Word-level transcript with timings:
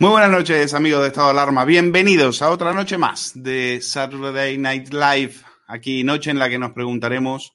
Muy 0.00 0.12
buenas 0.12 0.30
noches, 0.30 0.72
amigos 0.72 1.02
de 1.02 1.08
Estado 1.08 1.26
de 1.26 1.32
Alarma. 1.32 1.66
Bienvenidos 1.66 2.40
a 2.40 2.48
otra 2.48 2.72
noche 2.72 2.96
más 2.96 3.32
de 3.34 3.82
Saturday 3.82 4.56
Night 4.56 4.94
Live. 4.94 5.34
Aquí, 5.66 6.04
noche 6.04 6.30
en 6.30 6.38
la 6.38 6.48
que 6.48 6.58
nos 6.58 6.72
preguntaremos 6.72 7.52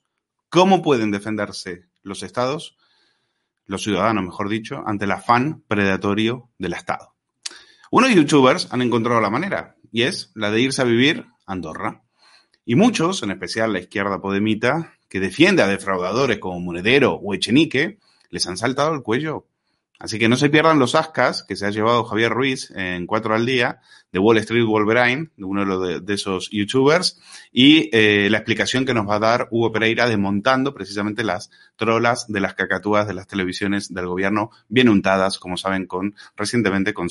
cómo 0.50 0.84
pueden 0.84 1.10
defenderse 1.10 1.86
los 2.04 2.22
estados, 2.22 2.78
los 3.66 3.82
ciudadanos, 3.82 4.26
mejor 4.26 4.48
dicho, 4.48 4.84
ante 4.86 5.06
el 5.06 5.14
afán 5.14 5.64
predatorio 5.68 6.52
del 6.60 6.74
Estado. 6.74 7.16
Unos 7.90 8.14
youtubers 8.14 8.72
han 8.72 8.84
encontrado 8.84 9.20
la 9.22 9.32
manera, 9.32 9.78
y 9.92 10.04
es 10.04 10.30
la 10.36 10.52
de 10.52 10.62
irse 10.62 10.84
a 10.84 10.86
vivir 10.86 11.26
a 11.48 11.54
Andorra. 11.54 12.04
Y 12.64 12.76
muchos, 12.76 13.24
en 13.24 13.32
especial 13.32 13.74
la 13.74 13.80
izquierda 13.80 14.22
podemita, 14.22 14.94
que 15.10 15.20
defiende 15.20 15.64
a 15.64 15.68
defraudadores 15.68 16.38
como 16.38 16.60
Monedero 16.60 17.14
o 17.14 17.34
Echenique, 17.34 17.98
les 18.30 18.46
han 18.46 18.58
saltado 18.58 18.94
el 18.94 19.02
cuello 19.02 19.48
Así 20.00 20.20
que 20.20 20.28
no 20.28 20.36
se 20.36 20.50
pierdan 20.50 20.80
los 20.80 20.94
ascas 20.94 21.44
que 21.44 21.56
se 21.56 21.66
ha 21.66 21.70
llevado 21.70 22.04
Javier 22.04 22.32
Ruiz 22.32 22.72
en 22.76 23.06
cuatro 23.06 23.34
al 23.34 23.46
día 23.46 23.80
de 24.12 24.20
Wall 24.20 24.38
Street 24.40 24.66
Wolverine, 24.66 25.30
de 25.36 25.44
uno 25.44 25.80
de, 25.80 26.14
esos 26.14 26.50
youtubers, 26.50 27.20
y 27.52 27.90
eh, 27.92 28.30
la 28.30 28.38
explicación 28.38 28.86
que 28.86 28.94
nos 28.94 29.08
va 29.08 29.16
a 29.16 29.20
dar 29.20 29.48
Hugo 29.52 29.72
Pereira 29.72 30.08
desmontando 30.08 30.74
precisamente 30.74 31.24
las 31.24 31.50
trolas 31.76 32.26
de 32.28 32.40
las 32.40 32.54
cacatúas 32.54 33.08
de 33.08 33.14
las 33.14 33.28
televisiones 33.28 33.94
del 33.94 34.08
gobierno 34.08 34.52
bien 34.70 34.90
untadas, 34.90 35.38
como 35.38 35.58
saben, 35.58 35.86
con 35.86 36.16
recientemente 36.36 36.94
con 36.94 37.10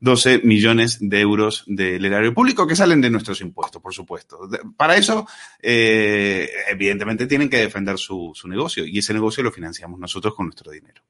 112 0.00 0.40
millones 0.44 0.98
de 1.00 1.20
euros 1.20 1.64
del 1.66 2.04
erario 2.04 2.32
público 2.34 2.66
que 2.66 2.76
salen 2.76 3.00
de 3.00 3.10
nuestros 3.10 3.40
impuestos, 3.40 3.82
por 3.82 3.94
supuesto. 3.94 4.48
Para 4.76 4.96
eso, 4.96 5.26
eh, 5.60 6.48
evidentemente, 6.70 7.26
tienen 7.26 7.48
que 7.48 7.58
defender 7.58 7.98
su 7.98 8.34
negocio 8.46 8.84
y 8.84 8.98
ese 8.98 9.14
negocio 9.14 9.42
lo 9.42 9.52
financiamos 9.52 10.00
nosotros 10.00 10.34
con 10.34 10.46
nuestro 10.46 10.72
dinero. 10.72 11.02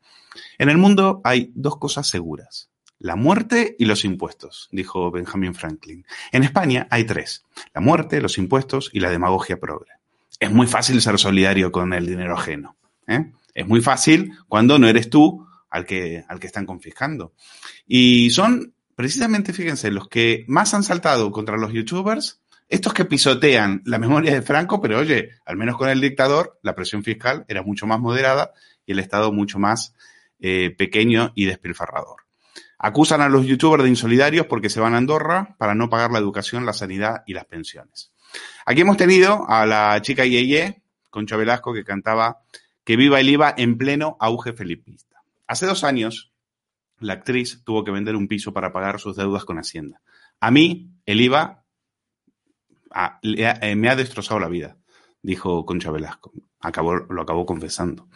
En 0.59 0.69
el 0.69 0.79
mundo 0.79 1.21
hay 1.25 1.51
dos 1.55 1.79
cosas 1.79 2.07
seguras. 2.07 2.71
La 2.99 3.17
muerte 3.17 3.77
y 3.79 3.87
los 3.87 4.05
impuestos, 4.05 4.69
dijo 4.73 5.11
Benjamin 5.11 5.55
Franklin. 5.55 6.05
En 6.33 6.45
España 6.45 6.87
hay 6.91 7.05
tres. 7.05 7.45
La 7.73 7.81
muerte, 7.81 8.21
los 8.21 8.37
impuestos 8.37 8.91
y 8.93 9.01
la 9.01 9.11
demagogia 9.11 9.59
progre. 9.59 9.93
Es 10.39 10.51
muy 10.51 10.67
fácil 10.67 11.01
ser 11.01 11.19
solidario 11.19 11.73
con 11.73 11.95
el 11.95 12.07
dinero 12.07 12.35
ajeno. 12.35 12.77
¿eh? 13.07 13.33
Es 13.55 13.67
muy 13.67 13.81
fácil 13.81 14.33
cuando 14.49 14.79
no 14.79 14.87
eres 14.87 15.09
tú 15.09 15.47
al 15.71 15.87
que, 15.87 16.25
al 16.29 16.39
que 16.39 16.47
están 16.47 16.67
confiscando. 16.67 17.33
Y 17.87 18.31
son 18.31 18.75
precisamente, 19.01 19.55
fíjense, 19.55 19.91
los 19.91 20.09
que 20.09 20.45
más 20.47 20.75
han 20.75 20.83
saltado 20.83 21.33
contra 21.33 21.57
los 21.57 21.73
youtubers, 21.73 22.43
estos 22.69 22.93
que 22.93 23.07
pisotean 23.07 23.81
la 23.87 23.99
memoria 23.99 24.35
de 24.35 24.43
Franco, 24.43 24.79
pero 24.79 24.99
oye, 24.99 25.31
al 25.47 25.57
menos 25.57 25.79
con 25.79 25.89
el 25.89 26.03
dictador, 26.03 26.59
la 26.63 26.75
presión 26.75 27.03
fiscal 27.03 27.47
era 27.49 27.63
mucho 27.63 27.87
más 27.87 27.99
moderada 27.99 28.53
y 28.85 28.93
el 28.93 28.99
Estado 28.99 29.33
mucho 29.33 29.59
más 29.59 29.95
eh, 30.39 30.75
pequeño 30.77 31.33
y 31.35 31.47
despilfarrador. 31.47 32.25
Acusan 32.77 33.23
a 33.23 33.31
los 33.31 33.47
youtubers 33.47 33.85
de 33.85 33.89
insolidarios 33.89 34.45
porque 34.45 34.69
se 34.69 34.81
van 34.81 34.93
a 34.93 34.99
Andorra 34.99 35.57
para 35.57 35.75
no 35.75 35.89
pagar 35.89 36.11
la 36.11 36.19
educación, 36.19 36.67
la 36.67 36.75
sanidad 36.75 37.23
y 37.27 37.33
las 37.33 37.47
pensiones. 37.47 38.13
Aquí 38.67 38.83
hemos 38.83 38.99
tenido 38.99 39.49
a 39.49 39.65
la 39.65 39.99
chica 40.03 40.27
Yeye, 40.27 40.83
Concha 41.09 41.39
Velasco, 41.39 41.73
que 41.73 41.85
cantaba 41.85 42.43
Que 42.85 42.97
viva 42.97 43.19
el 43.19 43.31
IVA 43.31 43.55
en 43.57 43.79
pleno 43.79 44.19
auge 44.21 44.53
felipista. 44.53 45.23
Hace 45.47 45.65
dos 45.65 45.85
años, 45.85 46.30
la 47.01 47.15
actriz 47.15 47.63
tuvo 47.65 47.85
que 47.85 47.91
vender 47.91 48.17
un 48.17 48.29
piso 48.29 48.53
para 48.53 48.73
pagar 48.73 49.01
sus 49.01 49.17
deudas 49.17 49.45
con 49.45 49.59
Hacienda. 49.59 50.01
A 50.39 50.51
mí, 50.51 50.93
el 51.07 51.21
IVA 51.21 51.65
eh, 53.23 53.75
me 53.75 53.89
ha 53.89 53.97
destrozado 53.97 54.41
la 54.41 54.49
vida, 54.49 54.77
dijo 55.23 55.65
Concha 55.67 55.91
Velasco 55.91 56.33
acabó, 56.61 56.97
lo 56.97 57.23
acabó 57.23 57.47
confesando. 57.47 58.09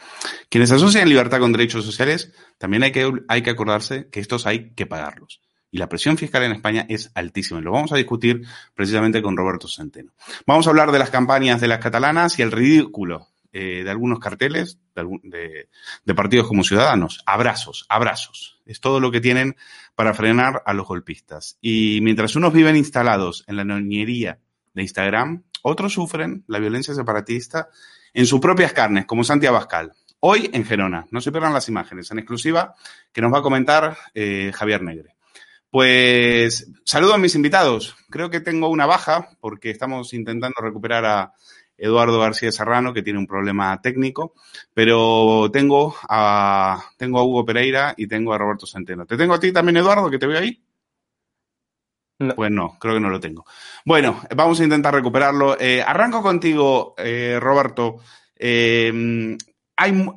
Quienes 0.49 0.71
asocian 0.71 1.09
libertad 1.09 1.41
con 1.41 1.53
derechos 1.53 1.85
sociales, 1.85 2.33
también 2.59 2.83
hay 2.83 2.93
que, 2.93 3.11
hay 3.29 3.43
que 3.43 3.51
acordarse 3.51 4.09
que 4.11 4.21
estos 4.21 4.47
hay 4.47 4.71
que 4.75 4.87
pagarlos. 4.87 5.41
Y 5.71 5.79
la 5.79 5.89
presión 5.89 6.17
fiscal 6.17 6.45
en 6.45 6.53
España 6.53 6.87
es 6.89 7.11
altísima. 7.15 7.59
Y 7.59 7.65
lo 7.65 7.73
vamos 7.73 7.91
a 7.91 7.97
discutir 7.97 8.47
precisamente 8.75 9.23
con 9.23 9.37
Roberto 9.37 9.67
Centeno. 9.67 10.13
Vamos 10.47 10.67
a 10.67 10.71
hablar 10.71 10.93
de 10.93 11.01
las 11.01 11.11
campañas 11.11 11.61
de 11.61 11.67
las 11.67 11.81
catalanas 11.81 12.39
y 12.39 12.43
el 12.43 12.53
ridículo 12.53 13.29
eh, 13.57 13.85
de 13.85 13.91
algunos 13.91 14.19
carteles 14.19 14.81
de, 14.97 15.69
partidos 16.17 16.49
como 16.49 16.65
Ciudadanos. 16.65 17.23
Abrazos, 17.25 17.87
abrazos. 17.89 18.61
Es 18.67 18.81
todo 18.81 18.99
lo 18.99 19.13
que 19.13 19.21
tienen 19.21 19.55
para 19.95 20.13
frenar 20.13 20.65
a 20.67 20.75
los 20.75 20.89
golpistas. 20.89 21.57
Y 21.61 22.01
mientras 22.03 22.35
unos 22.35 22.53
viven 22.53 22.75
instalados 22.75 23.45
en 23.47 23.57
la 23.57 23.65
noñería 23.65 24.41
de 24.73 24.83
Instagram, 24.83 25.45
otros 25.63 25.93
sufren 25.93 26.43
la 26.49 26.59
violencia 26.59 26.95
separatista 26.95 27.69
en 28.13 28.27
sus 28.27 28.41
propias 28.41 28.73
carnes, 28.73 29.07
como 29.07 29.23
Santi 29.23 29.47
Abascal. 29.47 29.93
Hoy 30.19 30.51
en 30.53 30.65
Gerona. 30.65 31.07
No 31.13 31.21
se 31.21 31.31
pierdan 31.31 31.55
las 31.55 31.69
imágenes 31.69 32.11
en 32.11 32.19
exclusiva 32.19 32.75
que 33.13 33.23
nos 33.23 33.33
va 33.33 33.39
a 33.39 33.43
comentar 33.43 33.97
eh, 34.15 34.51
Javier 34.53 34.83
Negre. 34.83 35.15
Pues 35.71 36.73
saludo 36.85 37.15
a 37.15 37.19
mis 37.19 37.37
invitados. 37.37 37.95
Creo 38.11 38.31
que 38.31 38.41
tengo 38.41 38.69
una 38.69 38.87
baja 38.87 39.29
porque 39.39 39.71
estamos 39.71 40.13
intentando 40.13 40.61
recuperar 40.61 41.05
a 41.05 41.35
Eduardo 41.77 42.19
García 42.21 42.53
Serrano, 42.53 42.95
que 42.95 43.03
tiene 43.03 43.19
un 43.19 43.27
problema 43.27 43.81
técnico, 43.81 44.35
pero 44.73 45.51
tengo 45.53 45.95
a, 46.09 46.83
tengo 46.97 47.19
a 47.19 47.25
Hugo 47.25 47.45
Pereira 47.45 47.95
y 47.97 48.07
tengo 48.07 48.33
a 48.33 48.39
Roberto 48.39 48.67
Centeno. 48.67 49.07
Te 49.07 49.17
tengo 49.17 49.35
a 49.35 49.41
ti 49.41 49.53
también, 49.53 49.77
Eduardo, 49.77 50.11
que 50.11 50.19
te 50.19 50.27
veo 50.27 50.39
ahí. 50.39 50.63
Pues 52.37 52.51
no, 52.51 52.79
creo 52.79 52.95
que 52.95 53.01
no 53.01 53.11
lo 53.11 53.19
tengo. 53.19 53.45
Bueno, 53.85 54.23
vamos 54.35 54.61
a 54.61 54.65
intentar 54.65 54.95
recuperarlo. 54.95 55.59
Eh, 55.61 55.83
arranco 55.83 56.23
contigo, 56.23 56.95
eh, 56.97 57.39
Roberto. 57.41 57.97
Eh, 58.37 59.37
hay, 59.77 60.09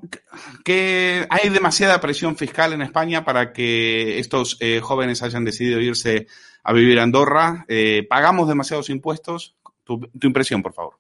que, 0.64 1.26
hay 1.30 1.50
demasiada 1.50 2.00
presión 2.00 2.38
fiscal 2.38 2.74
en 2.74 2.84
España 2.84 3.26
para 3.26 3.52
que 3.52 4.20
estos 4.20 4.60
jóvenes 4.82 5.24
hayan 5.24 5.44
decidido 5.44 5.82
irse 5.82 6.28
a 6.64 6.74
vivir 6.74 7.00
a 7.00 7.04
Andorra. 7.04 7.66
¿Pagamos 8.08 8.48
demasiados 8.48 8.92
impuestos? 8.92 9.56
Tu, 9.84 10.00
impresión, 10.22 10.62
por 10.62 10.74
favor. 10.74 11.00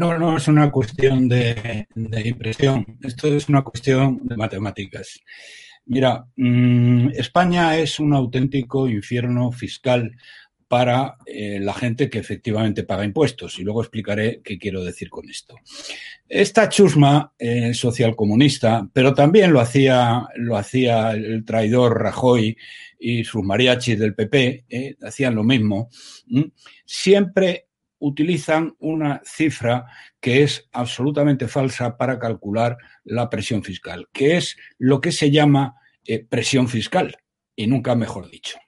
No, 0.00 0.18
no 0.18 0.38
es 0.38 0.48
una 0.48 0.70
cuestión 0.70 1.28
de, 1.28 1.86
impresión. 2.24 2.86
Esto 3.02 3.28
es 3.28 3.50
una 3.50 3.60
cuestión 3.60 4.18
de 4.22 4.34
matemáticas. 4.34 5.20
Mira, 5.84 6.24
mm, 6.36 7.10
España 7.10 7.76
es 7.76 8.00
un 8.00 8.14
auténtico 8.14 8.88
infierno 8.88 9.52
fiscal 9.52 10.16
para 10.68 11.18
eh, 11.26 11.58
la 11.60 11.74
gente 11.74 12.08
que 12.08 12.18
efectivamente 12.18 12.84
paga 12.84 13.04
impuestos. 13.04 13.58
Y 13.58 13.62
luego 13.62 13.82
explicaré 13.82 14.40
qué 14.42 14.56
quiero 14.56 14.82
decir 14.82 15.10
con 15.10 15.28
esto. 15.28 15.56
Esta 16.26 16.70
chusma 16.70 17.34
eh, 17.38 17.74
socialcomunista, 17.74 18.88
pero 18.90 19.12
también 19.12 19.52
lo 19.52 19.60
hacía, 19.60 20.26
lo 20.36 20.56
hacía 20.56 21.10
el 21.10 21.44
traidor 21.44 22.00
Rajoy 22.00 22.56
y 22.98 23.24
sus 23.24 23.44
mariachis 23.44 23.98
del 23.98 24.14
PP, 24.14 24.64
eh, 24.66 24.96
hacían 25.02 25.34
lo 25.34 25.44
mismo, 25.44 25.90
siempre 26.86 27.66
utilizan 28.00 28.74
una 28.78 29.22
cifra 29.24 29.86
que 30.20 30.42
es 30.42 30.68
absolutamente 30.72 31.46
falsa 31.46 31.96
para 31.96 32.18
calcular 32.18 32.76
la 33.04 33.30
presión 33.30 33.62
fiscal, 33.62 34.08
que 34.12 34.36
es 34.36 34.56
lo 34.78 35.00
que 35.00 35.12
se 35.12 35.30
llama 35.30 35.76
eh, 36.04 36.24
presión 36.24 36.68
fiscal, 36.68 37.16
y 37.54 37.66
nunca 37.66 37.94
mejor 37.94 38.30
dicho, 38.30 38.58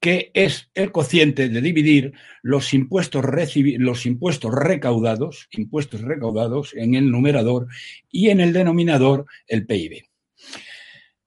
que 0.00 0.30
es 0.34 0.70
el 0.74 0.90
cociente 0.90 1.48
de 1.48 1.60
dividir 1.60 2.12
los 2.42 2.72
impuestos, 2.74 3.24
los 3.78 4.06
impuestos 4.06 4.54
recaudados, 4.54 5.48
impuestos 5.52 6.00
recaudados 6.00 6.74
en 6.74 6.94
el 6.94 7.10
numerador 7.10 7.68
y 8.10 8.30
en 8.30 8.40
el 8.40 8.52
denominador 8.52 9.26
el 9.46 9.66
PIB. 9.66 10.04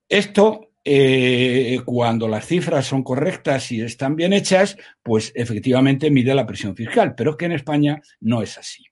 Esto 0.10 0.71
eh, 0.84 1.80
cuando 1.86 2.28
las 2.28 2.46
cifras 2.46 2.86
son 2.86 3.04
correctas 3.04 3.72
y 3.72 3.82
están 3.82 4.16
bien 4.16 4.34
hechas, 4.34 4.78
pues 5.04 5.32
efectivamente 5.36 6.10
mide 6.10 6.34
la 6.34 6.48
presión 6.48 6.76
fiscal, 6.76 7.14
pero 7.16 7.32
es 7.32 7.38
que 7.38 7.46
en 7.46 7.52
España 7.54 8.02
no 8.20 8.42
es 8.42 8.58
así. 8.58 8.84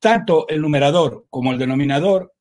Tanto 0.00 0.48
el 0.48 0.60
numerador 0.60 1.26
como 1.30 1.52
el 1.52 1.58
denominador 1.58 2.32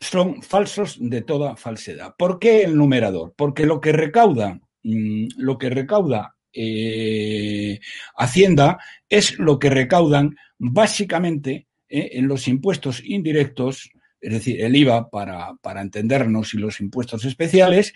son 0.00 0.42
falsos 0.42 0.98
de 1.00 1.22
toda 1.22 1.56
falsedad. 1.56 2.14
¿Por 2.16 2.38
qué 2.38 2.62
el 2.62 2.76
numerador? 2.76 3.34
Porque 3.36 3.66
lo 3.66 3.80
que 3.80 3.92
recauda, 3.92 4.60
mm, 4.82 5.28
lo 5.38 5.58
que 5.58 5.70
recauda 5.70 6.34
eh, 6.52 7.78
Hacienda 8.16 8.78
es 9.08 9.38
lo 9.38 9.58
que 9.58 9.70
recaudan 9.70 10.36
básicamente 10.58 11.68
eh, 11.88 12.10
en 12.14 12.28
los 12.28 12.48
impuestos 12.48 13.02
indirectos, 13.04 13.90
es 14.20 14.32
decir, 14.32 14.62
el 14.62 14.76
IVA 14.76 15.10
para, 15.10 15.56
entendernos 15.80 16.54
y 16.54 16.58
los 16.58 16.80
impuestos 16.80 17.24
especiales, 17.24 17.92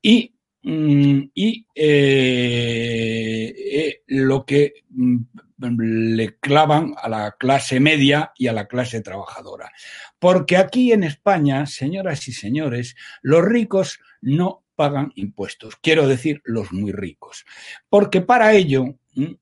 y, 0.00 0.34
mm, 0.62 1.22
y 1.34 1.66
eh, 1.74 4.02
lo 4.06 4.44
que 4.44 4.74
mm, 4.90 5.16
le 5.58 6.36
clavan 6.38 6.94
a 7.00 7.08
la 7.08 7.36
clase 7.38 7.80
media 7.80 8.32
y 8.36 8.48
a 8.48 8.52
la 8.52 8.66
clase 8.66 9.00
trabajadora. 9.00 9.70
Porque 10.18 10.56
aquí 10.56 10.92
en 10.92 11.04
España, 11.04 11.66
señoras 11.66 12.28
y 12.28 12.32
señores, 12.32 12.96
los 13.22 13.44
ricos 13.44 14.00
no 14.20 14.64
pagan 14.74 15.12
impuestos, 15.14 15.76
quiero 15.76 16.08
decir 16.08 16.42
los 16.44 16.72
muy 16.72 16.92
ricos. 16.92 17.44
Porque 17.88 18.20
para 18.20 18.54
ello, 18.54 18.96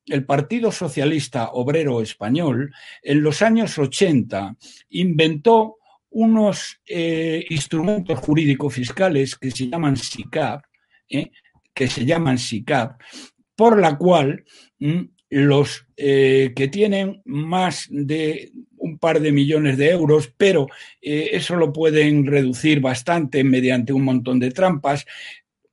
el 0.06 0.26
Partido 0.26 0.70
Socialista 0.70 1.50
Obrero 1.52 2.02
Español 2.02 2.73
en 3.02 3.23
los 3.23 3.43
años 3.43 3.79
80 3.79 4.56
inventó 4.90 5.79
unos 6.12 6.80
eh, 6.86 7.44
instrumentos 7.50 8.18
jurídicos 8.18 8.74
fiscales 8.74 9.36
que 9.36 9.50
se 9.50 9.68
llaman 9.68 9.96
SICAP, 9.96 10.64
¿eh? 11.08 11.30
que 11.74 11.88
se 11.88 12.04
llaman 12.04 12.38
SICAP, 12.38 13.00
por 13.56 13.78
la 13.78 13.96
cual 13.96 14.44
los 15.30 15.86
eh, 15.96 16.52
que 16.54 16.68
tienen 16.68 17.22
más 17.24 17.86
de 17.90 18.52
un 18.76 18.98
par 18.98 19.20
de 19.20 19.32
millones 19.32 19.78
de 19.78 19.90
euros, 19.90 20.32
pero 20.36 20.66
eso 21.00 21.56
lo 21.56 21.72
pueden 21.72 22.26
reducir 22.26 22.80
bastante 22.80 23.44
mediante 23.44 23.92
un 23.92 24.02
montón 24.02 24.40
de 24.40 24.50
trampas, 24.50 25.06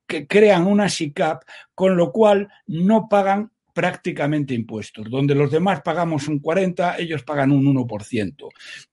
que 0.06 0.26
crean 0.26 0.66
una 0.66 0.88
SICAP, 0.88 1.42
con 1.74 1.96
lo 1.96 2.12
cual 2.12 2.48
no 2.66 3.08
pagan 3.08 3.50
prácticamente 3.72 4.54
impuestos. 4.54 5.08
Donde 5.10 5.34
los 5.34 5.50
demás 5.50 5.82
pagamos 5.82 6.28
un 6.28 6.38
40, 6.38 6.98
ellos 6.98 7.22
pagan 7.22 7.52
un 7.52 7.64
1%. 7.64 8.48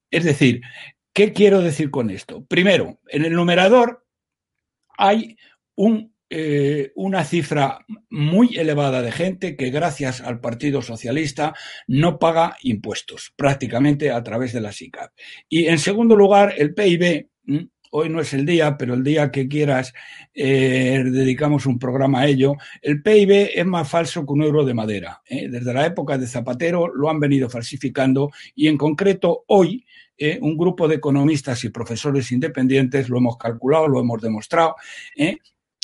Es 0.10 0.24
decir, 0.24 0.62
¿qué 1.18 1.34
quiero 1.34 1.62
decir 1.62 1.90
con 1.90 2.12
esto? 2.12 2.46
Primero, 2.46 3.00
en 3.08 3.26
el 3.26 3.34
numerador 3.34 4.06
hay 5.00 5.36
eh, 6.30 6.92
una 6.96 7.24
cifra 7.24 7.84
muy 8.12 8.56
elevada 8.56 9.02
de 9.02 9.12
gente 9.12 9.56
que 9.56 9.72
gracias 9.72 10.22
al 10.22 10.40
Partido 10.40 10.84
Socialista 10.84 11.56
no 11.88 12.20
paga 12.20 12.56
impuestos 12.62 13.34
prácticamente 13.36 14.12
a 14.12 14.22
través 14.22 14.54
de 14.54 14.62
la 14.62 14.72
SICAP. 14.72 15.12
Y 15.50 15.66
en 15.66 15.80
segundo 15.80 16.16
lugar, 16.16 16.54
el 16.56 16.76
PIB. 16.76 17.30
Hoy 17.90 18.10
no 18.10 18.20
es 18.20 18.34
el 18.34 18.46
día, 18.46 18.78
pero 18.78 18.94
el 18.94 19.04
día 19.04 19.32
que 19.32 19.48
quieras 19.48 19.94
eh, 20.36 21.02
dedicamos 21.04 21.66
un 21.66 21.80
programa 21.80 22.20
a 22.20 22.28
ello. 22.28 22.54
El 22.82 23.02
PIB 23.02 23.50
es 23.56 23.66
más 23.66 23.90
falso 23.90 24.24
que 24.24 24.34
un 24.34 24.44
euro 24.44 24.66
de 24.66 24.74
madera. 24.76 25.24
¿eh? 25.26 25.48
Desde 25.50 25.74
la 25.74 25.86
época 25.86 26.18
de 26.18 26.28
Zapatero 26.28 26.94
lo 26.94 27.10
han 27.10 27.20
venido 27.20 27.50
falsificando 27.50 28.30
y 28.54 28.68
en 28.68 28.78
concreto 28.78 29.46
hoy 29.48 29.87
un 30.42 30.58
grupo 30.58 30.88
de 30.88 30.96
economistas 30.96 31.64
y 31.64 31.70
profesores 31.70 32.32
independientes 32.32 33.10
lo 33.10 33.18
hemos 33.18 33.38
calculado, 33.38 33.88
lo 33.88 34.00
hemos 34.00 34.22
demostrado, 34.22 34.76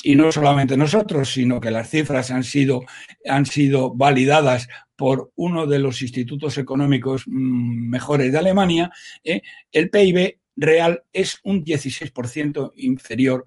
y 0.04 0.16
no 0.16 0.30
solamente 0.30 0.76
nosotros, 0.76 1.32
sino 1.32 1.60
que 1.60 1.70
las 1.70 1.88
cifras 1.88 2.30
han 2.30 2.44
sido, 2.44 2.82
han 3.26 3.46
sido 3.46 3.94
validadas 3.94 4.68
por 4.96 5.32
uno 5.34 5.66
de 5.66 5.78
los 5.78 6.02
institutos 6.02 6.58
económicos 6.58 7.24
mm, 7.26 7.88
mejores 7.88 8.30
de 8.30 8.38
Alemania, 8.38 8.92
¿eh? 9.24 9.40
el 9.72 9.90
PIB 9.90 10.38
real 10.56 11.02
es 11.12 11.40
un 11.44 11.64
16% 11.64 12.72
inferior 12.76 13.44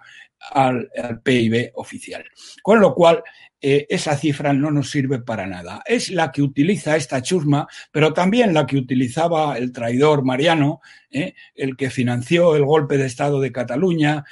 al, 0.51 0.89
PIB 1.23 1.71
oficial. 1.75 2.25
Con 2.61 2.79
lo 2.79 2.93
cual, 2.93 3.23
eh, 3.59 3.87
esa 3.89 4.15
cifra 4.15 4.53
no 4.53 4.69
nos 4.69 4.91
sirve 4.91 5.19
para 5.19 5.47
nada. 5.47 5.81
Es 5.85 6.09
la 6.09 6.31
que 6.31 6.43
utiliza 6.43 6.95
esta 6.95 7.21
chusma, 7.21 7.67
pero 7.91 8.13
también 8.13 8.53
la 8.53 8.65
que 8.65 8.77
utilizaba 8.77 9.57
el 9.57 9.71
traidor 9.71 10.23
Mariano, 10.23 10.81
¿eh? 11.09 11.33
el 11.55 11.75
que 11.75 11.89
financió 11.89 12.55
el 12.55 12.65
golpe 12.65 12.97
de 12.97 13.07
Estado 13.07 13.39
de 13.39 13.51
Cataluña, 13.51 14.23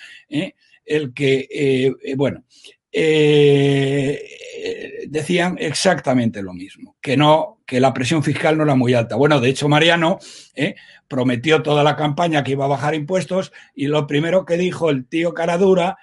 el 0.85 1.13
que, 1.13 1.47
eh, 1.51 1.93
eh, 2.03 2.15
bueno, 2.15 2.43
eh, 2.97 4.21
decían 5.07 5.57
exactamente 5.59 6.41
lo 6.41 6.53
mismo, 6.53 6.95
que 7.01 7.17
no, 7.17 7.59
que 7.65 7.79
la 7.79 7.93
presión 7.93 8.23
fiscal 8.23 8.57
no 8.57 8.63
era 8.63 8.75
muy 8.75 8.93
alta. 8.93 9.15
Bueno, 9.15 9.39
de 9.39 9.49
hecho, 9.49 9.67
Mariano 9.67 10.19
prometió 11.07 11.61
toda 11.61 11.83
la 11.83 11.95
campaña 11.95 12.43
que 12.43 12.51
iba 12.53 12.65
a 12.65 12.69
bajar 12.69 12.95
impuestos 12.95 13.51
y 13.75 13.87
lo 13.87 14.07
primero 14.07 14.45
que 14.45 14.57
dijo 14.57 14.89
el 14.89 15.07
tío 15.07 15.33
Caradura, 15.33 15.97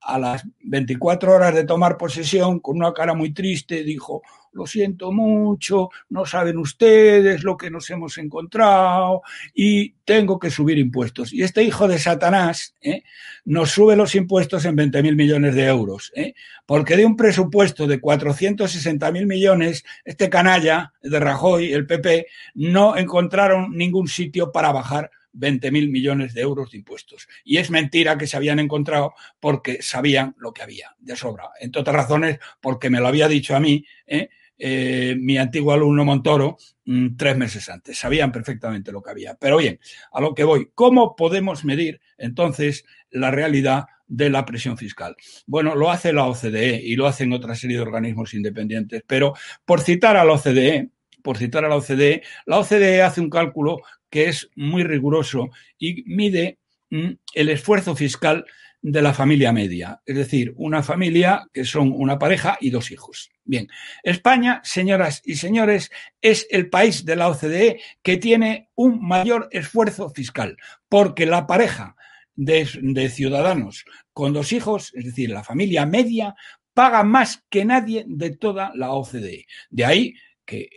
a 0.00 0.18
las 0.18 0.44
24 0.60 1.34
horas 1.34 1.54
de 1.54 1.64
tomar 1.64 1.96
posesión, 1.96 2.60
con 2.60 2.76
una 2.76 2.92
cara 2.92 3.14
muy 3.14 3.32
triste, 3.32 3.82
dijo, 3.82 4.22
lo 4.56 4.66
siento 4.66 5.12
mucho, 5.12 5.90
no 6.08 6.24
saben 6.24 6.56
ustedes 6.56 7.44
lo 7.44 7.56
que 7.56 7.70
nos 7.70 7.88
hemos 7.90 8.16
encontrado 8.16 9.20
y 9.54 9.90
tengo 10.04 10.38
que 10.38 10.50
subir 10.50 10.78
impuestos. 10.78 11.32
Y 11.32 11.42
este 11.42 11.62
hijo 11.62 11.86
de 11.86 11.98
Satanás 11.98 12.74
¿eh? 12.80 13.02
nos 13.44 13.70
sube 13.70 13.96
los 13.96 14.14
impuestos 14.14 14.64
en 14.64 14.74
20 14.74 15.02
mil 15.02 15.14
millones 15.14 15.54
de 15.54 15.66
euros, 15.66 16.10
¿eh? 16.16 16.32
porque 16.64 16.96
de 16.96 17.04
un 17.04 17.16
presupuesto 17.16 17.86
de 17.86 18.00
460 18.00 19.12
mil 19.12 19.26
millones, 19.26 19.84
este 20.04 20.30
canalla 20.30 20.94
de 21.02 21.20
Rajoy, 21.20 21.72
el 21.72 21.86
PP, 21.86 22.26
no 22.54 22.96
encontraron 22.96 23.76
ningún 23.76 24.08
sitio 24.08 24.52
para 24.52 24.72
bajar 24.72 25.10
20 25.36 25.70
mil 25.70 25.90
millones 25.90 26.34
de 26.34 26.40
euros 26.40 26.70
de 26.70 26.78
impuestos. 26.78 27.28
Y 27.44 27.58
es 27.58 27.70
mentira 27.70 28.18
que 28.18 28.26
se 28.26 28.36
habían 28.36 28.58
encontrado 28.58 29.14
porque 29.38 29.82
sabían 29.82 30.34
lo 30.38 30.52
que 30.52 30.62
había, 30.62 30.96
de 30.98 31.14
sobra. 31.14 31.50
Entre 31.60 31.80
otras 31.80 31.94
razones, 31.94 32.38
porque 32.60 32.90
me 32.90 33.00
lo 33.00 33.08
había 33.08 33.28
dicho 33.28 33.54
a 33.54 33.60
mí, 33.60 33.84
¿eh? 34.06 34.30
Eh, 34.58 35.16
mi 35.18 35.36
antiguo 35.36 35.72
alumno 35.72 36.04
Montoro 36.04 36.56
mm, 36.84 37.16
tres 37.16 37.36
meses 37.36 37.68
antes. 37.68 37.98
Sabían 37.98 38.32
perfectamente 38.32 38.92
lo 38.92 39.02
que 39.02 39.10
había. 39.10 39.34
Pero 39.34 39.58
bien, 39.58 39.78
a 40.12 40.20
lo 40.20 40.34
que 40.34 40.44
voy, 40.44 40.70
¿cómo 40.74 41.14
podemos 41.16 41.64
medir 41.64 42.00
entonces 42.16 42.84
la 43.10 43.30
realidad 43.30 43.86
de 44.06 44.30
la 44.30 44.44
presión 44.44 44.78
fiscal? 44.78 45.16
Bueno, 45.46 45.74
lo 45.74 45.90
hace 45.90 46.12
la 46.12 46.24
OCDE 46.26 46.80
y 46.82 46.96
lo 46.96 47.06
hacen 47.06 47.32
otra 47.32 47.54
serie 47.54 47.76
de 47.76 47.82
organismos 47.82 48.34
independientes. 48.34 49.02
Pero 49.06 49.34
por 49.64 49.80
citar 49.80 50.16
a 50.16 50.24
la 50.24 50.32
OCDE, 50.32 50.90
por 51.22 51.36
citar 51.36 51.64
a 51.64 51.68
la 51.68 51.76
OCDE, 51.76 52.22
la 52.46 52.58
OCDE 52.58 53.02
hace 53.02 53.20
un 53.20 53.30
cálculo 53.30 53.82
que 54.08 54.28
es 54.28 54.48
muy 54.54 54.84
riguroso 54.84 55.50
y 55.78 56.04
mide 56.06 56.58
mm, 56.90 57.10
el 57.34 57.48
esfuerzo 57.50 57.94
fiscal 57.94 58.46
de 58.88 59.02
la 59.02 59.12
familia 59.12 59.52
media, 59.52 60.00
es 60.06 60.14
decir, 60.14 60.54
una 60.58 60.80
familia 60.80 61.48
que 61.52 61.64
son 61.64 61.92
una 61.92 62.20
pareja 62.20 62.56
y 62.60 62.70
dos 62.70 62.92
hijos. 62.92 63.32
Bien, 63.42 63.66
España, 64.04 64.60
señoras 64.62 65.22
y 65.24 65.34
señores, 65.34 65.90
es 66.20 66.46
el 66.50 66.70
país 66.70 67.04
de 67.04 67.16
la 67.16 67.28
OCDE 67.28 67.80
que 68.00 68.16
tiene 68.16 68.70
un 68.76 69.04
mayor 69.04 69.48
esfuerzo 69.50 70.10
fiscal, 70.10 70.56
porque 70.88 71.26
la 71.26 71.48
pareja 71.48 71.96
de, 72.36 73.08
ciudadanos 73.08 73.86
con 74.12 74.32
dos 74.32 74.52
hijos, 74.52 74.92
es 74.94 75.04
decir, 75.04 75.30
la 75.30 75.42
familia 75.42 75.84
media, 75.84 76.36
paga 76.72 77.02
más 77.02 77.44
que 77.50 77.64
nadie 77.64 78.04
de 78.06 78.36
toda 78.36 78.70
la 78.76 78.92
OCDE. 78.92 79.46
De 79.68 79.84
ahí 79.84 80.14
que 80.44 80.70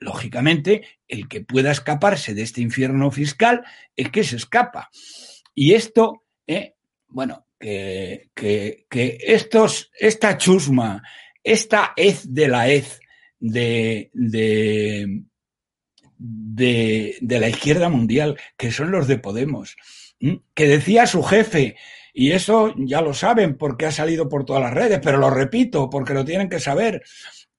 lógicamente, 0.00 0.82
el 1.06 1.28
que 1.28 1.42
pueda 1.42 1.70
escaparse 1.70 2.34
de 2.34 2.42
este 2.42 2.62
infierno 2.62 3.12
fiscal 3.12 3.64
es 3.94 4.10
que 4.10 4.24
se 4.24 4.34
escapa. 4.34 4.90
Y 5.54 5.74
esto, 5.74 6.24
eh, 6.48 6.74
bueno, 7.08 7.46
que, 7.58 8.30
estos, 8.90 9.90
esta 9.98 10.36
chusma, 10.36 11.02
esta 11.42 11.92
hez 11.96 12.24
de 12.28 12.48
la 12.48 12.68
hez 12.68 13.00
de, 13.40 14.10
de, 14.12 15.22
de, 16.18 17.40
la 17.40 17.48
izquierda 17.48 17.88
mundial, 17.88 18.38
que 18.56 18.70
son 18.70 18.90
los 18.90 19.06
de 19.06 19.18
Podemos, 19.18 19.76
que 20.54 20.68
decía 20.68 21.06
su 21.06 21.22
jefe, 21.22 21.76
y 22.12 22.32
eso 22.32 22.74
ya 22.76 23.00
lo 23.00 23.14
saben 23.14 23.56
porque 23.56 23.86
ha 23.86 23.92
salido 23.92 24.28
por 24.28 24.44
todas 24.44 24.62
las 24.62 24.74
redes, 24.74 25.00
pero 25.02 25.18
lo 25.18 25.30
repito 25.30 25.88
porque 25.88 26.14
lo 26.14 26.24
tienen 26.24 26.48
que 26.48 26.60
saber, 26.60 27.02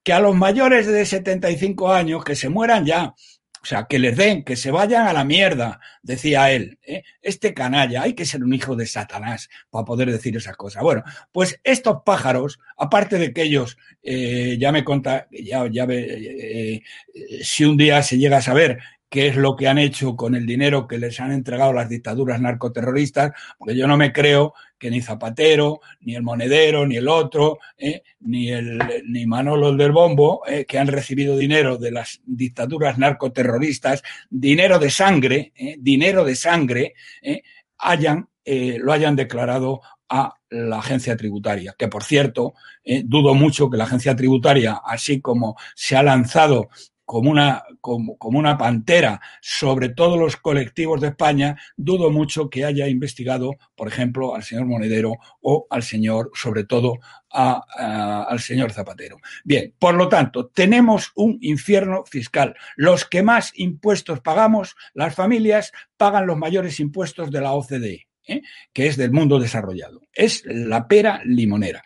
que 0.03 0.13
a 0.13 0.19
los 0.19 0.35
mayores 0.35 0.87
de 0.87 1.05
75 1.05 1.93
años 1.93 2.23
que 2.23 2.35
se 2.35 2.49
mueran 2.49 2.85
ya. 2.85 3.13
O 3.61 3.65
sea, 3.65 3.85
que 3.89 3.99
les 3.99 4.15
den, 4.15 4.43
que 4.43 4.55
se 4.55 4.71
vayan 4.71 5.07
a 5.07 5.13
la 5.13 5.23
mierda, 5.23 5.79
decía 6.01 6.51
él. 6.51 6.79
¿eh? 6.83 7.03
Este 7.21 7.53
canalla, 7.53 8.03
hay 8.03 8.13
que 8.13 8.25
ser 8.25 8.43
un 8.43 8.53
hijo 8.53 8.75
de 8.75 8.85
Satanás 8.85 9.49
para 9.69 9.85
poder 9.85 10.11
decir 10.11 10.35
esas 10.37 10.55
cosas. 10.55 10.81
Bueno, 10.83 11.03
pues 11.31 11.59
estos 11.63 11.97
pájaros, 12.05 12.59
aparte 12.77 13.17
de 13.17 13.33
que 13.33 13.43
ellos, 13.43 13.77
eh, 14.01 14.57
ya 14.59 14.71
me 14.71 14.83
conta, 14.83 15.27
ya, 15.31 15.67
ya 15.69 15.85
eh, 15.89 16.81
si 17.41 17.65
un 17.65 17.77
día 17.77 18.01
se 18.01 18.17
llega 18.17 18.37
a 18.37 18.41
saber 18.41 18.79
qué 19.09 19.27
es 19.27 19.35
lo 19.35 19.55
que 19.55 19.67
han 19.67 19.79
hecho 19.79 20.15
con 20.15 20.35
el 20.35 20.45
dinero 20.45 20.87
que 20.87 20.99
les 20.99 21.19
han 21.19 21.31
entregado 21.31 21.73
las 21.73 21.89
dictaduras 21.89 22.39
narcoterroristas, 22.39 23.31
porque 23.57 23.75
yo 23.75 23.87
no 23.87 23.97
me 23.97 24.13
creo 24.13 24.53
que 24.77 24.91
ni 24.91 25.01
Zapatero, 25.01 25.81
ni 26.01 26.15
el 26.15 26.21
Monedero, 26.21 26.85
ni 26.85 26.95
el 26.95 27.07
otro, 27.07 27.57
eh, 27.77 28.03
ni, 28.21 28.49
el, 28.51 28.79
ni 29.07 29.25
Manolo 29.25 29.75
del 29.75 29.91
Bombo, 29.91 30.43
eh, 30.47 30.65
que 30.65 30.77
han 30.77 30.87
recibido 30.87 31.35
dinero 31.35 31.77
de 31.77 31.91
las 31.91 32.21
dictaduras 32.23 32.97
narcoterroristas, 32.97 34.03
dinero 34.29 34.77
de 34.79 34.91
sangre, 34.91 35.51
eh, 35.55 35.75
dinero 35.79 36.23
de 36.23 36.35
sangre, 36.35 36.93
hayan, 37.79 38.29
lo 38.45 38.93
hayan 38.93 39.15
declarado 39.15 39.81
a 40.07 40.33
la 40.49 40.79
agencia 40.79 41.15
tributaria, 41.15 41.75
que 41.77 41.87
por 41.87 42.03
cierto, 42.03 42.53
dudo 43.03 43.35
mucho 43.35 43.69
que 43.69 43.77
la 43.77 43.83
agencia 43.83 44.15
tributaria, 44.15 44.81
así 44.83 45.21
como 45.21 45.55
se 45.75 45.95
ha 45.95 46.03
lanzado 46.03 46.69
como 47.09 47.31
una, 47.31 47.63
como, 47.81 48.15
una 48.21 48.55
pantera 48.55 49.19
sobre 49.41 49.89
todos 49.89 50.19
los 50.19 50.37
colectivos 50.37 51.01
de 51.01 51.07
España, 51.07 51.59
dudo 51.75 52.11
mucho 52.11 52.51
que 52.51 52.65
haya 52.65 52.87
investigado, 52.87 53.53
por 53.75 53.87
ejemplo, 53.87 54.35
al 54.35 54.43
señor 54.43 54.67
Monedero 54.67 55.13
o 55.41 55.65
al 55.71 55.81
señor, 55.81 56.29
sobre 56.35 56.65
todo, 56.65 56.99
al 57.31 58.39
señor 58.39 58.71
Zapatero. 58.73 59.17
Bien, 59.43 59.73
por 59.79 59.95
lo 59.95 60.07
tanto, 60.07 60.49
tenemos 60.49 61.11
un 61.15 61.39
infierno 61.41 62.03
fiscal. 62.05 62.55
Los 62.75 63.05
que 63.05 63.23
más 63.23 63.53
impuestos 63.55 64.19
pagamos, 64.19 64.75
las 64.93 65.15
familias, 65.15 65.71
pagan 65.97 66.27
los 66.27 66.37
mayores 66.37 66.79
impuestos 66.79 67.31
de 67.31 67.41
la 67.41 67.53
OCDE. 67.53 68.08
¿Eh? 68.29 68.41
que 68.71 68.88
es 68.88 68.98
del 68.98 69.12
mundo 69.12 69.39
desarrollado. 69.39 70.01
Es 70.13 70.43
la 70.45 70.88
pera 70.88 71.21
limonera. 71.25 71.83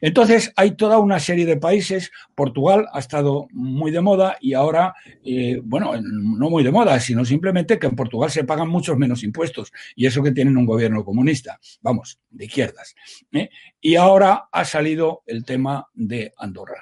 Entonces, 0.00 0.52
hay 0.56 0.72
toda 0.72 0.98
una 0.98 1.20
serie 1.20 1.46
de 1.46 1.56
países, 1.56 2.10
Portugal 2.34 2.86
ha 2.92 2.98
estado 2.98 3.46
muy 3.52 3.90
de 3.90 4.00
moda 4.00 4.36
y 4.40 4.54
ahora, 4.54 4.94
eh, 5.24 5.60
bueno, 5.62 5.92
no 6.02 6.50
muy 6.50 6.64
de 6.64 6.72
moda, 6.72 6.98
sino 7.00 7.24
simplemente 7.24 7.78
que 7.78 7.86
en 7.86 7.96
Portugal 7.96 8.30
se 8.30 8.44
pagan 8.44 8.68
muchos 8.68 8.96
menos 8.98 9.22
impuestos 9.22 9.72
y 9.94 10.06
eso 10.06 10.22
que 10.22 10.32
tienen 10.32 10.56
un 10.56 10.66
gobierno 10.66 11.04
comunista, 11.04 11.58
vamos, 11.80 12.18
de 12.30 12.46
izquierdas. 12.46 12.94
¿eh? 13.32 13.48
Y 13.80 13.96
ahora 13.96 14.48
ha 14.50 14.64
salido 14.64 15.22
el 15.26 15.44
tema 15.44 15.86
de 15.94 16.32
Andorra. 16.36 16.80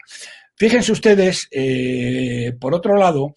Fíjense 0.57 0.93
ustedes, 0.93 1.49
por 2.61 2.75
otro 2.75 2.97
lado, 2.97 3.35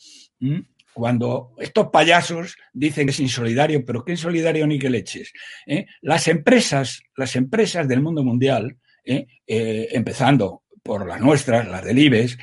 cuando 0.95 1.51
estos 1.59 1.89
payasos 1.89 2.55
dicen 2.71 3.05
que 3.05 3.11
es 3.11 3.19
insolidario, 3.19 3.83
pero 3.83 4.05
qué 4.05 4.13
insolidario 4.13 4.65
ni 4.65 4.79
que 4.79 4.89
leches. 4.89 5.33
¿eh? 5.67 5.87
Las 6.01 6.29
empresas, 6.29 7.03
las 7.17 7.35
empresas 7.35 7.85
del 7.85 8.01
mundo 8.01 8.23
mundial, 8.23 8.77
¿eh? 9.03 9.27
Eh, 9.45 9.89
empezando 9.91 10.63
por 10.81 11.05
las 11.05 11.19
nuestras, 11.19 11.67
las 11.67 11.83
del 11.83 11.99
IBEX, 11.99 12.37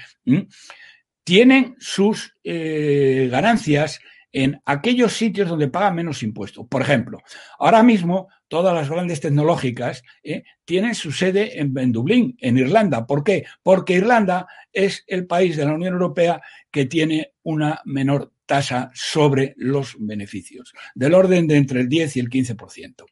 tienen 1.25 1.76
sus 1.78 2.37
ganancias 2.44 4.00
en 4.32 4.61
aquellos 4.66 5.14
sitios 5.14 5.49
donde 5.49 5.68
pagan 5.68 5.94
menos 5.94 6.23
impuestos. 6.23 6.66
Por 6.68 6.82
ejemplo, 6.82 7.21
ahora 7.59 7.82
mismo 7.82 8.28
todas 8.49 8.75
las 8.75 8.90
grandes 8.90 9.21
tecnológicas 9.21 10.02
tienen 10.64 10.94
su 10.94 11.12
sede 11.12 11.61
en, 11.61 11.73
en, 11.78 11.92
Dublín, 11.92 12.37
en 12.40 12.59
Irlanda. 12.59 13.06
¿Por 13.06 13.23
qué? 13.23 13.44
Porque 13.62 13.94
Irlanda 13.94 14.47
es 14.73 15.04
el 15.06 15.26
país 15.26 15.56
de 15.56 15.64
la 15.64 15.75
Unión 15.75 15.94
Europea 15.94 16.42
que 16.71 16.87
tiene 16.87 17.32
una 17.44 17.80
menor 17.85 18.32
tasa 18.52 18.90
sobre 18.92 19.54
los 19.56 19.97
beneficios, 19.99 20.75
del 20.94 21.14
orden 21.14 21.47
de 21.47 21.56
entre 21.56 21.80
el 21.80 21.88
10 21.88 22.18
y 22.18 22.21
el 22.21 22.28
15%. 22.28 23.06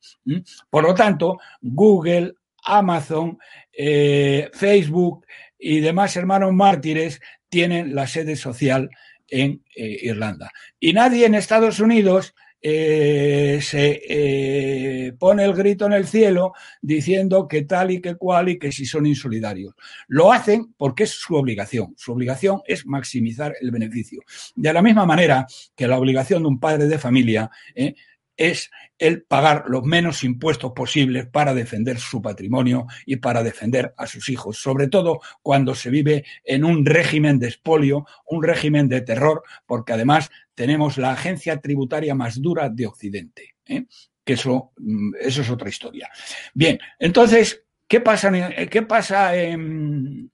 Por 0.68 0.82
lo 0.82 0.94
tanto, 0.94 1.38
Google, 1.62 2.34
Amazon, 2.62 3.38
eh, 3.72 4.50
Facebook 4.52 5.24
y 5.58 5.80
demás 5.80 6.14
hermanos 6.14 6.52
mártires 6.52 7.22
tienen 7.48 7.94
la 7.94 8.06
sede 8.06 8.36
social 8.36 8.90
en 9.28 9.64
eh, 9.74 10.00
Irlanda. 10.02 10.50
Y 10.78 10.92
nadie 10.92 11.24
en 11.24 11.34
Estados 11.34 11.80
Unidos 11.80 12.34
eh, 12.62 13.58
se 13.62 14.02
eh, 14.08 15.12
pone 15.18 15.44
el 15.44 15.54
grito 15.54 15.86
en 15.86 15.94
el 15.94 16.06
cielo 16.06 16.52
diciendo 16.82 17.48
que 17.48 17.62
tal 17.62 17.90
y 17.90 18.00
que 18.00 18.16
cual 18.16 18.50
y 18.50 18.58
que 18.58 18.72
si 18.72 18.84
son 18.84 19.06
insolidarios. 19.06 19.74
Lo 20.08 20.32
hacen 20.32 20.74
porque 20.76 21.04
es 21.04 21.10
su 21.10 21.36
obligación. 21.36 21.94
Su 21.96 22.12
obligación 22.12 22.60
es 22.66 22.86
maximizar 22.86 23.54
el 23.60 23.70
beneficio. 23.70 24.22
De 24.54 24.72
la 24.72 24.82
misma 24.82 25.06
manera 25.06 25.46
que 25.74 25.88
la 25.88 25.98
obligación 25.98 26.42
de 26.42 26.48
un 26.48 26.60
padre 26.60 26.86
de 26.86 26.98
familia 26.98 27.50
eh, 27.74 27.94
es 28.36 28.70
el 28.98 29.22
pagar 29.22 29.64
los 29.68 29.82
menos 29.84 30.24
impuestos 30.24 30.72
posibles 30.72 31.26
para 31.26 31.54
defender 31.54 31.98
su 31.98 32.20
patrimonio 32.20 32.86
y 33.06 33.16
para 33.16 33.42
defender 33.42 33.94
a 33.96 34.06
sus 34.06 34.28
hijos, 34.28 34.58
sobre 34.58 34.88
todo 34.88 35.20
cuando 35.42 35.74
se 35.74 35.90
vive 35.90 36.24
en 36.44 36.64
un 36.64 36.84
régimen 36.84 37.38
de 37.38 37.48
expolio, 37.48 38.06
un 38.26 38.42
régimen 38.42 38.88
de 38.88 39.02
terror, 39.02 39.42
porque 39.66 39.92
además 39.92 40.30
tenemos 40.54 40.98
la 40.98 41.12
agencia 41.12 41.60
tributaria 41.60 42.14
más 42.14 42.40
dura 42.40 42.68
de 42.68 42.86
Occidente, 42.86 43.56
¿eh? 43.66 43.84
que 44.24 44.34
eso, 44.34 44.72
mm, 44.76 45.14
eso 45.20 45.42
es 45.42 45.50
otra 45.50 45.68
historia. 45.68 46.10
Bien, 46.54 46.78
entonces, 46.98 47.64
¿qué 47.88 48.00
pasa, 48.00 48.30
qué 48.70 48.82
pasa 48.82 49.36
en, 49.36 50.30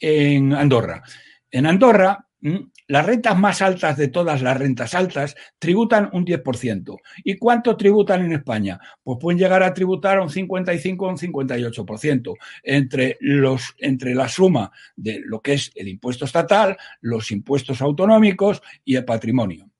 en 0.00 0.52
Andorra? 0.52 1.02
En 1.50 1.66
Andorra, 1.66 2.26
las 2.92 3.06
rentas 3.06 3.38
más 3.38 3.62
altas 3.62 3.96
de 3.96 4.08
todas 4.08 4.42
las 4.42 4.54
rentas 4.54 4.92
altas 4.92 5.34
tributan 5.58 6.10
un 6.12 6.26
10%. 6.26 6.98
¿Y 7.24 7.38
cuánto 7.38 7.74
tributan 7.74 8.22
en 8.22 8.34
España? 8.34 8.78
Pues 9.02 9.16
pueden 9.18 9.38
llegar 9.38 9.62
a 9.62 9.72
tributar 9.72 10.20
un 10.20 10.28
55 10.28 11.06
o 11.06 11.08
un 11.08 11.16
58% 11.16 12.34
entre, 12.62 13.16
los, 13.20 13.74
entre 13.78 14.14
la 14.14 14.28
suma 14.28 14.70
de 14.94 15.22
lo 15.24 15.40
que 15.40 15.54
es 15.54 15.72
el 15.74 15.88
impuesto 15.88 16.26
estatal, 16.26 16.76
los 17.00 17.30
impuestos 17.30 17.80
autonómicos 17.80 18.60
y 18.84 18.96
el 18.96 19.06
patrimonio. 19.06 19.70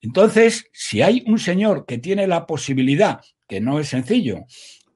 Entonces, 0.00 0.70
si 0.72 1.02
hay 1.02 1.22
un 1.26 1.38
señor 1.38 1.84
que 1.84 1.98
tiene 1.98 2.26
la 2.26 2.46
posibilidad, 2.46 3.20
que 3.46 3.60
no 3.60 3.78
es 3.78 3.88
sencillo, 3.88 4.46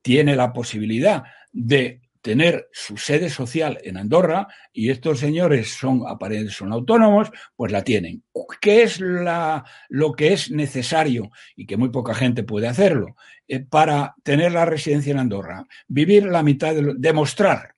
tiene 0.01 0.37
la 0.37 0.55
posibilidad 0.55 1.25
de 1.53 2.01
tener 2.23 2.69
su 2.73 2.97
sede 2.97 3.29
social 3.29 3.79
en 3.83 3.97
Andorra 3.97 4.47
y 4.73 4.91
estos 4.91 5.19
señores 5.19 5.75
son, 5.75 6.03
son 6.49 6.73
autónomos, 6.73 7.31
pues 7.57 7.73
la 7.73 7.83
tienen. 7.83 8.23
¿Qué 8.61 8.85
es 8.85 9.01
la, 9.01 9.65
lo 9.89 10.13
que 10.13 10.33
es 10.33 10.51
necesario 10.51 11.31
y 11.57 11.67
que 11.67 11.77
muy 11.77 11.91
poca 11.91 12.15
gente 12.15 12.45
puede 12.45 12.69
hacerlo 12.69 13.17
eh, 13.47 13.61
para 13.61 14.15
tener 14.23 14.53
la 14.53 14.65
residencia 14.65 15.11
en 15.11 15.19
Andorra? 15.19 15.67
Vivir 15.89 16.25
la 16.25 16.43
mitad 16.43 16.75
de 16.75 16.95
demostrar 16.97 17.75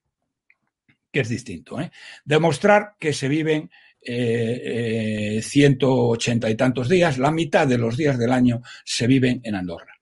que 1.10 1.20
es 1.20 1.28
distinto, 1.28 1.80
¿eh? 1.80 1.92
demostrar 2.24 2.96
que 2.98 3.12
se 3.12 3.28
viven 3.28 3.70
eh, 4.02 5.40
180 5.42 6.50
y 6.50 6.56
tantos 6.56 6.88
días, 6.88 7.18
la 7.18 7.30
mitad 7.30 7.66
de 7.66 7.78
los 7.78 7.96
días 7.96 8.18
del 8.18 8.32
año 8.32 8.60
se 8.84 9.06
viven 9.06 9.40
en 9.44 9.54
Andorra. 9.54 9.93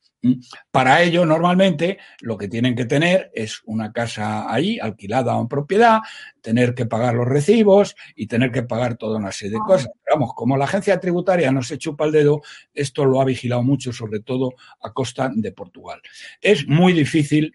Para 0.71 1.03
ello, 1.03 1.27
normalmente, 1.27 1.99
lo 2.21 2.39
que 2.39 2.49
tienen 2.49 2.77
que 2.77 2.85
tener 2.85 3.31
es 3.35 3.61
una 3.65 3.93
casa 3.93 4.53
ahí, 4.53 4.79
alquilada 4.79 5.37
o 5.37 5.43
en 5.43 5.49
propiedad, 5.49 6.01
tener 6.41 6.75
que 6.75 6.87
pagar 6.87 7.15
los 7.15 7.27
recibos 7.27 7.97
y 8.15 8.27
tener 8.27 8.53
que 8.53 8.63
pagar 8.63 8.97
toda 8.97 9.19
una 9.19 9.33
serie 9.33 9.59
de 9.59 9.65
cosas. 9.67 9.91
vamos, 10.11 10.33
como 10.35 10.57
la 10.57 10.65
agencia 10.65 11.01
tributaria 11.01 11.51
no 11.51 11.63
se 11.63 11.79
chupa 11.79 12.05
el 12.05 12.13
dedo, 12.13 12.43
esto 12.73 13.05
lo 13.05 13.21
ha 13.21 13.25
vigilado 13.25 13.63
mucho, 13.63 13.93
sobre 13.93 14.21
todo 14.21 14.55
a 14.81 14.93
costa 14.93 15.31
de 15.35 15.53
Portugal. 15.53 16.01
Es 16.41 16.69
muy 16.69 16.93
difícil 16.93 17.53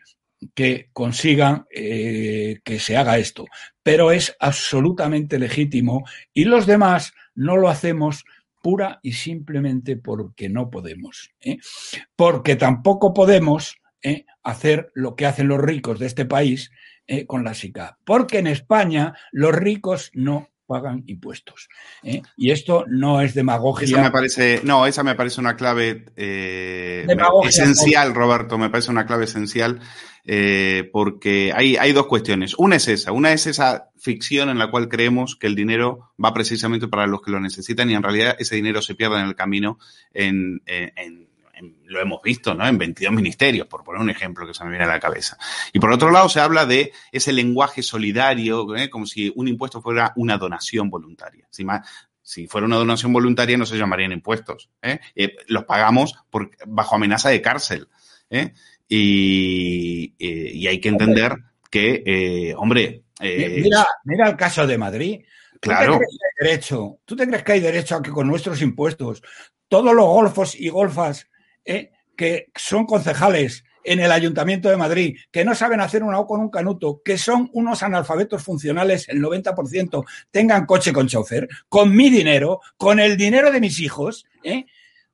que 0.54 0.90
consigan 0.94 1.66
eh, 1.72 2.60
que 2.64 2.80
se 2.80 2.98
haga 2.98 3.18
esto, 3.18 3.46
pero 3.82 4.12
es 4.12 4.36
absolutamente 4.40 5.40
legítimo 5.40 6.04
y 6.34 6.44
los 6.46 6.66
demás 6.66 7.14
no 7.34 7.58
lo 7.58 7.70
hacemos 7.70 8.24
pura 8.62 9.00
y 9.02 9.14
simplemente 9.14 9.98
porque 9.98 10.50
no 10.50 10.70
podemos. 10.70 11.32
¿eh? 11.42 11.58
Porque 12.16 12.56
tampoco 12.56 13.14
podemos 13.14 13.78
¿eh? 14.02 14.26
hacer 14.44 14.92
lo 14.94 15.16
que 15.16 15.26
hacen 15.26 15.48
los 15.48 15.60
ricos 15.60 16.00
de 16.00 16.08
este 16.08 16.26
país 16.26 16.72
¿eh? 17.08 17.26
con 17.26 17.44
la 17.44 17.54
SICA. 17.54 17.98
Porque 18.04 18.40
en 18.40 18.48
España 18.48 19.14
los 19.32 19.54
ricos 19.54 20.12
no 20.14 20.50
pagan 20.66 21.04
impuestos. 21.08 21.70
Y 22.36 22.52
esto 22.52 22.84
no 22.90 23.22
es 23.22 23.34
demagogia. 23.34 23.86
Esa 23.86 24.02
me 24.02 24.12
parece, 24.12 24.60
no, 24.66 24.86
esa 24.86 25.02
me 25.02 25.16
parece 25.16 25.40
una 25.40 25.56
clave 25.56 26.04
esencial, 27.46 28.14
Roberto, 28.14 28.58
me 28.58 28.70
parece 28.70 28.92
una 28.92 29.06
clave 29.06 29.24
esencial 29.24 29.80
eh, 30.30 30.90
porque 30.92 31.54
hay, 31.56 31.78
hay 31.78 31.94
dos 31.94 32.06
cuestiones. 32.06 32.54
Una 32.58 32.76
es 32.76 32.88
esa, 32.90 33.14
una 33.14 33.32
es 33.32 33.48
esa 33.48 33.90
ficción 33.98 34.50
en 34.50 34.60
la 34.60 34.70
cual 34.70 34.90
creemos 34.90 35.36
que 35.36 35.48
el 35.48 35.56
dinero 35.56 36.12
va 36.24 36.34
precisamente 36.34 36.88
para 36.88 37.08
los 37.08 37.22
que 37.22 37.32
lo 37.32 37.40
necesitan 37.40 37.90
y 37.90 37.96
en 37.96 38.04
realidad 38.04 38.36
ese 38.38 38.56
dinero 38.56 38.82
se 38.82 38.94
pierde 38.94 39.20
en 39.20 39.26
el 39.26 39.36
camino 39.36 39.80
lo 41.86 42.02
hemos 42.02 42.22
visto, 42.22 42.54
¿no? 42.54 42.68
En 42.68 42.78
22 42.78 43.14
ministerios, 43.14 43.68
por 43.68 43.84
poner 43.84 44.02
un 44.02 44.10
ejemplo 44.10 44.46
que 44.46 44.54
se 44.54 44.64
me 44.64 44.70
viene 44.70 44.86
a 44.86 44.88
la 44.88 45.00
cabeza. 45.00 45.38
Y 45.74 45.80
por 45.80 45.92
otro 45.92 46.12
lado, 46.12 46.30
se 46.30 46.40
habla 46.40 46.66
de 46.66 46.92
ese 47.12 47.34
lenguaje 47.34 47.84
solidario, 47.84 48.76
¿eh? 48.76 48.90
como 48.90 49.06
si 49.06 49.32
un 49.36 49.48
impuesto 49.48 49.82
fuera 49.82 50.14
una 50.16 50.38
donación 50.38 50.90
voluntaria. 50.90 51.48
Si, 52.22 52.48
fuera 52.48 52.68
una 52.68 52.76
donación 52.76 53.14
voluntaria, 53.14 53.58
no 53.58 53.66
se 53.66 53.78
llamarían 53.78 54.12
impuestos. 54.12 54.70
¿eh? 54.82 55.00
Los 55.48 55.64
pagamos 55.64 56.16
bajo 56.66 56.96
amenaza 56.96 57.30
de 57.30 57.42
cárcel. 57.42 57.88
¿Eh? 58.89 58.96
Y, 58.96 60.13
y, 60.17 60.67
hay 60.67 60.79
que 60.79 60.89
entender 60.89 61.36
que, 61.70 62.03
eh, 62.06 62.56
hombre. 62.56 63.03
Eh, 63.20 63.60
mira, 63.62 63.86
mira 64.03 64.29
el 64.29 64.36
caso 64.36 64.65
de 64.65 64.77
Madrid. 64.77 65.22
Claro. 65.60 65.94
¿Tú 65.94 66.00
te, 66.00 66.06
crees 66.06 66.17
que 66.20 66.25
hay 66.25 66.48
derecho, 66.48 67.00
¿Tú 67.06 67.15
te 67.15 67.27
crees 67.27 67.44
que 67.44 67.51
hay 67.53 67.60
derecho 67.60 67.96
a 67.96 68.01
que 68.01 68.12
con 68.12 68.27
nuestros 68.27 68.62
impuestos 68.62 69.24
todos 69.67 69.94
los 69.94 70.06
golfos 70.06 70.56
y 70.56 70.70
golfas 70.70 71.27
eh, 71.65 71.91
que 72.15 72.50
son 72.56 72.86
concejales 72.86 73.63
en 73.84 74.00
el 74.00 74.12
Ayuntamiento 74.12 74.70
de 74.70 74.77
Madrid, 74.77 75.17
que 75.32 75.46
no 75.46 75.56
saben 75.56 75.79
hacer 75.79 76.03
una 76.03 76.20
O 76.20 76.27
con 76.27 76.41
un 76.41 76.50
canuto, 76.50 77.01
que 77.03 77.17
son 77.17 77.50
unos 77.53 77.84
analfabetos 77.84 78.44
funcionales, 78.44 79.08
el 79.08 79.22
90%, 79.22 80.06
tengan 80.29 80.65
coche 80.65 80.91
con 80.91 81.08
chofer, 81.08 81.48
con 81.70 81.96
mi 81.96 82.10
dinero, 82.10 82.60
con 82.75 83.00
el 83.00 83.15
dinero 83.15 83.50
de 83.50 83.62
mis 83.62 83.79
hijos, 83.79 84.25
¿eh? 84.44 84.65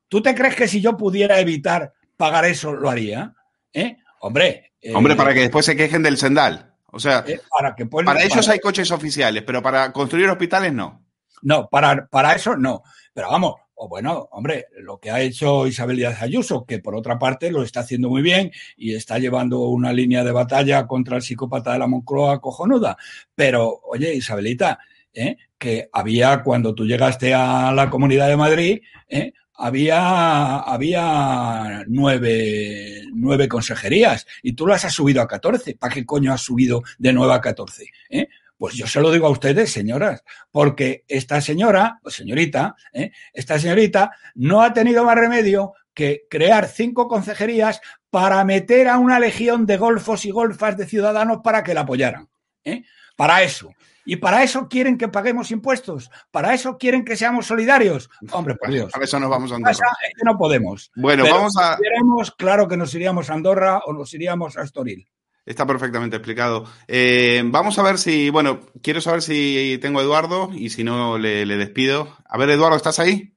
¿Tú 0.08 0.22
te 0.22 0.34
crees 0.34 0.56
que 0.56 0.68
si 0.68 0.80
yo 0.80 0.96
pudiera 0.96 1.40
evitar 1.40 1.92
pagar 2.16 2.44
eso, 2.44 2.72
lo 2.72 2.90
haría? 2.90 3.34
¿Eh? 3.74 3.98
Hombre. 4.20 4.72
Eh, 4.80 4.94
Hombre, 4.94 5.16
para 5.16 5.34
que 5.34 5.40
después 5.40 5.66
se 5.66 5.76
quejen 5.76 6.02
del 6.02 6.16
sendal. 6.16 6.74
O 6.86 7.00
sea, 7.00 7.24
eh, 7.26 7.40
para, 7.50 7.74
que 7.74 7.86
para 7.86 8.22
ellos 8.22 8.48
hay 8.48 8.60
coches 8.60 8.90
oficiales, 8.92 9.42
pero 9.44 9.60
para 9.60 9.92
construir 9.92 10.28
hospitales 10.30 10.72
no. 10.72 11.04
No, 11.42 11.68
para, 11.68 12.06
para 12.06 12.32
eso 12.32 12.56
no. 12.56 12.84
Pero 13.12 13.30
vamos, 13.30 13.54
o 13.74 13.88
bueno, 13.88 14.28
hombre, 14.30 14.66
lo 14.78 14.98
que 14.98 15.10
ha 15.10 15.20
hecho 15.20 15.66
Isabel 15.66 15.96
Díaz 15.96 16.22
Ayuso, 16.22 16.64
que 16.64 16.78
por 16.78 16.94
otra 16.94 17.18
parte 17.18 17.50
lo 17.50 17.64
está 17.64 17.80
haciendo 17.80 18.08
muy 18.08 18.22
bien 18.22 18.52
y 18.76 18.94
está 18.94 19.18
llevando 19.18 19.62
una 19.62 19.92
línea 19.92 20.22
de 20.22 20.30
batalla 20.30 20.86
contra 20.86 21.16
el 21.16 21.22
psicópata 21.22 21.72
de 21.72 21.80
la 21.80 21.88
Moncloa 21.88 22.40
cojonuda. 22.40 22.96
Pero, 23.34 23.80
oye, 23.84 24.14
Isabelita, 24.14 24.78
¿eh? 25.12 25.36
que 25.58 25.88
había 25.92 26.42
cuando 26.42 26.74
tú 26.74 26.84
llegaste 26.86 27.34
a 27.34 27.72
la 27.72 27.90
Comunidad 27.90 28.28
de 28.28 28.36
Madrid, 28.36 28.80
¿eh? 29.08 29.32
Había, 29.56 30.58
había 30.58 31.84
nueve, 31.86 33.04
nueve 33.12 33.48
consejerías 33.48 34.26
y 34.42 34.54
tú 34.54 34.66
las 34.66 34.84
has 34.84 34.92
subido 34.92 35.22
a 35.22 35.28
14. 35.28 35.76
¿Para 35.76 35.94
qué 35.94 36.04
coño 36.04 36.32
has 36.32 36.42
subido 36.42 36.82
de 36.98 37.12
nueve 37.12 37.34
a 37.34 37.40
14? 37.40 37.86
¿Eh? 38.10 38.28
Pues 38.56 38.74
yo 38.74 38.86
se 38.86 39.00
lo 39.00 39.10
digo 39.10 39.26
a 39.26 39.30
ustedes, 39.30 39.72
señoras, 39.72 40.22
porque 40.50 41.04
esta 41.08 41.40
señora, 41.40 41.98
o 42.02 42.10
señorita, 42.10 42.76
¿eh? 42.92 43.10
esta 43.32 43.58
señorita 43.58 44.12
no 44.34 44.62
ha 44.62 44.72
tenido 44.72 45.04
más 45.04 45.16
remedio 45.16 45.74
que 45.92 46.26
crear 46.28 46.68
cinco 46.68 47.08
consejerías 47.08 47.80
para 48.10 48.44
meter 48.44 48.88
a 48.88 48.98
una 48.98 49.18
legión 49.18 49.66
de 49.66 49.76
golfos 49.76 50.24
y 50.24 50.30
golfas 50.30 50.76
de 50.76 50.86
ciudadanos 50.86 51.38
para 51.42 51.62
que 51.62 51.74
la 51.74 51.82
apoyaran. 51.82 52.28
¿eh? 52.64 52.84
Para 53.16 53.42
eso. 53.42 53.72
Y 54.04 54.16
para 54.16 54.42
eso 54.42 54.68
quieren 54.68 54.98
que 54.98 55.08
paguemos 55.08 55.50
impuestos. 55.50 56.10
Para 56.30 56.54
eso 56.54 56.76
quieren 56.78 57.04
que 57.04 57.16
seamos 57.16 57.46
solidarios. 57.46 58.10
Hombre, 58.32 58.54
por 58.56 58.70
Dios. 58.72 58.92
Para 58.92 59.04
eso 59.04 59.18
nos 59.20 59.30
vamos 59.30 59.52
a 59.52 59.56
Andorra. 59.56 59.72
Es 59.72 60.14
que 60.16 60.24
no 60.24 60.36
podemos. 60.36 60.90
Bueno, 60.94 61.24
vamos 61.24 61.56
a. 61.58 61.76
Si 61.76 61.82
queremos, 61.82 62.30
claro 62.32 62.68
que 62.68 62.76
nos 62.76 62.94
iríamos 62.94 63.30
a 63.30 63.34
Andorra 63.34 63.80
o 63.86 63.92
nos 63.92 64.12
iríamos 64.14 64.56
a 64.56 64.62
Estoril. 64.62 65.08
Está 65.46 65.66
perfectamente 65.66 66.16
explicado. 66.16 66.64
Eh, 66.88 67.42
vamos 67.44 67.78
a 67.78 67.82
ver 67.82 67.98
si, 67.98 68.30
bueno, 68.30 68.60
quiero 68.82 69.02
saber 69.02 69.20
si 69.20 69.78
tengo 69.82 70.00
a 70.00 70.02
Eduardo 70.02 70.50
y 70.54 70.70
si 70.70 70.84
no 70.84 71.18
le, 71.18 71.44
le 71.44 71.56
despido. 71.58 72.16
A 72.24 72.38
ver, 72.38 72.48
Eduardo, 72.48 72.76
¿estás 72.76 72.98
ahí? 72.98 73.33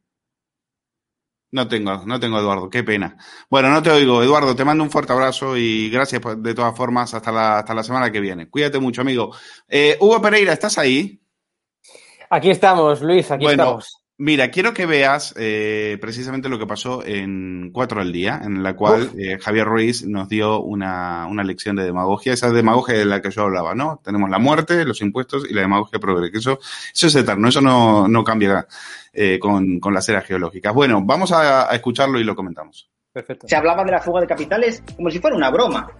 No 1.52 1.68
tengo, 1.68 2.04
no 2.06 2.20
tengo 2.20 2.40
Eduardo, 2.40 2.70
qué 2.70 2.84
pena. 2.84 3.18
Bueno, 3.50 3.70
no 3.70 3.82
te 3.82 3.90
oigo. 3.90 4.22
Eduardo, 4.22 4.56
te 4.56 4.66
mando 4.66 4.84
un 4.84 4.92
fuerte 4.92 5.14
abrazo 5.14 5.56
y 5.56 5.90
gracias 5.90 6.22
de 6.38 6.54
todas 6.54 6.76
formas 6.76 7.14
hasta 7.14 7.32
la, 7.32 7.60
hasta 7.60 7.74
la 7.74 7.84
semana 7.84 8.12
que 8.12 8.20
viene. 8.20 8.50
Cuídate 8.50 8.80
mucho, 8.80 9.02
amigo. 9.02 9.34
Eh, 9.68 9.98
Hugo 10.00 10.22
Pereira, 10.22 10.52
¿estás 10.52 10.78
ahí? 10.78 11.22
Aquí 12.30 12.50
estamos, 12.50 13.02
Luis, 13.02 13.32
aquí 13.32 13.46
estamos. 13.46 13.97
Mira, 14.19 14.49
quiero 14.49 14.73
que 14.73 14.88
veas 14.88 15.36
eh, 15.38 15.99
precisamente 16.01 16.49
lo 16.49 16.58
que 16.58 16.65
pasó 16.65 17.06
en 17.06 17.69
Cuatro 17.71 18.01
al 18.01 18.12
Día, 18.12 18.41
en 18.43 18.63
la 18.63 18.75
cual 18.75 19.12
eh, 19.15 19.38
Javier 19.39 19.67
Ruiz 19.67 20.03
nos 20.08 20.27
dio 20.27 20.60
una, 20.60 21.27
una, 21.27 21.43
lección 21.43 21.75
de 21.75 21.84
demagogia, 21.84 22.34
esa 22.34 22.49
demagogia 22.49 22.97
de 22.97 23.06
la 23.06 23.21
que 23.21 23.30
yo 23.30 23.43
hablaba, 23.43 23.75
¿no? 23.75 24.01
Tenemos 24.03 24.32
la 24.32 24.39
muerte, 24.39 24.86
los 24.86 25.01
impuestos 25.01 25.45
y 25.47 25.53
la 25.53 25.62
demagogia 25.62 25.99
progresiva. 25.99 26.39
Eso, 26.39 26.60
eso 26.95 27.08
es 27.08 27.15
eterno, 27.15 27.47
eso 27.47 27.62
no, 27.62 28.08
no 28.08 28.23
cambia 28.23 28.65
eh, 29.13 29.38
con, 29.38 29.80
con, 29.80 29.93
las 29.93 30.10
eras 30.10 30.25
geológicas. 30.25 30.73
Bueno, 30.73 30.99
vamos 31.06 31.32
a, 31.32 31.71
a 31.71 31.75
escucharlo 31.75 32.19
y 32.19 32.23
lo 32.23 32.36
comentamos. 32.36 32.89
Perfecto. 33.13 33.47
Se 33.47 33.56
hablaba 33.56 33.84
de 33.84 33.91
la 33.91 34.01
fuga 34.01 34.21
de 34.21 34.27
capitales 34.27 34.82
como 34.95 35.12
si 35.12 35.19
fuera 35.19 35.36
una 35.36 35.51
broma. 35.51 35.91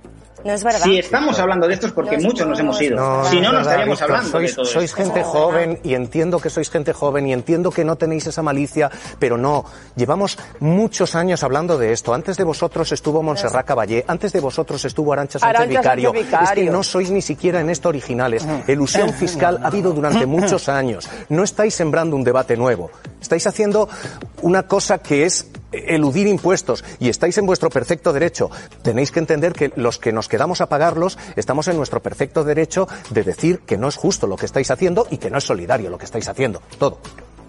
No 0.44 0.54
es 0.54 0.64
verdad. 0.64 0.82
Si 0.84 1.00
estamos 1.00 1.40
hablando 1.40 1.68
de 1.68 1.74
esto 1.74 1.88
es 1.88 1.94
porque 1.94 2.18
muchos 2.18 2.48
nos 2.48 2.60
hemos 2.60 2.80
ido. 2.82 2.96
No, 2.96 3.26
si 3.26 3.42
no, 3.42 3.52
no, 3.52 3.62
estaríamos 3.62 4.02
hablando 4.02 4.30
sois, 4.30 4.52
de 4.52 4.56
todo 4.56 4.66
Sois 4.66 4.86
esto. 4.92 5.04
gente 5.04 5.24
joven 5.24 5.80
y 5.84 5.94
entiendo 5.94 6.40
que 6.40 6.50
sois 6.50 6.70
gente 6.70 6.94
joven 6.94 7.28
y 7.28 7.34
entiendo 7.34 7.72
que 7.72 7.84
no 7.84 7.96
tenéis 7.96 8.28
esa 8.28 8.42
malicia, 8.42 8.92
pero 9.20 9.38
no. 9.38 9.66
Llevamos 9.96 10.38
muchos 10.60 11.16
años 11.16 11.44
hablando 11.44 11.78
de 11.78 11.92
esto. 11.92 12.14
Antes 12.14 12.38
de 12.38 12.44
vosotros 12.44 12.92
estuvo 12.92 13.24
Montserrat 13.24 13.66
Caballé, 13.66 14.06
antes 14.08 14.32
de 14.32 14.40
vosotros 14.40 14.84
estuvo 14.86 15.12
Arancha 15.14 15.40
Sánchez 15.40 15.60
Arancha 15.60 15.80
Vicario. 15.80 16.10
Sánchez 16.12 16.26
Vicario. 16.28 16.64
Es 16.64 16.66
que 16.68 16.72
no 16.72 16.84
sois 16.84 17.12
ni 17.12 17.22
siquiera 17.22 17.60
en 17.60 17.70
esto 17.70 17.90
originales. 17.90 18.46
Elusión 18.68 19.12
fiscal 19.14 19.60
ha 19.64 19.68
habido 19.68 19.92
durante 19.92 20.26
muchos 20.28 20.70
años. 20.70 21.10
No 21.30 21.44
estáis 21.44 21.74
sembrando 21.74 22.16
un 22.16 22.24
debate 22.24 22.56
nuevo. 22.56 22.92
Estáis 23.22 23.48
haciendo 23.48 23.90
una 24.42 24.64
cosa 24.64 25.00
que 25.00 25.26
es 25.26 25.48
eludir 25.72 26.28
impuestos 26.28 26.84
y 27.00 27.10
estáis 27.10 27.38
en 27.38 27.46
vuestro 27.46 27.70
perfecto 27.70 28.14
derecho. 28.14 28.50
Tenéis 28.82 29.12
que 29.12 29.20
entender 29.20 29.54
que 29.54 29.72
los 29.76 29.98
que 29.98 30.12
nos 30.12 30.28
quedamos 30.28 30.62
a 30.62 30.70
pagarlos 30.70 31.18
estamos 31.36 31.68
en 31.68 31.78
nuestro 31.78 32.02
perfecto 32.02 32.44
derecho 32.44 32.88
de 33.10 33.24
decir 33.24 33.60
que 33.60 33.78
no 33.78 33.88
es 33.88 33.96
justo 33.96 34.28
lo 34.28 34.36
que 34.36 34.46
estáis 34.46 34.72
haciendo 34.72 35.08
y 35.10 35.18
que 35.18 35.30
no 35.30 35.38
es 35.38 35.44
solidario 35.44 35.90
lo 35.90 35.98
que 35.98 36.06
estáis 36.06 36.28
haciendo. 36.28 36.62
Todo. 36.78 37.00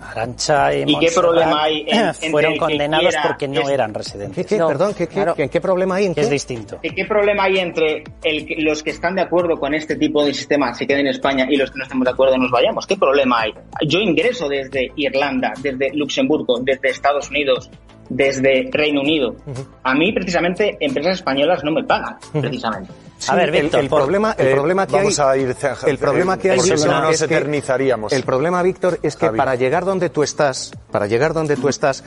Arancha 0.01 0.75
y, 0.75 0.85
¿Y 0.87 0.99
qué 0.99 1.11
problema 1.11 1.65
hay 1.65 1.85
en, 1.87 2.15
fueron 2.31 2.53
entre 2.53 2.67
condenados 2.67 3.09
quiera, 3.09 3.23
porque 3.23 3.49
no 3.49 3.61
es, 3.63 3.69
eran 3.69 3.93
residentes. 3.93 4.37
¿Qué, 4.47 4.55
qué, 4.55 4.59
no, 4.59 4.69
perdón, 4.69 4.95
¿qué, 4.95 5.07
qué, 5.07 5.15
claro, 5.15 5.35
¿qué, 5.35 5.49
¿qué 5.49 5.61
problema 5.61 5.97
hay 5.97 6.07
en 6.07 6.15
que 6.15 6.23
es 6.23 6.31
distinto. 6.31 6.79
¿Qué 6.81 7.05
problema 7.05 7.45
hay 7.45 7.59
entre 7.59 8.05
el, 8.23 8.47
los 8.65 8.83
que 8.83 8.91
están 8.91 9.17
de 9.17 9.23
acuerdo 9.23 9.59
con 9.59 9.75
este 9.75 9.97
tipo 9.97 10.25
de 10.25 10.33
sistema 10.33 10.73
se 10.75 10.87
queden 10.87 11.01
en 11.01 11.09
España 11.09 11.47
y 11.51 11.57
los 11.57 11.71
que 11.71 11.79
no 11.79 11.85
estamos 11.85 12.05
de 12.05 12.11
acuerdo 12.11 12.39
nos 12.39 12.51
vayamos? 12.51 12.87
¿Qué 12.87 12.97
problema 12.97 13.43
hay? 13.43 13.53
Yo 13.87 13.99
ingreso 13.99 14.49
desde 14.49 14.93
Irlanda, 14.97 15.53
desde 15.61 15.93
Luxemburgo, 15.95 16.59
desde 16.61 16.89
Estados 16.89 17.29
Unidos, 17.31 17.71
desde 18.09 18.69
Reino 18.73 19.01
Unido. 19.01 19.31
Uh 19.47 19.53
-huh. 19.53 19.67
A 19.83 19.95
mí, 19.95 20.13
precisamente, 20.13 20.77
empresas 20.81 21.15
españolas 21.17 21.63
no 21.65 21.73
me 21.73 21.85
pagan, 21.85 22.15
uh 22.15 22.37
-huh. 22.37 22.41
precisamente. 22.41 22.93
Sí, 23.19 23.33
a 23.33 23.35
ver, 23.35 23.51
Víctor, 23.51 23.81
el, 23.81 23.87
el, 23.87 23.91
por, 23.91 24.03
problema, 24.03 24.33
el 24.39 24.47
eh, 24.47 24.53
problema 24.53 24.87
que 24.87 24.93
vamos 24.93 25.19
hay, 25.19 25.41
a 25.41 25.43
ir, 25.43 25.57
el 25.87 25.99
problema 25.99 26.39
que 26.39 26.53
hay, 26.53 26.61
Víctor, 26.61 26.87
no 26.87 27.01
nos 27.03 27.15
es 27.15 27.23
eternizaríamos. 27.23 28.11
Que, 28.11 28.17
el 28.17 28.23
problema, 28.23 28.63
Víctor, 28.63 29.01
es 29.03 29.17
que 29.17 29.27
Javi. 29.27 29.39
para 29.39 29.57
llegar 29.57 29.85
donde 29.85 30.09
tú 30.09 30.23
estás, 30.23 30.73
para 30.93 31.07
llegar 31.09 31.35
donde 31.35 31.57
tú 31.57 31.69
estás, 31.69 32.05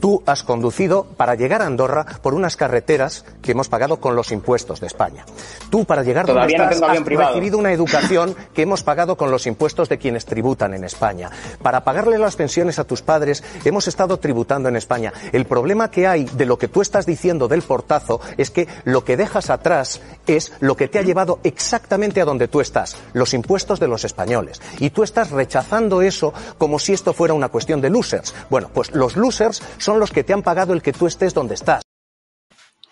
Tú 0.00 0.22
has 0.26 0.42
conducido 0.42 1.04
para 1.16 1.34
llegar 1.34 1.62
a 1.62 1.66
Andorra 1.66 2.06
por 2.22 2.34
unas 2.34 2.56
carreteras 2.56 3.24
que 3.42 3.52
hemos 3.52 3.68
pagado 3.68 3.98
con 3.98 4.16
los 4.16 4.32
impuestos 4.32 4.80
de 4.80 4.86
España. 4.86 5.24
Tú 5.70 5.84
para 5.84 6.02
llegar 6.02 6.26
donde 6.26 6.46
estás 6.46 6.82
has 6.82 7.04
recibido 7.04 7.58
una 7.58 7.72
educación 7.72 8.34
que 8.54 8.62
hemos 8.62 8.82
pagado 8.82 9.16
con 9.16 9.30
los 9.30 9.46
impuestos 9.46 9.88
de 9.88 9.98
quienes 9.98 10.26
tributan 10.26 10.74
en 10.74 10.84
España. 10.84 11.30
Para 11.62 11.84
pagarle 11.84 12.18
las 12.18 12.36
pensiones 12.36 12.78
a 12.78 12.84
tus 12.84 13.02
padres 13.02 13.42
hemos 13.64 13.88
estado 13.88 14.18
tributando 14.18 14.68
en 14.68 14.76
España. 14.76 15.12
El 15.32 15.46
problema 15.46 15.90
que 15.90 16.06
hay 16.06 16.24
de 16.24 16.46
lo 16.46 16.58
que 16.58 16.68
tú 16.68 16.80
estás 16.80 17.06
diciendo 17.06 17.48
del 17.48 17.62
portazo 17.62 18.20
es 18.36 18.50
que 18.50 18.68
lo 18.84 19.04
que 19.04 19.16
dejas 19.16 19.50
atrás 19.50 20.00
es 20.26 20.52
lo 20.60 20.76
que 20.76 20.88
te 20.88 20.98
ha 20.98 21.02
llevado 21.02 21.38
exactamente 21.44 22.20
a 22.20 22.24
donde 22.24 22.48
tú 22.48 22.60
estás, 22.60 22.96
los 23.12 23.34
impuestos 23.34 23.80
de 23.80 23.88
los 23.88 24.04
españoles. 24.04 24.60
Y 24.78 24.90
tú 24.90 25.02
estás 25.02 25.30
rechazando 25.30 26.02
eso 26.02 26.32
como 26.58 26.78
si 26.78 26.92
esto 26.92 27.12
fuera 27.12 27.34
una 27.34 27.48
cuestión 27.48 27.80
de 27.80 27.90
losers. 27.90 28.34
Bueno, 28.50 28.70
pues 28.72 28.92
los 28.92 29.16
losers 29.16 29.62
son 29.86 30.00
los 30.00 30.10
que 30.10 30.24
te 30.24 30.32
han 30.32 30.42
pagado 30.42 30.72
el 30.72 30.82
que 30.82 30.92
tú 30.92 31.06
estés 31.06 31.32
donde 31.32 31.54
estás. 31.54 31.82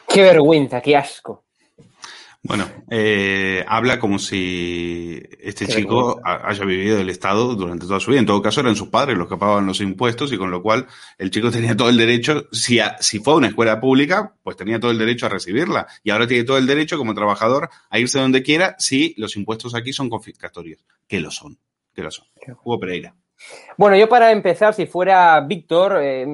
Qué 0.08 0.22
vergüenza, 0.22 0.80
qué 0.80 0.96
asco. 0.96 1.44
Bueno, 2.40 2.68
eh, 2.88 3.64
habla 3.66 3.98
como 3.98 4.20
si 4.20 5.20
este 5.40 5.66
chico 5.66 6.20
haya 6.22 6.64
vivido 6.64 6.96
del 6.96 7.10
Estado 7.10 7.56
durante 7.56 7.86
toda 7.86 7.98
su 7.98 8.12
vida. 8.12 8.20
En 8.20 8.26
todo 8.26 8.40
caso, 8.40 8.60
eran 8.60 8.76
sus 8.76 8.90
padres 8.90 9.18
los 9.18 9.28
que 9.28 9.36
pagaban 9.36 9.66
los 9.66 9.80
impuestos 9.80 10.32
y 10.32 10.38
con 10.38 10.52
lo 10.52 10.62
cual 10.62 10.86
el 11.18 11.32
chico 11.32 11.50
tenía 11.50 11.76
todo 11.76 11.88
el 11.88 11.96
derecho, 11.96 12.46
si, 12.52 12.78
si 13.00 13.18
fue 13.18 13.32
a 13.32 13.36
una 13.38 13.48
escuela 13.48 13.80
pública, 13.80 14.36
pues 14.44 14.56
tenía 14.56 14.78
todo 14.78 14.92
el 14.92 14.98
derecho 14.98 15.26
a 15.26 15.30
recibirla. 15.30 15.88
Y 16.04 16.10
ahora 16.10 16.28
tiene 16.28 16.44
todo 16.44 16.58
el 16.58 16.66
derecho 16.68 16.96
como 16.96 17.12
trabajador 17.12 17.70
a 17.90 17.98
irse 17.98 18.20
donde 18.20 18.44
quiera 18.44 18.76
si 18.78 19.14
los 19.16 19.36
impuestos 19.36 19.74
aquí 19.74 19.92
son 19.92 20.08
confiscatorios. 20.08 20.84
Que 21.08 21.18
lo 21.18 21.32
son, 21.32 21.58
que 21.92 22.02
lo 22.04 22.12
son. 22.12 22.26
Hugo 22.62 22.78
Pereira. 22.78 23.16
Bueno, 23.76 23.96
yo 23.96 24.08
para 24.08 24.30
empezar, 24.30 24.72
si 24.72 24.86
fuera 24.86 25.40
Víctor, 25.40 25.98
eh, 26.00 26.24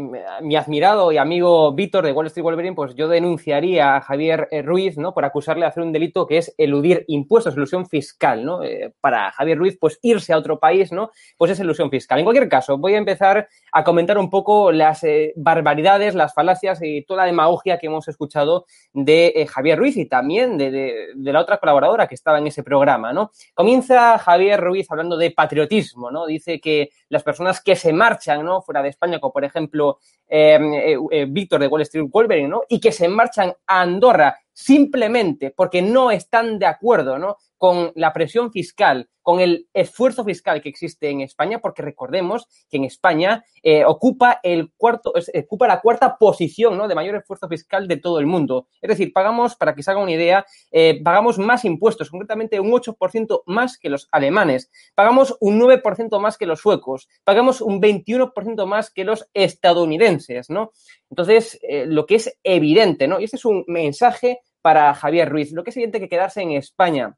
mi 0.43 0.57
admirado 0.57 1.11
y 1.11 1.17
amigo 1.17 1.73
Víctor 1.73 2.05
de 2.05 2.13
Wall 2.13 2.27
Street 2.27 2.45
Wolverine, 2.45 2.75
pues 2.75 2.95
yo 2.95 3.09
denunciaría 3.09 3.97
a 3.97 4.03
Javier 4.03 4.47
eh, 4.51 4.61
Ruiz, 4.61 4.99
¿no? 4.99 5.15
Por 5.15 5.25
acusarle 5.25 5.63
de 5.63 5.69
hacer 5.69 5.83
un 5.83 5.91
delito 5.91 6.27
que 6.27 6.37
es 6.37 6.55
eludir 6.59 7.07
impuestos, 7.09 7.57
ilusión 7.57 7.87
fiscal, 7.89 8.45
¿no? 8.45 8.63
Eh, 8.63 8.93
para 9.01 9.33
Javier 9.33 9.57
Ruiz, 9.57 9.79
pues 9.81 9.99
irse 10.03 10.35
a 10.35 10.37
otro 10.37 10.61
país, 10.61 10.93
¿no? 10.93 11.13
Pues 11.39 11.51
es 11.53 11.61
ilusión 11.61 11.89
fiscal. 11.89 12.19
En 12.19 12.27
cualquier 12.27 12.47
caso, 12.47 12.77
voy 12.77 12.93
a 12.93 12.99
empezar 12.99 13.49
a 13.73 13.85
comentar 13.85 14.19
un 14.19 14.29
poco 14.29 14.71
las 14.71 15.01
barbaridades, 15.37 16.15
las 16.15 16.35
falacias 16.35 16.81
y 16.83 17.05
toda 17.07 17.23
la 17.23 17.27
demagogia 17.27 17.79
que 17.79 17.87
hemos 17.87 18.07
escuchado 18.07 18.67
de 18.93 19.47
Javier 19.49 19.79
Ruiz 19.79 19.97
y 19.97 20.05
también 20.05 20.59
de, 20.59 20.71
de, 21.15 21.33
la 21.33 21.41
otra 21.41 21.57
colaboradora 21.57 22.07
que 22.07 22.15
estaba 22.15 22.39
en 22.39 22.49
ese 22.49 22.63
programa, 22.63 23.15
¿no? 23.15 23.31
Comienza 23.55 24.19
Javier 24.19 24.61
Ruiz 24.61 24.91
hablando 24.91 25.17
de 25.17 25.31
patriotismo, 25.31 26.11
¿no? 26.11 26.27
Dice 26.27 26.61
que 26.61 26.91
las 27.11 27.23
personas 27.23 27.61
que 27.61 27.77
se 27.77 27.93
marchan, 27.93 28.45
¿no? 28.45 28.63
Fuera 28.63 28.83
de 28.83 28.89
España, 28.89 29.19
como 29.21 29.33
por 29.33 29.45
ejemplo 29.45 29.99
em, 30.27 30.75
eh, 30.75 30.97
eh, 31.11 31.27
Víctor 31.29 31.61
de 31.61 31.67
Wall 31.67 31.83
Street 31.83 32.09
Wolverine, 32.11 32.49
¿no? 32.49 32.63
Y 32.69 32.81
que 32.81 32.93
se 32.93 33.09
marchan 33.09 33.53
a 33.67 33.83
Andorra 33.83 34.39
simplemente 34.53 35.53
porque 35.57 35.83
no 35.83 36.11
están 36.11 36.59
de 36.59 36.67
acuerdo, 36.67 37.19
¿no? 37.19 37.37
con 37.61 37.93
la 37.95 38.15
presión 38.15 38.51
fiscal, 38.51 39.11
con 39.21 39.39
el 39.39 39.69
esfuerzo 39.75 40.25
fiscal 40.25 40.63
que 40.63 40.71
existe 40.71 41.11
en 41.11 41.21
España, 41.21 41.59
porque 41.59 41.83
recordemos 41.83 42.49
que 42.71 42.79
en 42.79 42.85
España 42.85 43.45
eh, 43.63 43.85
ocupa 43.85 44.41
el 44.43 44.73
cuarto, 44.79 45.13
ocupa 45.35 45.69
la 45.69 45.83
cuarta 45.83 46.17
posición 46.17 46.79
¿no? 46.79 46.89
de 46.89 46.95
mayor 46.95 47.17
esfuerzo 47.17 47.49
fiscal 47.49 47.87
de 47.87 47.99
todo 47.99 48.19
el 48.19 48.25
mundo. 48.25 48.69
Es 48.81 48.89
decir, 48.89 49.13
pagamos, 49.13 49.57
para 49.57 49.75
que 49.75 49.83
se 49.83 49.91
haga 49.91 50.01
una 50.01 50.13
idea, 50.13 50.47
eh, 50.71 51.03
pagamos 51.05 51.39
más 51.39 51.67
impuestos, 51.67 52.09
concretamente 52.09 52.61
un 52.61 52.73
8% 52.73 53.43
más 53.45 53.77
que 53.77 53.91
los 53.91 54.09
alemanes, 54.11 54.71
pagamos 54.95 55.37
un 55.41 55.61
9% 55.61 56.19
más 56.19 56.39
que 56.39 56.47
los 56.47 56.61
suecos, 56.61 57.11
pagamos 57.25 57.61
un 57.61 57.83
21% 57.83 58.65
más 58.65 58.91
que 58.91 59.05
los 59.05 59.29
estadounidenses, 59.35 60.49
¿no? 60.49 60.73
Entonces, 61.11 61.59
eh, 61.69 61.85
lo 61.85 62.07
que 62.07 62.15
es 62.15 62.39
evidente, 62.43 63.07
¿no? 63.07 63.21
Y 63.21 63.25
este 63.25 63.37
es 63.37 63.45
un 63.45 63.65
mensaje 63.67 64.41
para 64.63 64.95
Javier 64.95 65.29
Ruiz, 65.29 65.53
lo 65.53 65.65
que 65.65 65.71
es 65.71 65.77
evidente 65.77 66.01
que 66.01 66.09
quedarse 66.09 66.43
en 66.43 66.53
España 66.53 67.17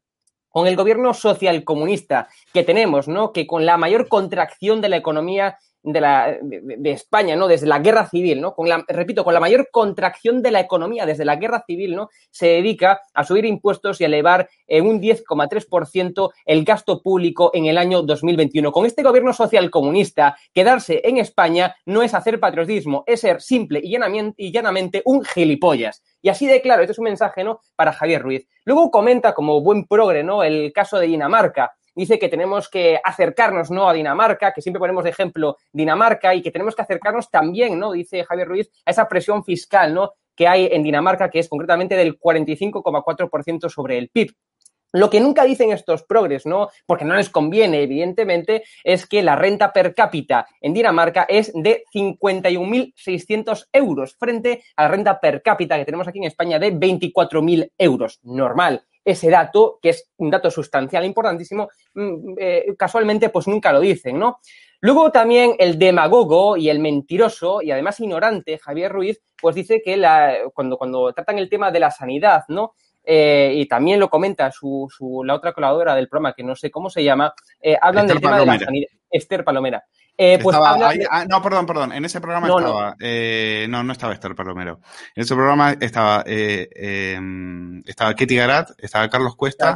con 0.49 0.67
el 0.67 0.75
gobierno 0.75 1.13
social 1.13 1.63
comunista 1.63 2.29
que 2.53 2.63
tenemos, 2.63 3.07
¿no? 3.07 3.33
Que 3.33 3.47
con 3.47 3.65
la 3.65 3.77
mayor 3.77 4.07
contracción 4.07 4.81
de 4.81 4.89
la 4.89 4.97
economía 4.97 5.57
de, 5.83 6.01
la, 6.01 6.37
de, 6.41 6.91
España, 6.91 7.35
¿no? 7.35 7.47
Desde 7.47 7.67
la 7.67 7.79
guerra 7.79 8.07
civil, 8.07 8.41
¿no? 8.41 8.55
Con 8.55 8.69
la, 8.69 8.83
repito, 8.87 9.23
con 9.23 9.33
la 9.33 9.39
mayor 9.39 9.69
contracción 9.71 10.41
de 10.41 10.51
la 10.51 10.61
economía 10.61 11.05
desde 11.05 11.25
la 11.25 11.35
guerra 11.35 11.63
civil, 11.67 11.95
¿no? 11.95 12.09
Se 12.31 12.47
dedica 12.47 13.01
a 13.13 13.23
subir 13.23 13.45
impuestos 13.45 13.99
y 13.99 14.05
elevar 14.05 14.49
en 14.67 14.87
un 14.87 15.01
10,3% 15.01 16.31
el 16.45 16.63
gasto 16.63 17.01
público 17.01 17.51
en 17.53 17.65
el 17.65 17.77
año 17.77 18.01
2021. 18.01 18.71
Con 18.71 18.85
este 18.85 19.03
gobierno 19.03 19.33
social 19.33 19.69
comunista, 19.69 20.37
quedarse 20.53 21.01
en 21.03 21.17
España 21.17 21.75
no 21.85 22.01
es 22.01 22.13
hacer 22.13 22.39
patriotismo, 22.39 23.03
es 23.05 23.19
ser 23.19 23.41
simple 23.41 23.81
y 23.83 23.91
llanamente, 23.91 24.41
y 24.41 24.51
llanamente 24.51 25.01
un 25.05 25.23
gilipollas. 25.23 26.01
Y 26.21 26.29
así 26.29 26.47
de 26.47 26.61
claro, 26.61 26.81
este 26.81 26.93
es 26.93 26.99
un 26.99 27.05
mensaje, 27.05 27.43
¿no? 27.43 27.59
Para 27.75 27.91
Javier 27.91 28.21
Ruiz. 28.21 28.47
Luego 28.63 28.89
comenta 28.89 29.33
como 29.33 29.61
buen 29.61 29.85
progre, 29.85 30.23
¿no? 30.23 30.43
El 30.43 30.71
caso 30.71 30.97
de 30.97 31.07
Dinamarca 31.07 31.73
dice 31.95 32.19
que 32.19 32.29
tenemos 32.29 32.69
que 32.69 32.99
acercarnos 33.03 33.71
¿no? 33.71 33.87
a 33.87 33.93
Dinamarca, 33.93 34.53
que 34.53 34.61
siempre 34.61 34.79
ponemos 34.79 35.03
de 35.03 35.11
ejemplo 35.11 35.57
Dinamarca 35.71 36.33
y 36.33 36.41
que 36.41 36.51
tenemos 36.51 36.75
que 36.75 36.81
acercarnos 36.81 37.29
también, 37.29 37.79
¿no? 37.79 37.91
dice 37.91 38.23
Javier 38.23 38.47
Ruiz, 38.47 38.69
a 38.85 38.91
esa 38.91 39.07
presión 39.07 39.43
fiscal 39.43 39.93
¿no? 39.93 40.13
que 40.35 40.47
hay 40.47 40.69
en 40.71 40.83
Dinamarca, 40.83 41.29
que 41.29 41.39
es 41.39 41.49
concretamente 41.49 41.95
del 41.95 42.19
45,4% 42.19 43.69
sobre 43.69 43.97
el 43.97 44.09
PIB. 44.09 44.33
Lo 44.93 45.09
que 45.09 45.19
nunca 45.19 45.43
dicen 45.43 45.71
estos 45.71 46.03
progres, 46.03 46.45
¿no? 46.45 46.69
Porque 46.85 47.03
no 47.03 47.15
les 47.15 47.29
conviene, 47.29 47.81
evidentemente, 47.81 48.63
es 48.83 49.07
que 49.07 49.23
la 49.23 49.35
renta 49.35 49.73
per 49.73 49.95
cápita 49.95 50.45
en 50.61 50.73
Dinamarca 50.73 51.25
es 51.27 51.51
de 51.53 51.83
51.600 51.91 53.69
euros 53.73 54.15
frente 54.15 54.63
a 54.75 54.83
la 54.83 54.89
renta 54.89 55.19
per 55.19 55.41
cápita 55.41 55.77
que 55.77 55.85
tenemos 55.85 56.07
aquí 56.07 56.19
en 56.19 56.25
España 56.25 56.59
de 56.59 56.71
24.000 56.71 57.71
euros. 57.77 58.19
Normal 58.23 58.83
ese 59.05 59.29
dato, 59.29 59.79
que 59.81 59.89
es 59.89 60.09
un 60.17 60.29
dato 60.29 60.49
sustancial 60.49 61.03
importantísimo, 61.03 61.69
mm, 61.93 62.35
eh, 62.37 62.65
casualmente 62.77 63.29
pues 63.29 63.47
nunca 63.47 63.73
lo 63.73 63.81
dicen, 63.81 64.17
¿no? 64.17 64.39
Luego 64.79 65.11
también 65.11 65.55
el 65.59 65.79
demagogo 65.79 66.57
y 66.57 66.69
el 66.69 66.79
mentiroso 66.79 67.61
y 67.61 67.71
además 67.71 67.99
ignorante 67.99 68.57
Javier 68.57 68.91
Ruiz, 68.91 69.21
pues 69.41 69.55
dice 69.55 69.81
que 69.81 70.01
cuando, 70.53 70.77
cuando 70.77 71.13
tratan 71.13 71.37
el 71.37 71.49
tema 71.49 71.71
de 71.71 71.79
la 71.79 71.91
sanidad, 71.91 72.43
¿no? 72.47 72.73
Eh, 73.05 73.53
y 73.55 73.65
también 73.65 73.99
lo 73.99 74.09
comenta 74.09 74.51
su, 74.51 74.87
su, 74.95 75.23
la 75.23 75.35
otra 75.35 75.53
colaboradora 75.53 75.95
del 75.95 76.07
programa, 76.07 76.33
que 76.33 76.43
no 76.43 76.55
sé 76.55 76.71
cómo 76.71 76.89
se 76.89 77.03
llama, 77.03 77.33
eh, 77.61 77.77
hablan 77.81 78.07
del 78.07 78.21
tema 78.21 78.39
de 78.39 78.45
la 78.45 78.59
sanidad. 78.59 78.87
Esther 79.09 79.43
Palomera. 79.43 79.83
Eh, 80.15 80.37
pues 80.41 80.55
ah, 80.59 81.25
no, 81.27 81.41
perdón, 81.41 81.65
perdón. 81.65 81.91
En 81.91 82.05
ese 82.05 82.21
programa 82.21 82.47
estaba. 82.47 82.91
No. 82.91 82.95
Eh, 82.99 83.65
no. 83.67 83.83
no, 83.83 83.93
estaba 83.93 84.13
Esther 84.13 84.35
Palomero. 84.35 84.79
En 85.15 85.23
ese 85.23 85.33
programa 85.33 85.71
estaba 85.79 86.23
eh, 86.27 86.69
em, 86.75 87.81
estaba 87.85 88.13
Ketty 88.13 88.35
Garat, 88.35 88.71
estaba 88.77 89.09
Carlos 89.09 89.35
Cuesta, 89.35 89.75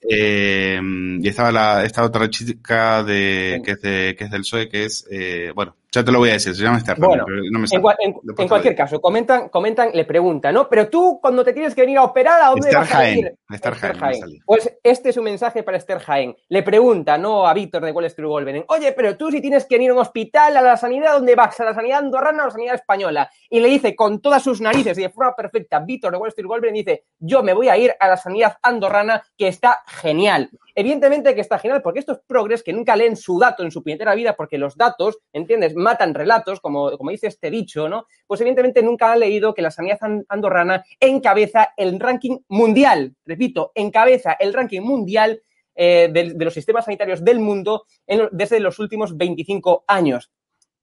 em, 0.00 1.22
y 1.22 1.28
estaba 1.28 1.52
la, 1.52 1.84
esta 1.84 2.02
otra 2.02 2.30
chica 2.30 3.02
de, 3.02 3.60
que, 3.62 3.72
es 3.72 3.82
de, 3.82 4.16
que 4.16 4.24
es 4.24 4.30
del 4.30 4.40
PSOE, 4.40 4.68
que 4.70 4.84
es. 4.84 5.06
bueno, 5.54 5.76
ya 5.90 6.04
te 6.04 6.12
lo 6.12 6.18
voy 6.18 6.28
a 6.28 6.34
decir, 6.34 6.54
se 6.54 6.62
llama 6.62 6.78
Esther. 6.78 6.98
Bueno, 6.98 7.24
no 7.26 7.58
me 7.58 7.66
en, 7.70 8.14
en, 8.36 8.48
cualquier 8.48 8.76
caso, 8.76 9.00
comentan, 9.00 9.48
comentan, 9.48 9.90
le 9.94 10.04
preguntan, 10.04 10.54
¿no? 10.54 10.68
Pero 10.68 10.88
tú, 10.88 11.18
cuando 11.20 11.42
te 11.42 11.54
tienes 11.54 11.74
que 11.74 11.80
venir 11.80 11.96
a 11.96 12.04
operar, 12.04 12.42
¿a 12.42 12.48
dónde 12.48 12.68
Esther 12.68 12.80
vas 12.80 12.94
a 12.94 13.10
ir? 13.10 13.34
Esther, 13.50 13.72
Esther 13.72 13.96
Jaén. 13.96 14.20
Jaén. 14.20 14.38
Pues 14.44 14.78
este 14.82 15.08
es 15.08 15.16
un 15.16 15.24
mensaje 15.24 15.62
para 15.62 15.78
Esther 15.78 15.98
Jaén. 15.98 16.36
Le 16.50 16.62
pregunta, 16.62 17.16
¿no? 17.16 17.46
A 17.46 17.54
Víctor 17.54 17.84
de 17.84 17.92
Wall 17.92 18.04
Street 18.04 18.28
Wolverine, 18.28 18.66
oye, 18.68 18.92
pero 18.92 19.16
tú 19.16 19.30
si 19.30 19.40
tienes 19.40 19.64
que 19.64 19.76
ir 19.76 19.90
a 19.90 19.94
un 19.94 20.00
hospital, 20.00 20.58
a 20.58 20.60
la 20.60 20.76
sanidad, 20.76 21.14
¿dónde 21.14 21.34
vas? 21.34 21.58
¿A 21.60 21.64
la 21.64 21.74
sanidad 21.74 22.00
andorrana 22.00 22.40
o 22.40 22.42
a 22.42 22.46
la 22.46 22.52
sanidad 22.52 22.74
española? 22.74 23.30
Y 23.48 23.60
le 23.60 23.68
dice 23.68 23.96
con 23.96 24.20
todas 24.20 24.42
sus 24.42 24.60
narices 24.60 24.98
y 24.98 25.02
de 25.02 25.10
forma 25.10 25.34
perfecta, 25.34 25.78
Víctor 25.80 26.12
de 26.12 26.18
Wall 26.18 26.28
Street 26.28 26.48
Wolverine 26.48 26.78
dice, 26.78 27.04
yo 27.18 27.42
me 27.42 27.54
voy 27.54 27.70
a 27.70 27.78
ir 27.78 27.94
a 27.98 28.08
la 28.08 28.18
sanidad 28.18 28.58
andorrana, 28.62 29.22
que 29.38 29.48
está 29.48 29.82
genial. 29.86 30.50
Evidentemente 30.80 31.34
que 31.34 31.40
está 31.40 31.58
genial, 31.58 31.82
porque 31.82 31.98
estos 31.98 32.20
progres 32.24 32.62
que 32.62 32.72
nunca 32.72 32.94
leen 32.94 33.16
su 33.16 33.36
dato 33.36 33.64
en 33.64 33.72
su 33.72 33.82
puñetera 33.82 34.14
vida, 34.14 34.36
porque 34.36 34.58
los 34.58 34.76
datos, 34.76 35.18
¿entiendes?, 35.32 35.74
matan 35.74 36.14
relatos, 36.14 36.60
como, 36.60 36.96
como 36.96 37.10
dice 37.10 37.26
este 37.26 37.50
dicho, 37.50 37.88
¿no? 37.88 38.06
Pues 38.28 38.40
evidentemente 38.42 38.80
nunca 38.80 39.10
han 39.10 39.18
leído 39.18 39.54
que 39.54 39.62
la 39.62 39.72
sanidad 39.72 39.98
andorrana 40.28 40.84
encabeza 41.00 41.70
el 41.76 41.98
ranking 41.98 42.38
mundial, 42.46 43.16
repito, 43.26 43.72
encabeza 43.74 44.36
el 44.38 44.54
ranking 44.54 44.82
mundial 44.82 45.42
eh, 45.74 46.10
de, 46.12 46.44
los 46.44 46.54
sistemas 46.54 46.84
sanitarios 46.84 47.24
del 47.24 47.40
mundo 47.40 47.84
desde 48.30 48.60
los 48.60 48.78
últimos 48.78 49.16
25 49.16 49.82
años. 49.88 50.30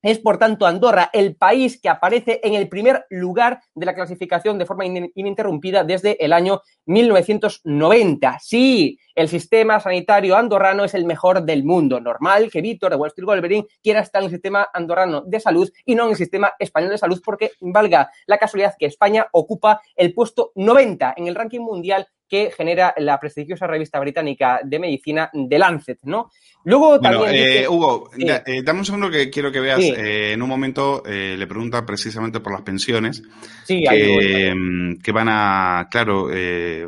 Es, 0.05 0.19
por 0.19 0.37
tanto, 0.37 0.67
Andorra 0.67 1.09
el 1.13 1.35
país 1.35 1.81
que 1.81 1.89
aparece 1.89 2.39
en 2.43 2.53
el 2.53 2.69
primer 2.69 3.07
lugar 3.09 3.61
de 3.73 3.87
la 3.87 3.95
clasificación 3.95 4.59
de 4.59 4.67
forma 4.67 4.85
ininterrumpida 4.85 5.83
desde 5.83 6.23
el 6.23 6.31
año 6.31 6.61
1990. 6.85 8.37
Sí, 8.39 8.99
el 9.15 9.29
sistema 9.29 9.79
sanitario 9.79 10.35
andorrano 10.35 10.83
es 10.83 10.93
el 10.93 11.05
mejor 11.05 11.41
del 11.41 11.63
mundo. 11.63 11.99
Normal 11.99 12.51
que 12.51 12.61
Víctor 12.61 12.91
de 12.91 12.97
Wall 12.97 13.07
Street 13.07 13.25
Wolverine 13.25 13.65
quiera 13.81 14.01
estar 14.01 14.21
en 14.21 14.25
el 14.25 14.31
sistema 14.31 14.69
andorrano 14.71 15.23
de 15.25 15.39
salud 15.39 15.67
y 15.85 15.95
no 15.95 16.03
en 16.03 16.11
el 16.11 16.17
sistema 16.17 16.53
español 16.59 16.91
de 16.91 16.99
salud 16.99 17.19
porque 17.25 17.53
valga 17.59 18.11
la 18.27 18.37
casualidad 18.37 18.75
que 18.77 18.85
España 18.85 19.25
ocupa 19.31 19.81
el 19.95 20.13
puesto 20.13 20.51
90 20.53 21.15
en 21.17 21.25
el 21.25 21.33
ranking 21.33 21.61
mundial 21.61 22.07
que 22.27 22.51
genera 22.55 22.93
la 22.97 23.19
prestigiosa 23.19 23.67
revista 23.67 23.99
británica 23.99 24.59
de 24.63 24.79
medicina 24.79 25.29
The 25.31 25.59
Lancet, 25.59 25.99
¿no? 26.03 26.31
Luego 26.65 26.99
también... 26.99 27.29
Eh, 27.35 27.67
Hugo, 27.67 28.09
eh, 28.17 28.61
dame 28.63 28.79
un 28.79 28.85
segundo 28.85 29.11
que 29.11 29.29
quiero 29.29 29.51
que 29.51 29.59
veas. 29.59 29.79
Eh, 29.79 30.33
en 30.33 30.41
un 30.41 30.49
momento 30.49 31.03
le 31.05 31.45
pregunta 31.47 31.85
precisamente 31.85 32.39
por 32.39 32.53
las 32.53 32.63
pensiones. 32.63 33.21
Sí, 33.65 33.83
que, 33.87 34.53
mm, 34.55 35.01
que 35.01 35.11
van 35.11 35.27
a... 35.29 35.87
Claro, 35.91 36.27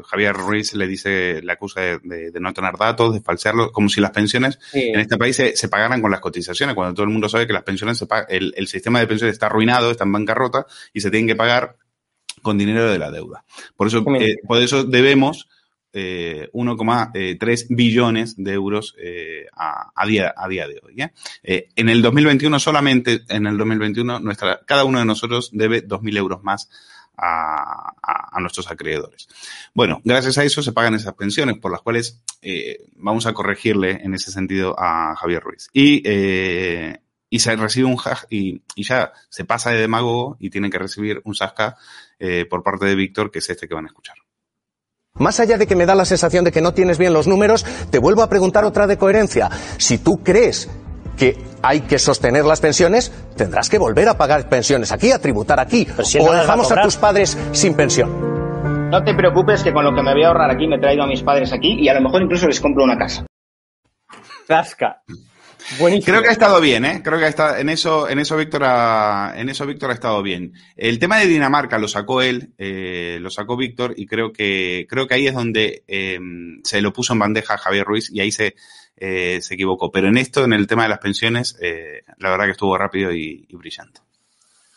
Javier 0.04 0.34
Ruiz 0.36 0.74
le 0.74 0.88
dice, 0.88 1.42
le 1.44 1.52
acusa 1.52 1.82
de, 1.82 2.32
no 2.40 2.54
tener 2.54 2.76
datos, 2.76 3.14
de 3.14 3.22
falsearlo, 3.22 3.72
como 3.72 3.88
si 3.90 4.02
las 4.02 4.12
pensiones 4.12 4.60
en 4.74 5.00
este 5.00 5.18
país 5.18 5.36
se, 5.36 5.70
pagaran 5.70 6.02
con 6.02 6.10
las 6.10 6.22
cotizaciones, 6.22 6.74
cuando 6.74 6.96
todo 6.96 7.04
el 7.04 7.12
mundo 7.12 7.30
sabe 7.30 7.46
que 7.46 7.54
las 7.54 7.64
pensiones 7.64 8.00
se 8.00 8.08
pagan, 8.08 8.26
el, 8.30 8.54
el 8.58 8.68
sistema 8.68 9.00
de 9.00 9.08
pensiones 9.08 9.34
está 9.34 9.46
arruinado, 9.46 9.92
está 9.92 10.06
en 10.06 10.12
bancarrota 10.12 10.66
y 10.94 11.02
se 11.02 11.12
tienen 11.12 11.28
que 11.28 11.36
pagar 11.36 11.76
con 12.48 12.58
dinero 12.58 12.90
de 12.90 12.98
la 12.98 13.12
deuda. 13.12 13.44
Por 13.76 13.88
eso, 13.88 14.06
eh, 14.22 14.38
por 14.48 14.58
eso 14.62 14.86
debemos 14.86 15.50
eh, 15.92 16.50
1,3 16.54 17.14
eh, 17.14 17.66
billones 17.70 18.36
de 18.38 18.54
euros 18.54 18.96
eh, 18.98 19.48
a, 19.54 20.06
día, 20.08 20.34
a 20.34 20.48
día 20.48 20.66
de 20.66 20.80
hoy. 20.82 20.96
en 21.44 21.90
el 21.90 22.02
2021 22.02 22.58
solamente, 22.58 23.20
en 23.28 23.48
el 23.48 23.58
2021, 23.58 24.22
nuestra, 24.22 24.62
cada 24.66 24.86
uno 24.86 25.00
de 25.00 25.06
nosotros 25.06 25.50
debe 25.52 25.86
2.000 25.86 26.18
euros 26.18 26.42
más 26.42 26.70
a, 27.18 27.96
a, 28.02 28.40
nuestros 28.40 28.72
acreedores. 28.72 29.28
Bueno, 29.74 30.00
gracias 30.06 30.38
a 30.38 30.46
eso 30.46 30.62
se 30.62 30.72
pagan 30.72 30.96
esas 30.96 31.16
pensiones, 31.16 31.58
por 31.58 31.74
las 31.74 31.82
cuales 31.82 32.22
vamos 32.96 33.26
a 33.26 33.34
corregirle 33.34 34.00
en 34.04 34.14
ese 34.14 34.32
sentido 34.32 34.74
a 34.78 35.18
Javier 35.18 35.44
Ruiz. 35.44 35.68
Y 35.74 36.02
y 37.30 37.40
se 37.40 37.56
recibe 37.56 37.88
un 37.88 37.98
y, 38.30 38.62
y, 38.76 38.84
ya 38.84 39.12
se 39.30 39.44
pasa 39.44 39.72
de 39.72 39.82
demagogo 39.82 40.38
y 40.40 40.50
tiene 40.50 40.70
que 40.70 40.80
recibir 40.80 41.22
un 41.26 41.36
sasca 41.36 41.76
eh, 42.20 42.46
por 42.50 42.64
parte 42.64 42.86
de 42.86 42.96
Víctor, 42.96 43.32
que 43.32 43.40
es 43.40 43.50
este 43.50 43.68
que 43.68 43.76
van 43.76 43.86
a 43.86 43.88
escuchar. 43.88 44.16
Más 45.16 45.40
allá 45.40 45.58
de 45.58 45.66
que 45.66 45.76
me 45.76 45.86
da 45.86 45.96
la 45.96 46.06
sensación 46.06 46.46
de 46.46 46.52
que 46.52 46.62
no 46.62 46.74
tienes 46.74 46.98
bien 46.98 47.14
los 47.14 47.28
números, 47.28 47.66
te 47.90 48.00
vuelvo 48.00 48.22
a 48.22 48.30
preguntar 48.30 48.66
otra 48.66 48.88
de 48.88 48.98
coherencia. 48.98 49.50
Si 49.78 49.98
tú 49.98 50.24
crees 50.24 50.70
que 51.18 51.38
hay 51.64 51.82
que 51.82 51.98
sostener 51.98 52.46
las 52.46 52.62
pensiones, 52.62 53.12
tendrás 53.36 53.70
que 53.70 53.80
volver 53.80 54.08
a 54.08 54.18
pagar 54.18 54.48
pensiones 54.48 54.92
aquí, 54.92 55.12
a 55.12 55.20
tributar 55.20 55.60
aquí. 55.60 55.88
o 56.20 56.34
dejamos 56.34 56.72
a, 56.72 56.82
tus 56.82 56.98
padres 56.98 57.38
sin 57.52 57.74
pensión. 57.74 58.90
No 58.92 59.04
te 59.04 59.14
preocupes 59.16 59.64
que 59.64 59.74
con 59.74 59.84
lo 59.84 59.94
que 59.94 60.04
me 60.04 60.14
voy 60.14 60.24
a 60.24 60.28
ahorrar 60.28 60.52
aquí 60.52 60.68
me 60.68 60.78
he 60.78 60.80
traído 60.80 61.04
a 61.04 61.08
mis 61.08 61.24
padres 61.24 61.52
aquí 61.52 61.78
y 61.80 61.90
a 61.90 61.96
lo 61.96 62.02
mejor 62.02 62.22
incluso 62.22 62.48
les 62.48 62.62
compro 62.62 62.84
una 62.84 62.98
casa. 62.98 63.26
Zasca. 64.48 65.02
Creo 65.76 66.22
que 66.22 66.30
ha 66.30 66.32
estado 66.32 66.62
bien, 66.62 66.86
¿eh? 66.86 67.02
Creo 67.04 67.20
que 67.20 67.26
ha 67.26 67.30
estado, 67.30 67.58
en 67.58 67.68
eso, 67.68 68.08
en 68.08 68.20
eso 68.20 68.38
Víctor 68.38 68.64
ha, 68.64 69.34
en 69.36 69.50
eso 69.50 69.66
Víctor 69.66 69.92
ha 69.92 69.96
estado 69.96 70.24
bien. 70.24 70.54
El 70.78 70.98
tema 70.98 71.18
de 71.18 71.28
Dinamarca 71.28 71.78
lo 71.78 71.90
sacó 71.90 72.22
él, 72.22 72.54
eh, 72.58 73.18
lo 73.20 73.30
sacó 73.30 73.58
Víctor 73.58 73.94
y 73.98 74.06
creo 74.06 74.32
que, 74.32 74.86
creo 74.90 75.08
que 75.08 75.16
ahí 75.16 75.28
es 75.28 75.34
donde 75.34 75.84
eh, 75.88 76.20
se 76.64 76.82
lo 76.82 76.94
puso 76.94 77.14
en 77.14 77.20
bandeja 77.20 77.56
a 77.56 77.58
Javier 77.58 77.86
Ruiz 77.86 78.10
y 78.12 78.22
ahí 78.22 78.32
se, 78.32 78.56
eh, 78.96 79.40
se 79.42 79.56
equivocó. 79.56 79.92
Pero 79.92 80.08
en 80.08 80.18
esto, 80.18 80.46
en 80.46 80.54
el 80.54 80.68
tema 80.68 80.84
de 80.84 80.90
las 80.90 81.00
pensiones, 81.00 81.58
eh, 81.62 82.04
la 82.18 82.30
verdad 82.30 82.46
que 82.46 82.52
estuvo 82.52 82.78
rápido 82.78 83.12
y, 83.12 83.46
y 83.50 83.56
brillante. 83.58 84.00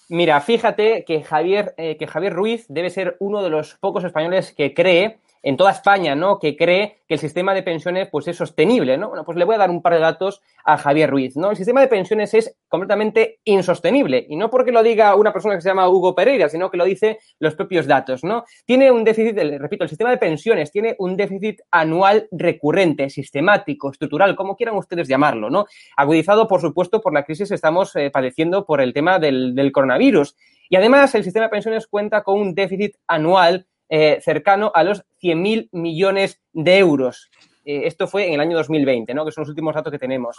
Mira, 0.08 0.40
fíjate 0.40 1.04
que 1.06 1.22
Javier, 1.22 1.72
que 1.76 2.06
Javier 2.08 2.32
Ruiz 2.32 2.66
debe 2.68 2.90
ser 2.90 3.16
uno 3.20 3.44
de 3.44 3.50
los 3.50 3.76
pocos 3.76 4.02
españoles 4.02 4.52
que 4.56 4.74
cree 4.74 5.18
en 5.42 5.56
toda 5.56 5.70
España, 5.70 6.14
¿no? 6.14 6.38
Que 6.38 6.56
cree 6.56 7.02
que 7.08 7.14
el 7.14 7.20
sistema 7.20 7.54
de 7.54 7.62
pensiones 7.62 8.08
pues 8.10 8.28
es 8.28 8.36
sostenible, 8.36 8.98
¿no? 8.98 9.08
Bueno, 9.08 9.24
pues 9.24 9.36
le 9.38 9.44
voy 9.44 9.54
a 9.54 9.58
dar 9.58 9.70
un 9.70 9.82
par 9.82 9.94
de 9.94 10.00
datos 10.00 10.42
a 10.64 10.76
Javier 10.76 11.10
Ruiz, 11.10 11.36
¿no? 11.36 11.50
El 11.50 11.56
sistema 11.56 11.80
de 11.80 11.88
pensiones 11.88 12.34
es 12.34 12.56
completamente 12.68 13.40
insostenible 13.44 14.26
y 14.28 14.36
no 14.36 14.50
porque 14.50 14.72
lo 14.72 14.82
diga 14.82 15.14
una 15.14 15.32
persona 15.32 15.54
que 15.54 15.62
se 15.62 15.68
llama 15.68 15.88
Hugo 15.88 16.14
Pereira, 16.14 16.48
sino 16.48 16.70
que 16.70 16.76
lo 16.76 16.84
dice 16.84 17.18
los 17.38 17.54
propios 17.54 17.86
datos, 17.86 18.22
¿no? 18.22 18.44
Tiene 18.66 18.90
un 18.90 19.04
déficit, 19.04 19.36
repito, 19.58 19.84
el 19.84 19.90
sistema 19.90 20.10
de 20.10 20.18
pensiones 20.18 20.70
tiene 20.70 20.94
un 20.98 21.16
déficit 21.16 21.60
anual 21.70 22.28
recurrente, 22.30 23.08
sistemático, 23.10 23.90
estructural, 23.90 24.36
como 24.36 24.56
quieran 24.56 24.76
ustedes 24.76 25.08
llamarlo, 25.08 25.50
¿no? 25.50 25.66
Agudizado, 25.96 26.46
por 26.46 26.60
supuesto, 26.60 27.00
por 27.00 27.14
la 27.14 27.24
crisis 27.24 27.48
que 27.48 27.54
estamos 27.54 27.96
eh, 27.96 28.10
padeciendo 28.10 28.66
por 28.66 28.80
el 28.80 28.92
tema 28.92 29.18
del, 29.18 29.54
del 29.54 29.72
coronavirus. 29.72 30.36
Y 30.68 30.76
además, 30.76 31.14
el 31.16 31.24
sistema 31.24 31.46
de 31.46 31.50
pensiones 31.50 31.86
cuenta 31.88 32.22
con 32.22 32.38
un 32.38 32.54
déficit 32.54 32.94
anual 33.08 33.66
eh, 33.90 34.20
cercano 34.22 34.70
a 34.72 34.84
los 34.84 35.04
100.000 35.20 35.68
millones 35.72 36.40
de 36.52 36.78
euros. 36.78 37.28
Eh, 37.64 37.82
esto 37.84 38.06
fue 38.06 38.28
en 38.28 38.34
el 38.34 38.40
año 38.40 38.56
2020, 38.56 39.12
¿no? 39.12 39.24
que 39.24 39.32
son 39.32 39.42
los 39.42 39.48
últimos 39.48 39.74
datos 39.74 39.90
que 39.90 39.98
tenemos. 39.98 40.38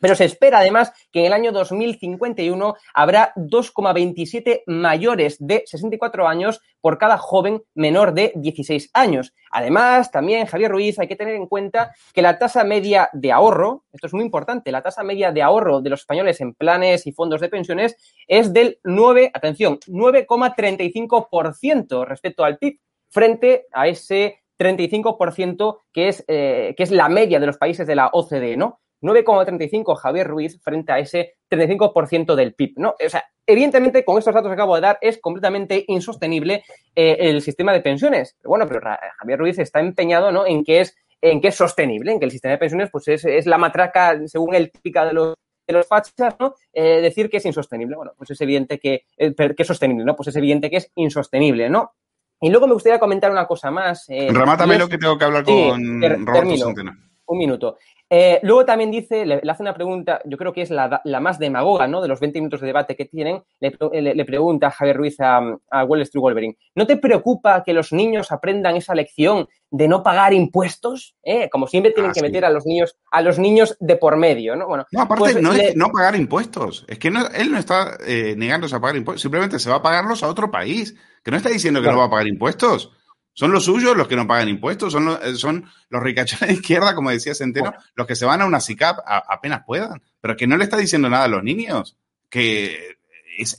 Pero 0.00 0.14
se 0.14 0.24
espera 0.24 0.58
además 0.58 0.92
que 1.12 1.20
en 1.20 1.26
el 1.26 1.32
año 1.32 1.52
2051 1.52 2.74
habrá 2.94 3.32
2,27 3.36 4.62
mayores 4.66 5.36
de 5.38 5.62
64 5.66 6.26
años 6.26 6.60
por 6.80 6.98
cada 6.98 7.18
joven 7.18 7.62
menor 7.74 8.14
de 8.14 8.32
16 8.34 8.90
años. 8.94 9.34
Además, 9.50 10.10
también, 10.10 10.46
Javier 10.46 10.70
Ruiz, 10.70 10.98
hay 10.98 11.08
que 11.08 11.16
tener 11.16 11.34
en 11.34 11.46
cuenta 11.46 11.92
que 12.14 12.22
la 12.22 12.38
tasa 12.38 12.64
media 12.64 13.10
de 13.12 13.32
ahorro, 13.32 13.84
esto 13.92 14.06
es 14.06 14.14
muy 14.14 14.24
importante, 14.24 14.72
la 14.72 14.80
tasa 14.82 15.02
media 15.02 15.30
de 15.32 15.42
ahorro 15.42 15.82
de 15.82 15.90
los 15.90 16.00
españoles 16.00 16.40
en 16.40 16.54
planes 16.54 17.06
y 17.06 17.12
fondos 17.12 17.40
de 17.40 17.48
pensiones 17.48 17.96
es 18.26 18.52
del 18.52 18.78
9, 18.84 19.30
atención, 19.34 19.78
9,35% 19.86 22.06
respecto 22.06 22.44
al 22.44 22.58
PIB, 22.58 22.78
frente 23.08 23.66
a 23.72 23.88
ese 23.88 24.38
35% 24.58 25.78
que 25.92 26.08
es, 26.08 26.24
eh, 26.28 26.74
que 26.76 26.82
es 26.82 26.90
la 26.90 27.08
media 27.08 27.40
de 27.40 27.46
los 27.46 27.56
países 27.56 27.86
de 27.86 27.96
la 27.96 28.10
OCDE, 28.12 28.56
¿no? 28.56 28.80
9,35 29.02 29.96
Javier 29.96 30.26
Ruiz 30.26 30.60
frente 30.62 30.92
a 30.92 30.98
ese 30.98 31.36
35% 31.50 32.34
del 32.34 32.54
PIB, 32.54 32.74
¿no? 32.76 32.90
O 32.90 33.08
sea, 33.08 33.24
evidentemente, 33.46 34.04
con 34.04 34.18
estos 34.18 34.34
datos 34.34 34.48
que 34.48 34.54
acabo 34.54 34.74
de 34.74 34.82
dar, 34.82 34.98
es 35.00 35.18
completamente 35.18 35.84
insostenible 35.88 36.64
eh, 36.94 37.16
el 37.18 37.42
sistema 37.42 37.72
de 37.72 37.80
pensiones. 37.80 38.36
Pero 38.38 38.50
bueno, 38.50 38.66
pero 38.66 38.80
Javier 39.18 39.38
Ruiz 39.38 39.58
está 39.58 39.80
empeñado, 39.80 40.32
¿no? 40.32 40.46
En 40.46 40.64
que 40.64 40.80
es, 40.80 40.96
en 41.20 41.40
que 41.40 41.48
es 41.48 41.54
sostenible, 41.54 42.12
en 42.12 42.18
que 42.18 42.26
el 42.26 42.30
sistema 42.30 42.52
de 42.52 42.58
pensiones, 42.58 42.90
pues 42.90 43.08
es, 43.08 43.24
es 43.24 43.46
la 43.46 43.58
matraca, 43.58 44.18
según 44.26 44.54
el 44.54 44.70
típica 44.70 45.04
de 45.04 45.12
los 45.12 45.34
de 45.66 45.78
los 45.78 45.86
fachas, 45.86 46.36
¿no? 46.38 46.54
Eh, 46.72 47.00
decir 47.00 47.30
que 47.30 47.38
es 47.38 47.46
insostenible. 47.46 47.96
Bueno, 47.96 48.12
pues 48.16 48.30
es 48.30 48.40
evidente 48.40 48.78
que, 48.78 49.04
eh, 49.16 49.34
que 49.34 49.62
es 49.62 49.66
sostenible, 49.66 50.04
¿no? 50.04 50.16
Pues 50.16 50.28
es 50.28 50.36
evidente 50.36 50.70
que 50.70 50.78
es 50.78 50.90
insostenible, 50.96 51.70
¿no? 51.70 51.92
Y 52.40 52.50
luego 52.50 52.66
me 52.66 52.74
gustaría 52.74 52.98
comentar 52.98 53.30
una 53.30 53.46
cosa 53.46 53.70
más. 53.70 54.08
Eh, 54.08 54.28
Remátame 54.32 54.78
lo 54.78 54.88
que 54.88 54.98
tengo 54.98 55.18
que 55.18 55.24
hablar 55.24 55.44
con 55.44 56.02
Roberto 56.26 56.56
Centeno. 56.56 56.92
Un 57.26 57.38
minuto. 57.38 57.76
Eh, 58.12 58.40
luego 58.42 58.64
también 58.64 58.90
dice, 58.90 59.24
le, 59.24 59.40
hace 59.48 59.62
una 59.62 59.72
pregunta, 59.72 60.20
yo 60.24 60.36
creo 60.36 60.52
que 60.52 60.62
es 60.62 60.70
la, 60.70 61.00
más 61.20 61.38
demagoga, 61.38 61.86
¿no? 61.86 62.02
De 62.02 62.08
los 62.08 62.18
20 62.18 62.40
minutos 62.40 62.60
de 62.60 62.66
debate 62.66 62.96
que 62.96 63.04
tienen, 63.04 63.40
le, 63.60 64.24
pregunta 64.24 64.66
a 64.66 64.70
Javier 64.72 64.96
Ruiz 64.96 65.16
a, 65.20 65.40
Wall 65.86 66.02
Street 66.02 66.20
Wolverine, 66.20 66.56
¿no 66.74 66.88
te 66.88 66.96
preocupa 66.96 67.62
que 67.62 67.72
los 67.72 67.92
niños 67.92 68.32
aprendan 68.32 68.74
esa 68.74 68.96
lección 68.96 69.48
de 69.70 69.86
no 69.86 70.02
pagar 70.02 70.32
impuestos? 70.32 71.14
¿Eh? 71.22 71.48
Como 71.50 71.68
siempre 71.68 71.92
tienen 71.92 72.10
ah, 72.10 72.14
que 72.14 72.22
meter 72.22 72.44
a 72.44 72.50
los 72.50 72.66
niños, 72.66 72.96
a 73.12 73.22
los 73.22 73.38
niños 73.38 73.76
de 73.78 73.94
por 73.96 74.16
medio, 74.16 74.56
¿no? 74.56 74.66
Bueno, 74.66 74.86
no, 74.90 75.02
aparte 75.02 75.20
pues 75.20 75.40
no 75.40 75.52
es 75.52 75.76
no 75.76 75.90
pagar 75.90 76.16
impuestos, 76.16 76.84
es 76.88 76.98
que 76.98 77.08
él 77.08 77.52
no 77.52 77.58
está 77.58 77.96
eh, 78.04 78.34
negándose 78.36 78.74
a 78.74 78.80
pagar 78.80 78.96
impuestos, 78.96 79.22
simplemente 79.22 79.60
se 79.60 79.70
va 79.70 79.76
a 79.76 79.82
pagarlos 79.82 80.24
a 80.24 80.28
otro 80.28 80.50
país, 80.50 80.96
que 81.22 81.30
no 81.30 81.36
está 81.36 81.48
diciendo 81.48 81.80
que 81.80 81.88
no 81.88 81.98
va 81.98 82.06
a 82.06 82.10
pagar 82.10 82.26
impuestos. 82.26 82.90
Son 83.32 83.52
los 83.52 83.64
suyos 83.64 83.96
los 83.96 84.08
que 84.08 84.16
no 84.16 84.26
pagan 84.26 84.48
impuestos, 84.48 84.92
son 84.92 85.06
los, 85.06 85.24
eh, 85.24 85.34
son 85.36 85.64
los 85.88 86.02
ricachones 86.02 86.48
de 86.48 86.54
izquierda, 86.54 86.94
como 86.94 87.10
decía 87.10 87.34
Centeno, 87.34 87.72
los 87.94 88.06
que 88.06 88.16
se 88.16 88.26
van 88.26 88.42
a 88.42 88.46
una 88.46 88.60
SICAP 88.60 88.98
apenas 89.06 89.62
puedan, 89.66 90.02
pero 90.20 90.36
que 90.36 90.46
no 90.46 90.56
le 90.56 90.64
está 90.64 90.76
diciendo 90.76 91.08
nada 91.08 91.24
a 91.24 91.28
los 91.28 91.42
niños, 91.42 91.96
que 92.28 92.98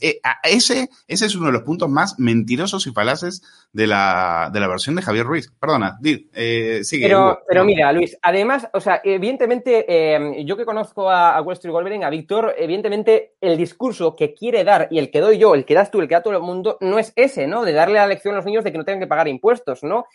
eh, 0.02 0.20
ese, 0.44 0.90
ese 1.08 1.26
es 1.26 1.36
uno 1.36 1.48
de 1.48 1.54
los 1.54 1.64
puntos 1.64 1.90
más 1.90 2.20
mentirosos 2.20 2.86
y 2.88 2.92
falaces 2.92 3.42
de 3.74 3.88
la, 3.88 4.50
de 4.54 4.60
la 4.60 4.68
versión 4.68 4.96
de 4.96 5.02
Javier 5.02 5.26
Ruiz. 5.26 5.52
Perdona, 5.60 5.98
eh, 6.04 6.82
sigue. 6.84 7.08
Pero, 7.08 7.40
pero 7.48 7.64
mira, 7.66 7.92
Luis, 7.92 8.18
además, 8.22 8.68
o 8.74 8.80
sea, 8.80 9.02
evidentemente, 9.04 9.86
eh, 9.88 10.44
yo 10.46 10.58
que 10.58 10.66
conozco 10.66 11.10
a, 11.10 11.38
a 11.38 11.54
Street 11.54 11.74
Wolverine, 11.74 12.06
a 12.06 12.10
Víctor, 12.10 12.54
evidentemente 12.58 13.34
el 13.42 13.58
discurso 13.58 14.16
que 14.16 14.34
quiere 14.34 14.64
dar 14.64 14.88
y 14.92 15.00
el 15.00 15.10
que 15.10 15.20
doy 15.20 15.38
yo, 15.38 15.56
el 15.56 15.66
que 15.66 15.74
das 15.74 15.92
tú, 15.92 16.02
el 16.02 16.08
que 16.08 16.16
da 16.16 16.24
todo 16.24 16.36
el 16.36 16.44
mundo, 16.44 16.78
no 16.82 17.00
es 17.00 17.14
ese, 17.16 17.48
¿no? 17.48 17.64
De 17.64 17.74
darle 17.74 17.96
la 17.96 18.08
lección 18.08 18.34
a 18.34 18.38
los 18.38 18.46
niños 18.46 18.64
de 18.64 18.72
que 18.72 18.78
no 18.78 18.86
tengan 18.86 19.02
que 19.02 19.08
pagar 19.08 19.28
impuestos, 19.28 19.84
¿no? 19.84 20.06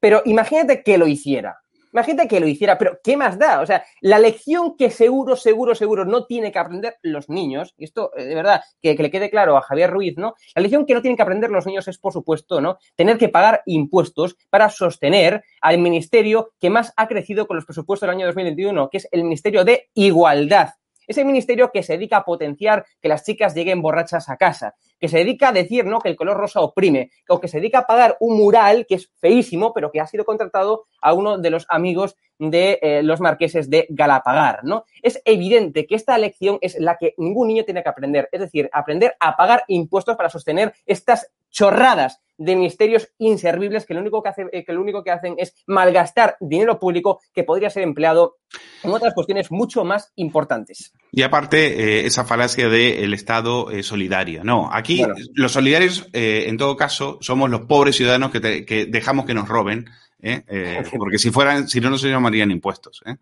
pero 0.00 0.22
imagínate 0.26 0.84
que 0.84 0.96
lo 0.96 1.08
hiciera. 1.08 1.58
Imagínate 1.96 2.28
que 2.28 2.40
lo 2.40 2.46
hiciera, 2.46 2.76
pero 2.76 2.98
¿qué 3.02 3.16
más 3.16 3.38
da? 3.38 3.62
O 3.62 3.64
sea, 3.64 3.82
la 4.02 4.18
lección 4.18 4.76
que 4.76 4.90
seguro, 4.90 5.34
seguro, 5.34 5.74
seguro 5.74 6.04
no 6.04 6.26
tiene 6.26 6.52
que 6.52 6.58
aprender 6.58 6.98
los 7.00 7.30
niños, 7.30 7.72
y 7.78 7.84
esto 7.84 8.10
eh, 8.14 8.24
de 8.24 8.34
verdad 8.34 8.60
que, 8.82 8.94
le 8.94 9.10
quede 9.10 9.30
claro 9.30 9.56
a 9.56 9.62
Javier 9.62 9.90
Ruiz, 9.90 10.18
¿no? 10.18 10.34
La 10.54 10.60
lección 10.60 10.84
que 10.84 10.92
no 10.92 11.00
tienen 11.00 11.16
que 11.16 11.22
aprender 11.22 11.50
los 11.50 11.64
niños 11.64 11.88
es, 11.88 11.96
por 11.96 12.12
supuesto, 12.12 12.60
¿no? 12.60 12.76
Tener 12.96 13.16
que 13.16 13.30
pagar 13.30 13.62
impuestos 13.64 14.36
para 14.50 14.68
sostener 14.68 15.42
al 15.62 15.78
ministerio 15.78 16.50
que 16.60 16.68
más 16.68 16.92
ha 16.98 17.08
crecido 17.08 17.46
con 17.46 17.56
los 17.56 17.64
presupuestos 17.64 18.06
del 18.06 18.14
año 18.14 18.26
2021, 18.26 18.90
que 18.90 18.98
es 18.98 19.08
el 19.10 19.24
Ministerio 19.24 19.64
de 19.64 19.88
Igualdad. 19.94 20.74
Ese 21.06 21.24
ministerio 21.24 21.70
que 21.72 21.82
se 21.82 21.94
dedica 21.94 22.18
a 22.18 22.24
potenciar 22.24 22.84
que 23.00 23.08
las 23.08 23.24
chicas 23.24 23.54
lleguen 23.54 23.80
borrachas 23.80 24.28
a 24.28 24.36
casa. 24.36 24.74
Que 24.98 25.08
se 25.08 25.18
dedica 25.18 25.48
a 25.48 25.52
decir 25.52 25.84
¿no? 25.84 26.00
que 26.00 26.08
el 26.08 26.16
color 26.16 26.36
rosa 26.36 26.60
oprime, 26.60 27.10
o 27.28 27.40
que 27.40 27.48
se 27.48 27.58
dedica 27.58 27.80
a 27.80 27.86
pagar 27.86 28.16
un 28.20 28.36
mural 28.38 28.86
que 28.86 28.96
es 28.96 29.10
feísimo, 29.20 29.72
pero 29.72 29.90
que 29.90 30.00
ha 30.00 30.06
sido 30.06 30.24
contratado 30.24 30.84
a 31.00 31.12
uno 31.12 31.38
de 31.38 31.50
los 31.50 31.66
amigos 31.68 32.16
de 32.38 32.78
eh, 32.82 33.02
los 33.02 33.20
marqueses 33.20 33.70
de 33.70 33.86
Galapagar, 33.88 34.62
¿no? 34.62 34.84
Es 35.02 35.20
evidente 35.24 35.86
que 35.86 35.94
esta 35.94 36.18
lección 36.18 36.58
es 36.60 36.78
la 36.78 36.96
que 36.96 37.14
ningún 37.16 37.48
niño 37.48 37.64
tiene 37.64 37.82
que 37.82 37.88
aprender, 37.88 38.28
es 38.30 38.40
decir, 38.40 38.68
aprender 38.72 39.16
a 39.20 39.36
pagar 39.36 39.64
impuestos 39.68 40.16
para 40.16 40.28
sostener 40.28 40.74
estas 40.84 41.32
chorradas 41.50 42.20
de 42.38 42.56
ministerios 42.56 43.08
inservibles 43.18 43.86
que 43.86 43.94
lo 43.94 44.00
único 44.00 44.22
que, 44.22 44.28
hace, 44.28 44.46
eh, 44.52 44.64
que 44.64 44.72
lo 44.72 44.80
único 44.80 45.02
que 45.02 45.10
hacen 45.10 45.34
es 45.38 45.54
malgastar 45.66 46.36
dinero 46.40 46.78
público 46.78 47.20
que 47.32 47.44
podría 47.44 47.70
ser 47.70 47.82
empleado 47.82 48.36
en 48.82 48.90
otras 48.90 49.14
cuestiones 49.14 49.50
mucho 49.50 49.84
más 49.84 50.12
importantes. 50.16 50.92
Y 51.12 51.22
aparte, 51.22 51.66
eh, 51.66 52.06
esa 52.06 52.24
falacia 52.24 52.68
del 52.68 53.14
Estado 53.14 53.68
solidario. 53.82 54.44
No, 54.44 54.68
aquí 54.72 55.04
los 55.34 55.52
solidarios, 55.52 56.08
en 56.12 56.56
todo 56.56 56.76
caso, 56.76 57.18
somos 57.20 57.50
los 57.50 57.62
pobres 57.62 57.96
ciudadanos 57.96 58.30
que, 58.30 58.64
que 58.64 58.86
dejamos 58.86 59.26
que 59.26 59.34
nos 59.34 59.48
roben 59.48 59.86
¿eh? 60.22 60.42
Eh, 60.46 60.82
porque 60.98 61.18
si 61.18 61.30
fueran, 61.30 61.68
si 61.68 61.80
no, 61.80 61.90
no 61.90 61.98
se 61.98 62.08
llamarían 62.08 62.50
impuestos. 62.50 63.02
¿eh? 63.06 63.16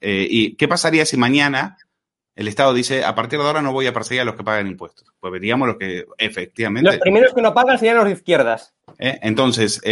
¿Y 0.30 0.56
qué 0.56 0.68
pasaría 0.68 1.06
si 1.06 1.16
mañana 1.16 1.76
el 2.40 2.48
Estado 2.48 2.72
dice, 2.72 3.04
a 3.04 3.14
partir 3.14 3.38
de 3.38 3.44
ahora 3.44 3.60
no 3.60 3.70
voy 3.70 3.86
a 3.86 3.92
perseguir 3.92 4.22
a 4.22 4.24
los 4.24 4.34
que 4.34 4.42
pagan 4.42 4.66
impuestos? 4.66 5.12
Pues 5.20 5.30
veríamos 5.30 5.68
los 5.68 5.76
que 5.76 6.06
efectivamente... 6.16 6.90
Los 6.90 6.98
primeros 6.98 7.34
que 7.34 7.42
no 7.42 7.52
pagan 7.52 7.78
serían 7.78 7.96
los 7.96 8.06
de 8.06 8.12
izquierdas. 8.12 8.72
Entonces, 8.98 9.82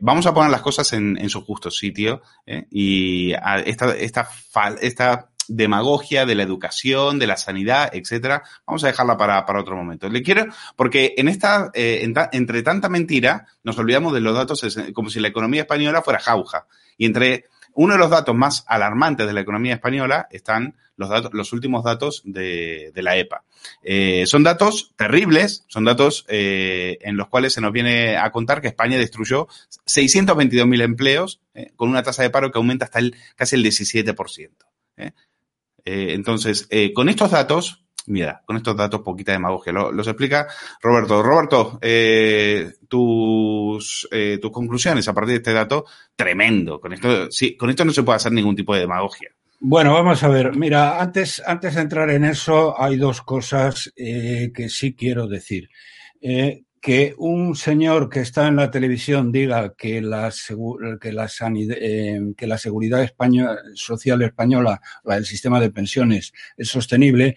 vamos 0.00 0.26
a 0.26 0.34
poner 0.34 0.50
las 0.50 0.62
cosas 0.62 0.92
en, 0.94 1.30
su 1.30 1.44
justo 1.44 1.70
sitio 1.70 2.22
y 2.72 3.32
esta, 3.64 3.96
esta, 3.96 4.28
esta 4.80 5.30
demagogia 5.46 6.26
de 6.26 6.34
la 6.34 6.42
educación, 6.42 7.20
de 7.20 7.28
la 7.28 7.36
sanidad, 7.36 7.90
etcétera, 7.92 8.42
vamos 8.66 8.82
a 8.82 8.88
dejarla 8.88 9.16
para, 9.16 9.46
para 9.46 9.60
otro 9.60 9.76
momento. 9.76 10.08
Le 10.08 10.22
quiero, 10.22 10.46
porque 10.74 11.14
en 11.18 11.28
esta, 11.28 11.70
eh, 11.72 12.08
entre 12.32 12.62
tanta 12.64 12.88
mentira, 12.88 13.46
nos 13.62 13.78
olvidamos 13.78 14.12
de 14.12 14.20
los 14.20 14.34
datos 14.34 14.64
como 14.92 15.08
si 15.08 15.20
la 15.20 15.28
economía 15.28 15.62
española 15.62 16.02
fuera 16.02 16.18
jauja. 16.18 16.66
Y 16.96 17.06
entre 17.06 17.44
uno 17.74 17.94
de 17.94 17.98
los 17.98 18.10
datos 18.10 18.34
más 18.34 18.64
alarmantes 18.66 19.26
de 19.26 19.32
la 19.32 19.40
economía 19.40 19.74
española 19.74 20.26
están 20.30 20.76
los, 20.96 21.08
datos, 21.08 21.32
los 21.32 21.52
últimos 21.52 21.84
datos 21.84 22.22
de, 22.24 22.92
la 22.94 23.16
EPA. 23.16 23.44
Eh, 23.82 24.24
son 24.26 24.42
datos 24.42 24.92
terribles, 24.96 25.64
son 25.68 25.84
datos 25.84 26.26
eh, 26.28 26.98
en 27.00 27.16
los 27.16 27.28
cuales 27.28 27.52
se 27.52 27.60
nos 27.60 27.72
viene 27.72 28.16
a 28.16 28.30
contar 28.30 28.60
que 28.60 28.68
España 28.68 28.98
destruyó 28.98 29.48
622.000 29.86 30.82
empleos 30.82 31.40
con 31.76 31.88
una 31.88 32.02
tasa 32.02 32.22
de 32.22 32.30
paro 32.30 32.50
que 32.52 32.58
aumenta 32.58 32.84
hasta 32.84 32.98
el, 32.98 33.16
casi 33.36 33.56
el 33.56 33.64
17%. 33.64 34.50
Eh, 35.84 36.12
entonces, 36.12 36.66
eh, 36.70 36.92
con 36.92 37.08
estos 37.08 37.30
datos, 37.30 37.82
mira, 38.06 38.42
con 38.44 38.56
estos 38.56 38.76
datos, 38.76 39.00
poquita 39.02 39.32
demagogia, 39.32 39.72
los 39.72 40.06
explica 40.06 40.46
Roberto. 40.82 41.22
Roberto, 41.22 41.78
eh, 41.82 42.72
tus, 42.88 44.08
tus 44.40 44.50
conclusiones 44.50 45.06
a 45.08 45.14
partir 45.14 45.32
de 45.32 45.36
este 45.38 45.52
dato, 45.52 45.84
tremendo. 46.14 46.80
Con 46.80 46.92
esto, 46.92 47.30
sí, 47.30 47.56
con 47.56 47.70
esto 47.70 47.84
no 47.84 47.92
se 47.92 48.02
puede 48.02 48.16
hacer 48.16 48.32
ningún 48.32 48.56
tipo 48.56 48.74
de 48.74 48.80
demagogia. 48.80 49.30
Bueno, 49.60 49.92
vamos 49.92 50.22
a 50.22 50.28
ver. 50.28 50.56
Mira, 50.56 51.00
antes, 51.00 51.42
antes 51.44 51.74
de 51.74 51.82
entrar 51.82 52.10
en 52.10 52.24
eso, 52.24 52.80
hay 52.80 52.96
dos 52.96 53.22
cosas 53.22 53.92
que 53.94 54.68
sí 54.68 54.94
quiero 54.94 55.26
decir 55.26 55.68
que 56.80 57.14
un 57.18 57.54
señor 57.54 58.08
que 58.08 58.20
está 58.20 58.48
en 58.48 58.56
la 58.56 58.70
televisión 58.70 59.30
diga 59.30 59.74
que 59.76 60.00
la, 60.00 60.32
que 61.00 61.12
la, 61.12 61.26
eh, 61.26 62.58
seguridad 62.58 63.12
social 63.74 64.22
española, 64.22 64.80
la 65.04 65.14
del 65.16 65.26
sistema 65.26 65.60
de 65.60 65.70
pensiones, 65.70 66.32
es 66.56 66.68
sostenible, 66.68 67.36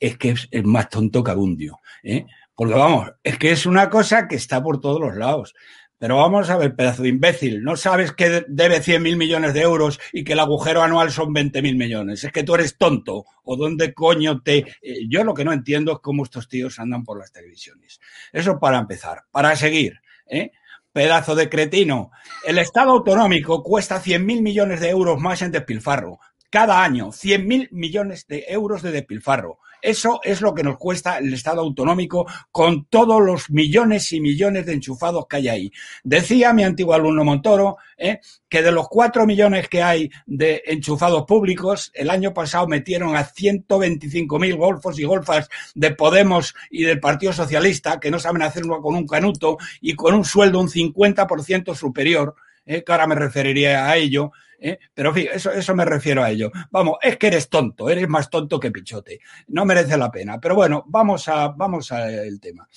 es 0.00 0.16
que 0.16 0.30
es, 0.30 0.48
más 0.64 0.88
tonto 0.88 1.22
que 1.22 1.30
abundio. 1.30 1.80
¿eh? 2.02 2.26
Porque 2.54 2.74
vamos, 2.74 3.12
es 3.22 3.38
que 3.38 3.50
es 3.50 3.66
una 3.66 3.88
cosa 3.90 4.28
que 4.28 4.36
está 4.36 4.62
por 4.62 4.80
todos 4.80 5.00
los 5.00 5.16
lados. 5.16 5.54
Pero 5.98 6.18
vamos 6.18 6.48
a 6.48 6.56
ver, 6.56 6.76
pedazo 6.76 7.02
de 7.02 7.08
imbécil, 7.08 7.64
no 7.64 7.76
sabes 7.76 8.12
que 8.12 8.44
debe 8.46 8.80
100 8.80 9.02
mil 9.02 9.16
millones 9.16 9.52
de 9.52 9.62
euros 9.62 9.98
y 10.12 10.22
que 10.22 10.34
el 10.34 10.38
agujero 10.38 10.80
anual 10.82 11.10
son 11.10 11.32
20 11.32 11.60
mil 11.60 11.74
millones. 11.74 12.22
Es 12.22 12.30
que 12.30 12.44
tú 12.44 12.54
eres 12.54 12.78
tonto. 12.78 13.24
¿O 13.42 13.56
dónde 13.56 13.92
coño 13.94 14.40
te...? 14.42 14.58
Eh, 14.80 15.08
yo 15.08 15.24
lo 15.24 15.34
que 15.34 15.44
no 15.44 15.52
entiendo 15.52 15.92
es 15.92 15.98
cómo 15.98 16.22
estos 16.22 16.48
tíos 16.48 16.78
andan 16.78 17.02
por 17.02 17.18
las 17.18 17.32
televisiones. 17.32 17.98
Eso 18.32 18.60
para 18.60 18.78
empezar. 18.78 19.24
Para 19.32 19.56
seguir, 19.56 20.00
¿eh? 20.26 20.52
Pedazo 20.92 21.34
de 21.34 21.48
cretino. 21.48 22.12
El 22.44 22.58
Estado 22.58 22.92
autonómico 22.92 23.64
cuesta 23.64 23.98
100 23.98 24.24
mil 24.24 24.42
millones 24.42 24.78
de 24.80 24.90
euros 24.90 25.20
más 25.20 25.42
en 25.42 25.50
despilfarro. 25.50 26.20
Cada 26.48 26.84
año, 26.84 27.10
100 27.10 27.46
mil 27.46 27.68
millones 27.72 28.26
de 28.28 28.44
euros 28.48 28.82
de 28.82 28.92
despilfarro. 28.92 29.58
Eso 29.82 30.20
es 30.22 30.40
lo 30.40 30.54
que 30.54 30.62
nos 30.62 30.76
cuesta 30.76 31.18
el 31.18 31.32
Estado 31.32 31.60
autonómico 31.60 32.26
con 32.50 32.86
todos 32.86 33.22
los 33.22 33.50
millones 33.50 34.12
y 34.12 34.20
millones 34.20 34.66
de 34.66 34.72
enchufados 34.74 35.26
que 35.28 35.36
hay 35.36 35.48
ahí. 35.48 35.72
Decía 36.02 36.52
mi 36.52 36.64
antiguo 36.64 36.94
alumno 36.94 37.24
Montoro 37.24 37.76
¿eh? 37.96 38.20
que 38.48 38.62
de 38.62 38.72
los 38.72 38.88
cuatro 38.88 39.26
millones 39.26 39.68
que 39.68 39.82
hay 39.82 40.10
de 40.26 40.62
enchufados 40.66 41.24
públicos, 41.24 41.90
el 41.94 42.10
año 42.10 42.32
pasado 42.32 42.66
metieron 42.66 43.16
a 43.16 43.24
125 43.24 44.38
mil 44.38 44.56
golfos 44.56 44.98
y 44.98 45.04
golfas 45.04 45.48
de 45.74 45.94
Podemos 45.94 46.54
y 46.70 46.84
del 46.84 47.00
Partido 47.00 47.32
Socialista 47.32 48.00
que 48.00 48.10
no 48.10 48.18
saben 48.18 48.42
hacerlo 48.42 48.80
con 48.80 48.94
un 48.94 49.06
canuto 49.06 49.58
y 49.80 49.94
con 49.94 50.14
un 50.14 50.24
sueldo 50.24 50.60
un 50.60 50.68
50% 50.68 51.74
superior, 51.74 52.34
¿eh? 52.66 52.82
que 52.84 52.92
ahora 52.92 53.06
me 53.06 53.14
referiría 53.14 53.88
a 53.88 53.96
ello, 53.96 54.32
¿eh? 54.58 54.78
Pero 54.94 55.12
fíjate, 55.12 55.36
eso, 55.36 55.50
eso 55.50 55.74
me 55.74 55.84
refiero 55.84 56.22
a 56.22 56.30
ello. 56.30 56.50
Vamos, 56.70 56.98
es 57.02 57.16
que 57.16 57.28
eres 57.28 57.48
tonto, 57.48 57.88
eres 57.88 58.08
más 58.08 58.30
tonto 58.30 58.58
que 58.60 58.70
pichote. 58.70 59.20
No 59.48 59.64
merece 59.64 59.96
la 59.96 60.10
pena. 60.10 60.40
Pero 60.40 60.54
bueno, 60.54 60.84
vamos 60.86 61.28
a, 61.28 61.48
vamos 61.48 61.92
al 61.92 62.40
tema. 62.40 62.68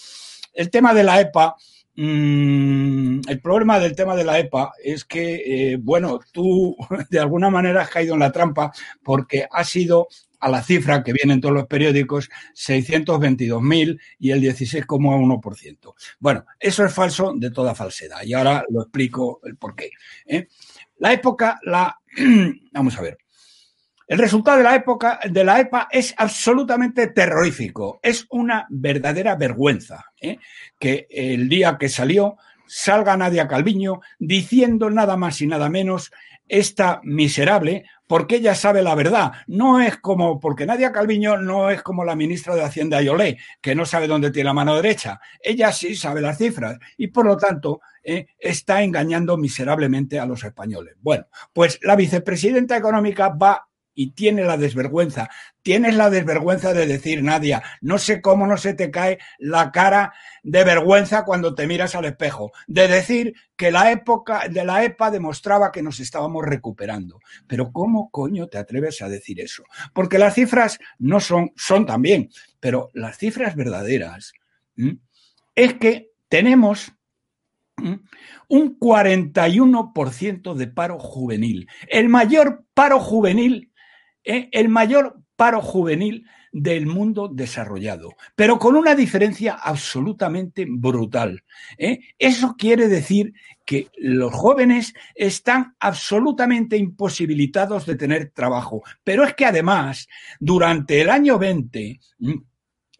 El 0.53 0.69
tema 0.69 0.93
de 0.93 1.03
la 1.03 1.21
EPA. 1.21 1.55
Mm, 1.93 3.21
el 3.27 3.41
problema 3.41 3.77
del 3.77 3.95
tema 3.95 4.15
de 4.15 4.23
la 4.23 4.39
EPA 4.39 4.71
es 4.81 5.03
que, 5.03 5.73
eh, 5.73 5.77
bueno, 5.77 6.19
tú 6.31 6.75
de 7.09 7.19
alguna 7.19 7.49
manera 7.49 7.81
has 7.81 7.89
caído 7.89 8.13
en 8.13 8.21
la 8.21 8.31
trampa 8.31 8.71
porque 9.03 9.45
has 9.51 9.69
sido 9.69 10.07
a 10.41 10.49
la 10.49 10.63
cifra 10.63 11.03
que 11.03 11.13
viene 11.13 11.33
en 11.33 11.41
todos 11.41 11.53
los 11.53 11.67
periódicos, 11.67 12.29
622.000 12.55 13.99
y 14.19 14.31
el 14.31 14.41
16,1%. 14.41 15.93
Bueno, 16.19 16.45
eso 16.59 16.83
es 16.83 16.93
falso 16.93 17.33
de 17.35 17.51
toda 17.51 17.75
falsedad 17.75 18.23
y 18.23 18.33
ahora 18.33 18.65
lo 18.69 18.81
explico 18.81 19.39
el 19.43 19.55
por 19.55 19.75
qué. 19.75 19.91
¿eh? 20.25 20.47
La 21.01 21.13
época, 21.13 21.59
la. 21.63 21.99
Vamos 22.73 22.97
a 22.97 23.01
ver. 23.01 23.17
El 24.07 24.19
resultado 24.19 24.57
de 24.57 24.63
la 24.63 24.75
época 24.75 25.19
de 25.27 25.43
la 25.43 25.59
EPA 25.59 25.87
es 25.89 26.13
absolutamente 26.15 27.07
terrorífico. 27.07 27.99
Es 28.03 28.27
una 28.29 28.67
verdadera 28.69 29.35
vergüenza 29.35 30.05
¿eh? 30.21 30.37
que 30.77 31.07
el 31.09 31.49
día 31.49 31.77
que 31.79 31.89
salió 31.89 32.37
salga 32.67 33.17
Nadia 33.17 33.47
Calviño 33.47 34.01
diciendo 34.19 34.91
nada 34.91 35.17
más 35.17 35.41
y 35.41 35.47
nada 35.47 35.69
menos 35.69 36.11
esta 36.47 36.99
miserable, 37.03 37.85
porque 38.05 38.35
ella 38.35 38.53
sabe 38.53 38.83
la 38.83 38.93
verdad. 38.93 39.31
No 39.47 39.81
es 39.81 39.97
como, 39.97 40.39
porque 40.39 40.65
Nadia 40.67 40.91
Calviño 40.91 41.37
no 41.37 41.71
es 41.71 41.81
como 41.81 42.03
la 42.03 42.15
ministra 42.15 42.53
de 42.53 42.63
Hacienda 42.63 42.97
Ayolé, 42.97 43.39
que 43.61 43.73
no 43.73 43.85
sabe 43.85 44.07
dónde 44.07 44.29
tiene 44.29 44.49
la 44.49 44.53
mano 44.53 44.75
derecha. 44.75 45.19
Ella 45.41 45.71
sí 45.71 45.95
sabe 45.95 46.21
las 46.21 46.37
cifras 46.37 46.77
y 46.97 47.07
por 47.07 47.25
lo 47.25 47.37
tanto 47.37 47.79
eh, 48.03 48.27
está 48.39 48.83
engañando 48.83 49.37
miserablemente 49.37 50.19
a 50.19 50.25
los 50.25 50.43
españoles. 50.43 50.95
Bueno, 51.01 51.25
pues 51.53 51.79
la 51.81 51.95
vicepresidenta 51.95 52.77
económica 52.77 53.29
va 53.29 53.67
y 53.93 54.11
tiene 54.11 54.43
la 54.43 54.57
desvergüenza. 54.57 55.29
Tienes 55.61 55.95
la 55.95 56.09
desvergüenza 56.09 56.73
de 56.73 56.87
decir, 56.87 57.23
Nadia, 57.23 57.61
no 57.81 57.97
sé 57.97 58.21
cómo 58.21 58.47
no 58.47 58.57
se 58.57 58.73
te 58.73 58.89
cae 58.89 59.19
la 59.37 59.71
cara 59.71 60.13
de 60.43 60.63
vergüenza 60.63 61.23
cuando 61.23 61.53
te 61.53 61.67
miras 61.67 61.93
al 61.95 62.05
espejo, 62.05 62.51
de 62.67 62.87
decir 62.87 63.35
que 63.55 63.69
la 63.69 63.91
época 63.91 64.47
de 64.49 64.65
la 64.65 64.83
EPA 64.83 65.11
demostraba 65.11 65.71
que 65.71 65.83
nos 65.83 65.99
estábamos 65.99 66.45
recuperando. 66.45 67.19
Pero 67.47 67.71
¿cómo 67.71 68.09
coño 68.09 68.47
te 68.47 68.57
atreves 68.57 69.01
a 69.01 69.09
decir 69.09 69.39
eso? 69.39 69.63
Porque 69.93 70.17
las 70.17 70.33
cifras 70.33 70.79
no 70.97 71.19
son, 71.19 71.51
son 71.55 71.85
también, 71.85 72.29
pero 72.59 72.89
las 72.93 73.17
cifras 73.17 73.55
verdaderas 73.55 74.33
es 75.53 75.73
que 75.75 76.11
tenemos 76.27 76.93
un 78.47 78.79
41% 78.79 80.53
de 80.53 80.67
paro 80.67 80.99
juvenil, 80.99 81.69
el 81.87 82.09
mayor 82.09 82.65
paro 82.73 82.99
juvenil 82.99 83.71
¿eh? 84.23 84.49
el 84.51 84.69
mayor 84.69 85.19
paro 85.35 85.61
juvenil 85.61 86.25
del 86.53 86.85
mundo 86.85 87.29
desarrollado, 87.29 88.15
pero 88.35 88.59
con 88.59 88.75
una 88.75 88.93
diferencia 88.93 89.53
absolutamente 89.53 90.65
brutal. 90.67 91.43
¿eh? 91.77 92.01
Eso 92.19 92.55
quiere 92.57 92.89
decir 92.89 93.33
que 93.65 93.87
los 93.97 94.33
jóvenes 94.33 94.93
están 95.15 95.75
absolutamente 95.79 96.75
imposibilitados 96.75 97.85
de 97.85 97.95
tener 97.95 98.31
trabajo, 98.31 98.83
pero 99.03 99.23
es 99.23 99.33
que 99.33 99.45
además, 99.45 100.09
durante 100.39 100.99
el 100.99 101.09
año 101.09 101.39
20, 101.39 101.99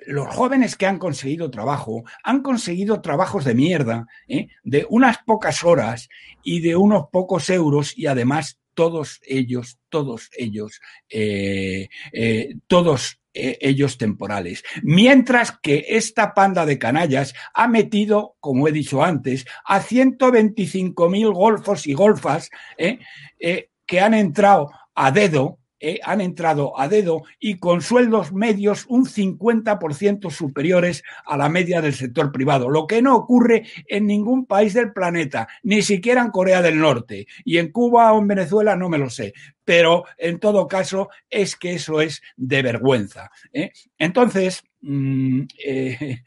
los 0.06 0.28
jóvenes 0.28 0.76
que 0.76 0.86
han 0.86 0.98
conseguido 0.98 1.52
trabajo 1.52 2.04
han 2.24 2.42
conseguido 2.42 3.02
trabajos 3.02 3.46
de 3.46 3.56
mierda, 3.56 4.08
¿eh? 4.28 4.48
de 4.64 4.86
unas 4.90 5.18
pocas 5.20 5.64
horas 5.64 6.10
y 6.44 6.62
de 6.62 6.76
unos 6.76 7.06
pocos 7.12 7.50
euros 7.50 7.98
y 7.98 8.08
además 8.08 8.60
todos 8.74 9.20
ellos, 9.26 9.78
todos 9.90 10.30
ellos, 10.38 10.82
eh, 11.10 11.90
eh, 12.14 12.56
todos 12.68 13.22
eh, 13.34 13.58
ellos 13.62 13.98
temporales. 13.98 14.62
Mientras 14.84 15.58
que 15.62 15.86
esta 15.88 16.34
panda 16.34 16.66
de 16.66 16.78
canallas 16.78 17.34
ha 17.54 17.70
metido, 17.70 18.36
como 18.42 18.68
he 18.68 18.74
dicho 18.74 19.06
antes, 19.06 19.46
a 19.64 19.82
125.000 19.82 21.34
golfos 21.34 21.88
y 21.88 21.94
golfas 21.94 22.50
eh, 22.78 23.00
eh, 23.40 23.70
que 23.86 24.02
han 24.02 24.16
entrado 24.16 24.70
a 24.96 25.12
dedo 25.12 25.60
eh, 25.84 26.00
han 26.04 26.22
entrado 26.22 26.80
a 26.80 26.88
dedo 26.88 27.24
y 27.40 27.58
con 27.58 27.82
sueldos 27.82 28.32
medios 28.32 28.86
un 28.88 29.06
50% 29.06 30.30
superiores 30.30 31.04
a 31.26 31.38
la 31.38 31.50
media 31.50 31.82
del 31.82 31.96
sector 31.96 32.32
privado, 32.32 32.70
lo 32.70 32.86
que 32.86 33.02
no 33.02 33.16
ocurre 33.16 33.64
en 33.88 34.06
ningún 34.06 34.46
país 34.46 34.76
del 34.76 34.94
planeta, 34.94 35.48
ni 35.64 35.82
siquiera 35.82 36.22
en 36.22 36.30
Corea 36.30 36.62
del 36.62 36.78
Norte. 36.78 37.26
Y 37.44 37.58
en 37.58 37.72
Cuba 37.72 38.14
o 38.14 38.20
en 38.20 38.28
Venezuela 38.28 38.76
no 38.76 38.90
me 38.90 39.00
lo 39.00 39.10
sé, 39.10 39.34
pero 39.66 40.06
en 40.20 40.40
todo 40.40 40.68
caso 40.68 41.10
es 41.32 41.56
que 41.56 41.74
eso 41.74 42.00
es 42.00 42.22
de 42.38 42.62
vergüenza. 42.62 43.32
¿eh? 43.52 43.72
Entonces, 43.98 44.64
mm, 44.82 45.42
eh, 45.66 46.22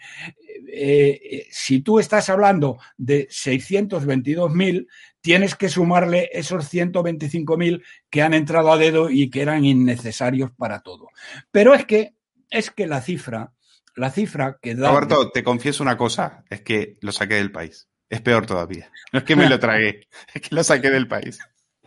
si 1.50 1.80
tú 1.80 2.00
estás 2.00 2.28
hablando 2.28 2.78
de 2.96 3.28
622.000, 3.28 4.86
tienes 5.24 5.54
que 5.54 5.70
sumarle 5.70 6.28
esos 6.34 6.70
125.000 6.70 7.82
que 8.10 8.20
han 8.20 8.34
entrado 8.34 8.70
a 8.70 8.76
dedo 8.76 9.08
y 9.08 9.30
que 9.30 9.40
eran 9.40 9.64
innecesarios 9.64 10.50
para 10.52 10.82
todo. 10.82 11.08
Pero 11.50 11.72
es 11.72 11.86
que, 11.86 12.12
es 12.50 12.70
que 12.70 12.86
la 12.86 13.00
cifra, 13.00 13.54
la 13.96 14.10
cifra 14.10 14.58
que 14.60 14.74
da... 14.74 14.90
Roberto, 14.90 15.30
te 15.30 15.42
confieso 15.42 15.82
una 15.82 15.96
cosa, 15.96 16.44
es 16.50 16.60
que 16.60 16.98
lo 17.00 17.10
saqué 17.10 17.36
del 17.36 17.50
país. 17.50 17.88
Es 18.10 18.20
peor 18.20 18.44
todavía. 18.44 18.92
No 19.14 19.20
es 19.20 19.24
que 19.24 19.34
me 19.34 19.48
lo 19.48 19.58
tragué, 19.58 20.08
es 20.34 20.42
que 20.42 20.54
lo 20.54 20.62
saqué 20.62 20.90
del 20.90 21.08
país. 21.08 21.38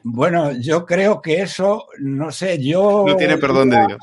Bueno, 0.10 0.54
yo 0.54 0.86
creo 0.86 1.22
que 1.22 1.42
eso, 1.42 1.88
no 2.00 2.32
sé, 2.32 2.64
yo... 2.64 3.04
No 3.06 3.18
tiene 3.18 3.38
perdón 3.38 3.68
iría, 3.68 3.82
de 3.82 3.88
Dios. 3.88 4.00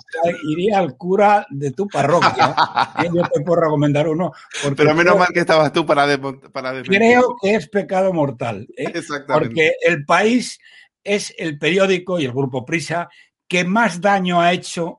Iría 0.50 0.78
al 0.78 0.96
cura 0.98 1.46
de 1.48 1.70
tu 1.70 1.88
parroquia. 1.88 2.55
¿eh? 3.02 3.09
yo 3.12 3.22
te 3.22 3.40
puedo 3.40 3.62
recomendar 3.62 4.07
uno. 4.09 4.30
Pero 4.76 4.94
menos 4.94 5.16
mal 5.16 5.28
que 5.32 5.40
estabas 5.40 5.72
tú 5.72 5.86
para, 5.86 6.07
de, 6.07 6.18
para 6.18 6.82
Creo 6.82 7.36
que 7.40 7.55
es 7.55 7.68
pecado 7.70 8.12
mortal. 8.12 8.66
¿eh? 8.76 8.92
Exactamente. 8.94 9.48
Porque 9.48 9.72
el 9.80 10.05
país 10.05 10.59
es 11.02 11.34
el 11.38 11.59
periódico 11.59 12.20
y 12.20 12.26
el 12.26 12.32
grupo 12.32 12.66
Prisa 12.66 13.09
que 13.48 13.64
más 13.64 14.00
daño 14.00 14.42
ha 14.42 14.52
hecho 14.52 14.98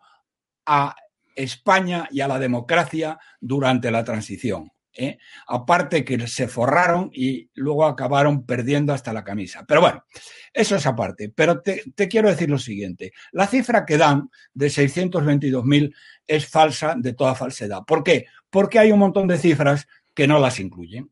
a 0.65 0.95
España 1.35 2.07
y 2.09 2.21
a 2.21 2.27
la 2.27 2.39
democracia 2.39 3.19
durante 3.39 3.91
la 3.91 4.03
transición. 4.03 4.71
¿Eh? 4.95 5.17
aparte 5.47 6.03
que 6.03 6.27
se 6.27 6.47
forraron 6.47 7.09
y 7.13 7.49
luego 7.53 7.85
acabaron 7.85 8.45
perdiendo 8.45 8.93
hasta 8.93 9.13
la 9.13 9.23
camisa. 9.23 9.65
Pero 9.67 9.81
bueno, 9.81 10.03
eso 10.53 10.75
es 10.75 10.85
aparte. 10.85 11.29
Pero 11.29 11.61
te, 11.61 11.83
te 11.95 12.07
quiero 12.07 12.29
decir 12.29 12.49
lo 12.49 12.57
siguiente, 12.57 13.11
la 13.31 13.47
cifra 13.47 13.85
que 13.85 13.97
dan 13.97 14.29
de 14.53 14.67
622.000 14.67 15.93
es 16.27 16.47
falsa 16.47 16.95
de 16.97 17.13
toda 17.13 17.35
falsedad. 17.35 17.81
¿Por 17.85 18.03
qué? 18.03 18.25
Porque 18.49 18.79
hay 18.79 18.91
un 18.91 18.99
montón 18.99 19.27
de 19.27 19.37
cifras 19.37 19.87
que 20.13 20.27
no 20.27 20.39
las 20.39 20.59
incluyen. 20.59 21.11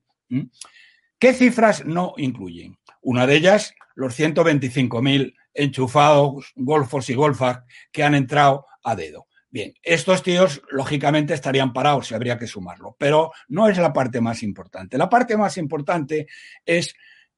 ¿Qué 1.20 1.34
cifras 1.34 1.86
no 1.86 2.14
incluyen? 2.18 2.78
Una 3.02 3.28
de 3.28 3.36
ellas, 3.36 3.76
los 3.96 4.18
125.000 4.18 5.36
enchufados, 5.54 6.52
golfos 6.56 7.10
y 7.10 7.14
golfas 7.14 7.60
que 7.92 8.04
han 8.04 8.16
entrado 8.16 8.66
a 8.84 8.96
dedo. 8.96 9.28
Bien, 9.54 9.74
estos 9.84 10.24
tíos 10.24 10.64
lógicamente 10.72 11.36
estarían 11.36 11.74
parados 11.74 12.10
y 12.10 12.16
habría 12.16 12.40
que 12.40 12.48
sumarlo, 12.48 12.96
pero 12.98 13.32
no 13.50 13.68
es 13.68 13.78
la 13.78 13.94
parte 13.94 14.20
más 14.20 14.42
importante. 14.42 14.98
La 14.98 15.08
parte 15.08 15.38
más 15.38 15.60
importante 15.60 16.26
es 16.66 16.96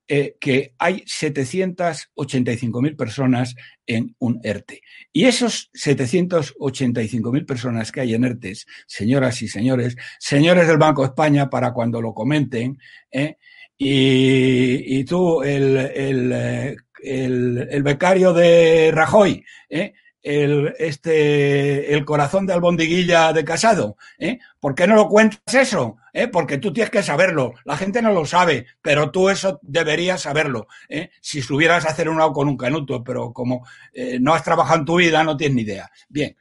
eh, 0.08 0.38
que 0.40 0.76
hay 0.78 1.02
785.000 1.02 2.96
personas 2.96 3.54
en 3.86 4.16
un 4.20 4.40
ERTE. 4.42 4.80
Y 5.12 5.26
esos 5.26 5.70
785.000 5.74 7.46
personas 7.46 7.92
que 7.92 8.00
hay 8.00 8.14
en 8.14 8.24
ERTES, 8.24 8.66
señoras 8.88 9.42
y 9.42 9.50
señores, 9.50 9.98
señores 10.18 10.70
del 10.70 10.78
Banco 10.78 11.02
de 11.02 11.10
España, 11.10 11.50
para 11.50 11.74
cuando 11.74 12.02
lo 12.02 12.14
comenten, 12.14 12.80
eh, 13.12 13.36
y, 13.78 15.00
y, 15.00 15.04
tú, 15.04 15.44
el, 15.44 15.76
el, 15.76 16.32
eh, 16.32 16.78
el, 17.04 17.68
el, 17.70 17.84
becario 17.84 18.32
de 18.32 18.90
Rajoy, 18.94 19.44
¿eh? 19.68 19.92
El, 20.26 20.74
este, 20.80 21.94
el 21.94 22.04
corazón 22.04 22.48
de 22.48 22.54
albondiguilla 22.54 23.32
de 23.32 23.46
casado. 23.46 23.96
¿eh? 24.18 24.40
¿Por 24.60 24.74
qué 24.74 24.88
no 24.88 24.96
lo 24.96 25.08
cuentas 25.08 25.54
eso? 25.54 25.98
¿Eh? 26.12 26.28
Porque 26.28 26.58
tú 26.58 26.74
tienes 26.74 26.90
que 26.90 27.04
saberlo. 27.04 27.54
La 27.64 27.78
gente 27.78 28.02
no 28.02 28.12
lo 28.12 28.26
sabe, 28.26 28.66
pero 28.82 29.12
tú 29.12 29.30
eso 29.30 29.60
deberías 29.62 30.24
saberlo. 30.24 30.68
¿eh? 30.90 31.12
Si 31.22 31.40
estuvieras 31.40 31.86
a 31.86 31.90
hacer 31.90 32.10
un 32.10 32.18
con 32.34 32.48
un 32.48 32.58
canuto, 32.58 33.04
pero 33.04 33.32
como 33.32 33.68
eh, 33.94 34.18
no 34.20 34.34
has 34.34 34.44
trabajado 34.44 34.80
en 34.80 34.86
tu 34.86 34.96
vida, 34.96 35.24
no 35.24 35.38
tienes 35.38 35.56
ni 35.56 35.62
idea. 35.62 35.92
Bien. 36.10 36.36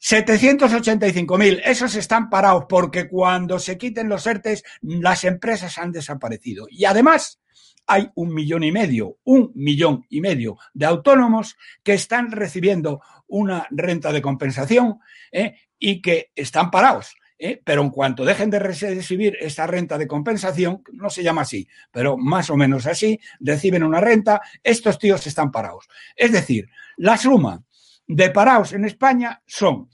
785.000, 0.00 1.62
esos 1.64 1.96
están 1.96 2.30
parados 2.30 2.66
porque 2.68 3.08
cuando 3.08 3.58
se 3.58 3.76
quiten 3.76 4.08
los 4.08 4.24
ERTES, 4.24 4.62
las 4.82 5.24
empresas 5.24 5.78
han 5.78 5.90
desaparecido. 5.90 6.66
Y 6.70 6.84
además, 6.84 7.40
hay 7.86 8.10
un 8.14 8.34
millón 8.34 8.64
y 8.64 8.72
medio, 8.72 9.18
un 9.24 9.52
millón 9.54 10.04
y 10.08 10.20
medio 10.20 10.56
de 10.74 10.86
autónomos 10.86 11.56
que 11.82 11.94
están 11.94 12.32
recibiendo 12.32 13.00
una 13.28 13.66
renta 13.70 14.12
de 14.12 14.22
compensación 14.22 14.98
¿eh? 15.32 15.56
y 15.78 16.00
que 16.02 16.30
están 16.34 16.70
parados. 16.70 17.16
¿eh? 17.38 17.60
Pero 17.64 17.82
en 17.82 17.90
cuanto 17.90 18.24
dejen 18.24 18.50
de 18.50 18.58
recibir 18.58 19.36
esta 19.40 19.66
renta 19.66 19.98
de 19.98 20.06
compensación, 20.06 20.82
no 20.92 21.10
se 21.10 21.22
llama 21.22 21.42
así, 21.42 21.68
pero 21.90 22.16
más 22.16 22.50
o 22.50 22.56
menos 22.56 22.86
así, 22.86 23.20
reciben 23.40 23.82
una 23.82 24.00
renta, 24.00 24.40
estos 24.62 24.98
tíos 24.98 25.26
están 25.26 25.50
parados. 25.50 25.88
Es 26.16 26.32
decir, 26.32 26.68
la 26.96 27.16
suma 27.16 27.62
de 28.06 28.30
parados 28.30 28.72
en 28.72 28.84
España 28.84 29.42
son 29.46 29.88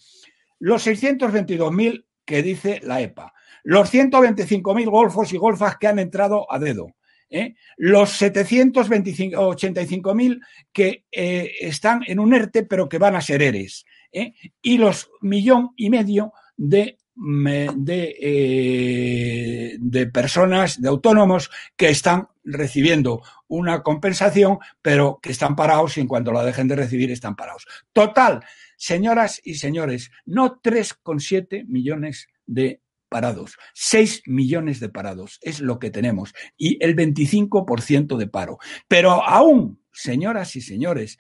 los 0.59 0.87
622.000 0.87 2.05
que 2.25 2.43
dice 2.43 2.81
la 2.85 3.01
EPA, 3.01 3.33
los 3.65 3.93
125.000 3.93 4.91
golfos 4.91 5.33
y 5.33 5.37
golfas 5.37 5.77
que 5.77 5.89
han 5.89 5.99
entrado 5.99 6.51
a 6.53 6.59
dedo, 6.59 6.95
¿eh? 7.33 7.57
los 7.77 8.21
785.000 8.21 10.41
que 10.73 11.05
eh, 11.11 11.51
están 11.61 12.03
en 12.07 12.21
un 12.21 12.35
ERTE 12.35 12.65
pero 12.65 12.89
que 12.89 12.99
van 12.99 13.17
a 13.17 13.21
ser 13.21 13.43
ERES 13.43 13.85
¿eh? 14.13 14.35
y 14.61 14.79
los 14.79 15.11
millón 15.23 15.71
y 15.77 15.91
medio 15.91 16.33
de, 16.57 16.99
de, 17.15 18.17
eh, 18.21 19.77
de 19.81 20.07
personas, 20.07 20.81
de 20.81 20.89
autónomos 20.89 21.51
que 21.77 21.89
están 21.89 22.29
recibiendo 22.45 23.23
una 23.49 23.83
compensación 23.83 24.59
pero 24.83 25.19
que 25.23 25.33
están 25.33 25.57
parados 25.57 25.97
y 25.97 26.03
en 26.03 26.09
cuanto 26.09 26.33
la 26.33 26.45
dejen 26.45 26.69
de 26.69 26.77
recibir 26.77 27.11
están 27.11 27.35
parados. 27.35 27.67
Total, 27.93 28.45
señoras 28.77 29.41
y 29.43 29.55
señores, 29.55 30.11
no 30.27 30.61
3,7 30.61 31.65
millones 31.67 32.29
de 32.47 32.82
parados. 33.13 33.59
6 33.75 34.23
millones 34.27 34.81
de 34.81 34.89
parados 34.89 35.39
es 35.43 35.61
lo 35.61 35.79
que 35.79 35.91
tenemos 35.91 36.35
y 36.57 36.83
el 36.83 36.97
25% 36.97 38.17
de 38.17 38.27
paro. 38.27 38.59
Pero 38.89 39.23
aún, 39.23 39.79
señoras 39.93 40.57
y 40.57 40.63
señores, 40.63 41.19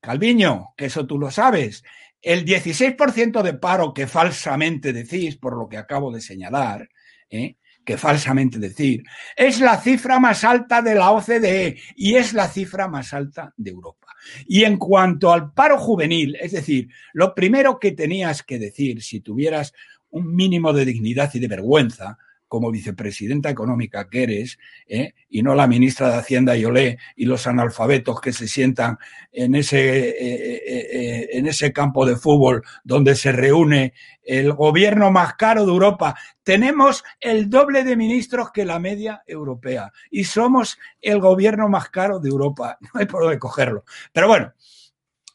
Calviño, 0.00 0.74
que 0.76 0.86
eso 0.86 1.06
tú 1.06 1.18
lo 1.18 1.30
sabes, 1.30 1.82
el 2.22 2.44
16% 2.44 3.42
de 3.42 3.54
paro 3.54 3.92
que 3.92 4.06
falsamente 4.06 4.92
decís, 4.92 5.36
por 5.36 5.58
lo 5.58 5.68
que 5.68 5.76
acabo 5.76 6.12
de 6.12 6.20
señalar, 6.20 6.88
¿eh? 7.28 7.56
que 7.84 7.98
falsamente 7.98 8.58
decir, 8.58 9.02
es 9.36 9.60
la 9.60 9.76
cifra 9.78 10.18
más 10.18 10.44
alta 10.44 10.80
de 10.80 10.94
la 10.94 11.10
OCDE 11.10 11.78
y 11.96 12.14
es 12.14 12.32
la 12.32 12.48
cifra 12.48 12.88
más 12.88 13.12
alta 13.12 13.52
de 13.56 13.70
Europa. 13.70 14.06
Y 14.46 14.64
en 14.64 14.78
cuanto 14.78 15.32
al 15.32 15.52
paro 15.52 15.78
juvenil, 15.78 16.36
es 16.40 16.52
decir, 16.52 16.88
lo 17.12 17.34
primero 17.34 17.78
que 17.78 17.92
tenías 17.92 18.42
que 18.42 18.58
decir 18.58 19.02
si 19.02 19.20
tuvieras 19.20 19.74
un 20.14 20.34
mínimo 20.34 20.72
de 20.72 20.84
dignidad 20.84 21.30
y 21.34 21.40
de 21.40 21.48
vergüenza 21.48 22.18
como 22.46 22.70
vicepresidenta 22.70 23.50
económica 23.50 24.08
que 24.08 24.22
eres, 24.22 24.58
¿eh? 24.86 25.14
y 25.28 25.42
no 25.42 25.56
la 25.56 25.66
ministra 25.66 26.08
de 26.08 26.18
Hacienda 26.18 26.56
y 26.56 26.64
Olé 26.64 26.98
y 27.16 27.24
los 27.24 27.48
analfabetos 27.48 28.20
que 28.20 28.32
se 28.32 28.46
sientan 28.46 28.96
en 29.32 29.56
ese, 29.56 30.10
eh, 30.10 30.62
eh, 30.64 31.28
en 31.32 31.48
ese 31.48 31.72
campo 31.72 32.06
de 32.06 32.14
fútbol 32.14 32.62
donde 32.84 33.16
se 33.16 33.32
reúne 33.32 33.92
el 34.22 34.52
gobierno 34.52 35.10
más 35.10 35.34
caro 35.34 35.66
de 35.66 35.72
Europa. 35.72 36.14
Tenemos 36.44 37.02
el 37.18 37.50
doble 37.50 37.82
de 37.82 37.96
ministros 37.96 38.52
que 38.52 38.64
la 38.64 38.78
media 38.78 39.24
europea 39.26 39.90
y 40.08 40.22
somos 40.22 40.78
el 41.00 41.18
gobierno 41.18 41.68
más 41.68 41.88
caro 41.88 42.20
de 42.20 42.28
Europa. 42.28 42.78
No 42.94 43.00
hay 43.00 43.06
por 43.06 43.22
dónde 43.22 43.40
cogerlo. 43.40 43.84
Pero 44.12 44.28
bueno, 44.28 44.52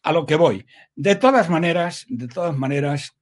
a 0.04 0.14
lo 0.14 0.26
que 0.26 0.36
voy. 0.36 0.66
De 0.96 1.16
todas 1.16 1.50
maneras, 1.50 2.06
de 2.08 2.30
todas 2.30 2.58
maneras, 2.58 3.19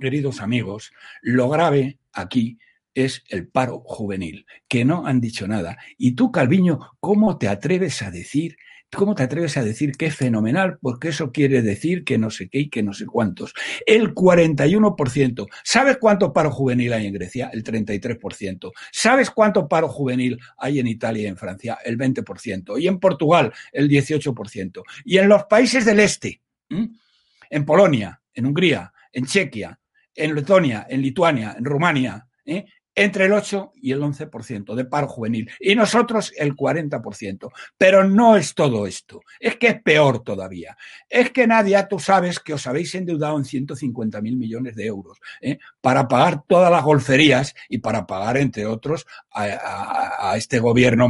queridos 0.00 0.40
amigos, 0.40 0.92
lo 1.22 1.48
grave 1.48 1.98
aquí 2.12 2.58
es 2.94 3.24
el 3.28 3.48
paro 3.48 3.80
juvenil, 3.84 4.46
que 4.68 4.84
no 4.84 5.06
han 5.06 5.20
dicho 5.20 5.46
nada. 5.48 5.76
Y 5.98 6.12
tú, 6.12 6.30
Calviño, 6.30 6.92
¿cómo 7.00 7.38
te 7.38 7.48
atreves 7.48 8.02
a 8.02 8.10
decir, 8.10 8.56
cómo 8.90 9.14
te 9.16 9.24
atreves 9.24 9.56
a 9.56 9.64
decir 9.64 9.92
que 9.92 10.06
es 10.06 10.16
fenomenal? 10.16 10.78
Porque 10.80 11.08
eso 11.08 11.32
quiere 11.32 11.60
decir 11.62 12.04
que 12.04 12.18
no 12.18 12.30
sé 12.30 12.48
qué 12.48 12.60
y 12.60 12.70
que 12.70 12.82
no 12.82 12.92
sé 12.92 13.06
cuántos. 13.06 13.52
El 13.84 14.14
41%. 14.14 15.48
¿Sabes 15.64 15.98
cuánto 15.98 16.32
paro 16.32 16.50
juvenil 16.50 16.92
hay 16.92 17.06
en 17.06 17.14
Grecia? 17.14 17.50
El 17.52 17.64
33%. 17.64 18.72
¿Sabes 18.92 19.30
cuánto 19.30 19.68
paro 19.68 19.88
juvenil 19.88 20.38
hay 20.56 20.78
en 20.78 20.86
Italia 20.86 21.24
y 21.24 21.26
en 21.26 21.36
Francia? 21.36 21.78
El 21.84 21.98
20%. 21.98 22.80
Y 22.80 22.86
en 22.86 23.00
Portugal, 23.00 23.52
el 23.72 23.88
18%. 23.88 24.82
Y 25.04 25.18
en 25.18 25.28
los 25.28 25.44
países 25.44 25.84
del 25.84 26.00
este, 26.00 26.40
en 26.68 27.64
Polonia, 27.64 28.20
en 28.32 28.46
Hungría, 28.46 28.92
en 29.12 29.26
Chequia, 29.26 29.78
en 30.14 30.34
Letonia, 30.34 30.86
en 30.88 31.02
Lituania, 31.02 31.54
en 31.58 31.64
Rumania, 31.64 32.26
¿eh? 32.44 32.64
Entre 32.94 33.26
el 33.26 33.32
8 33.32 33.72
y 33.82 33.92
el 33.92 34.00
11% 34.00 34.74
de 34.74 34.84
paro 34.84 35.08
juvenil 35.08 35.50
y 35.58 35.74
nosotros 35.74 36.32
el 36.36 36.54
40%. 36.54 37.50
Pero 37.76 38.04
no 38.04 38.36
es 38.36 38.54
todo 38.54 38.86
esto, 38.86 39.22
es 39.40 39.56
que 39.56 39.68
es 39.68 39.82
peor 39.82 40.22
todavía. 40.22 40.76
Es 41.08 41.30
que 41.30 41.46
Nadia, 41.46 41.88
tú 41.88 41.98
sabes 41.98 42.38
que 42.38 42.54
os 42.54 42.66
habéis 42.66 42.94
endeudado 42.94 43.36
en 43.36 43.44
150 43.44 44.20
mil 44.20 44.36
millones 44.36 44.76
de 44.76 44.86
euros 44.86 45.18
¿eh? 45.40 45.58
para 45.80 46.06
pagar 46.06 46.42
todas 46.46 46.70
las 46.70 46.84
golferías 46.84 47.54
y 47.68 47.78
para 47.78 48.06
pagar, 48.06 48.36
entre 48.36 48.66
otros, 48.66 49.06
a, 49.32 50.30
a 50.30 50.36
este 50.36 50.60
gobierno, 50.60 51.08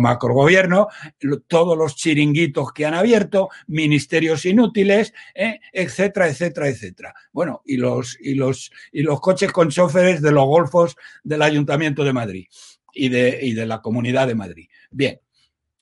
todos 1.46 1.76
los 1.76 1.96
chiringuitos 1.96 2.72
que 2.72 2.86
han 2.86 2.94
abierto, 2.94 3.50
ministerios 3.66 4.44
inútiles, 4.46 5.12
¿eh? 5.34 5.60
etcétera, 5.72 6.28
etcétera, 6.28 6.68
etcétera. 6.68 7.14
Bueno, 7.32 7.62
y 7.64 7.76
los, 7.76 8.16
y 8.20 8.34
los, 8.34 8.72
y 8.92 9.02
los 9.02 9.20
coches 9.20 9.52
con 9.52 9.68
choferes 9.68 10.22
de 10.22 10.32
los 10.32 10.46
golfos 10.46 10.96
del 11.22 11.42
ayuntamiento 11.42 11.73
de 11.78 12.12
Madrid 12.12 12.46
y 12.92 13.08
de, 13.08 13.40
y 13.42 13.52
de 13.52 13.66
la 13.66 13.80
Comunidad 13.80 14.26
de 14.26 14.34
Madrid. 14.34 14.68
Bien, 14.90 15.20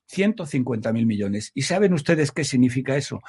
150 0.07 0.93
mil 0.93 1.07
millones. 1.07 1.51
¿Y 1.55 1.63
saben 1.63 1.93
ustedes 1.93 2.33
qué 2.33 2.45
significa 2.45 2.97
eso? 2.97 3.23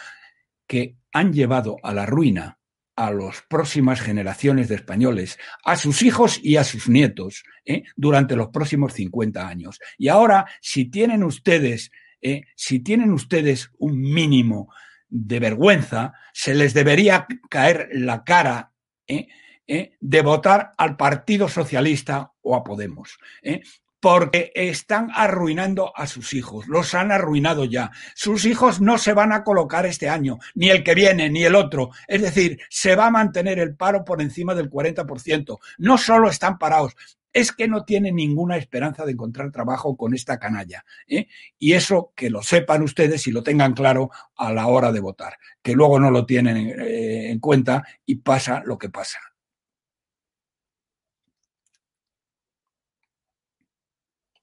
Que 0.68 0.96
han 1.12 1.34
llevado 1.34 1.78
a 1.84 1.94
la 1.94 2.06
ruina 2.06 2.60
a 2.96 3.12
las 3.12 3.44
próximas 3.50 4.02
generaciones 4.02 4.70
de 4.70 4.76
españoles, 4.76 5.40
a 5.64 5.76
sus 5.76 6.04
hijos 6.04 6.40
y 6.44 6.58
a 6.58 6.64
sus 6.64 6.90
nietos, 6.90 7.44
¿eh? 7.66 7.84
durante 7.96 8.36
los 8.36 8.50
próximos 8.50 8.94
50 8.94 9.48
años. 9.48 9.80
Y 9.98 10.10
ahora, 10.10 10.46
si 10.62 10.86
tienen 10.86 11.24
ustedes, 11.24 11.92
¿eh? 12.22 12.44
si 12.56 12.80
tienen 12.80 13.12
ustedes 13.12 13.72
un 13.80 14.00
mínimo 14.00 14.72
de 15.10 15.40
vergüenza, 15.40 16.14
se 16.34 16.54
les 16.54 16.74
debería 16.74 17.28
caer 17.50 17.90
la 17.94 18.24
cara. 18.24 18.72
¿eh? 19.08 19.28
de 19.66 20.22
votar 20.22 20.74
al 20.78 20.98
Partido 20.98 21.48
Socialista 21.48 22.33
o 22.44 22.56
a 22.56 22.64
Podemos. 22.64 23.18
¿eh? 23.42 23.62
porque 24.04 24.52
están 24.54 25.12
arruinando 25.16 25.94
a 25.96 26.08
sus 26.08 26.34
hijos, 26.34 26.68
los 26.68 26.94
han 26.94 27.14
arruinado 27.14 27.64
ya. 27.64 27.90
Sus 28.16 28.44
hijos 28.44 28.82
no 28.82 28.98
se 28.98 29.14
van 29.14 29.32
a 29.32 29.46
colocar 29.46 29.86
este 29.86 30.10
año, 30.10 30.40
ni 30.56 30.70
el 30.70 30.84
que 30.84 30.94
viene, 30.94 31.30
ni 31.30 31.46
el 31.46 31.56
otro. 31.56 31.92
Es 32.06 32.22
decir, 32.22 32.60
se 32.70 32.98
va 32.98 33.06
a 33.06 33.12
mantener 33.12 33.60
el 33.60 33.78
paro 33.78 34.04
por 34.04 34.22
encima 34.22 34.56
del 34.56 34.70
40%. 34.70 35.58
No 35.78 35.98
solo 35.98 36.30
están 36.30 36.58
parados, 36.58 36.98
es 37.32 37.54
que 37.54 37.70
no 37.70 37.86
tienen 37.86 38.18
ninguna 38.18 38.58
esperanza 38.58 39.06
de 39.06 39.14
encontrar 39.14 39.52
trabajo 39.52 39.96
con 39.96 40.14
esta 40.14 40.38
canalla. 40.38 40.84
¿eh? 41.08 41.30
Y 41.58 41.72
eso 41.72 42.12
que 42.14 42.30
lo 42.30 42.44
sepan 42.44 42.84
ustedes 42.84 43.26
y 43.28 43.32
lo 43.32 43.42
tengan 43.42 43.72
claro 43.72 44.12
a 44.36 44.52
la 44.52 44.68
hora 44.68 44.92
de 44.92 45.00
votar, 45.00 45.38
que 45.62 45.76
luego 45.76 45.98
no 45.98 46.12
lo 46.12 46.26
tienen 46.26 46.76
en 46.78 47.40
cuenta 47.40 47.88
y 48.06 48.16
pasa 48.16 48.62
lo 48.66 48.78
que 48.78 48.90
pasa. 48.90 49.33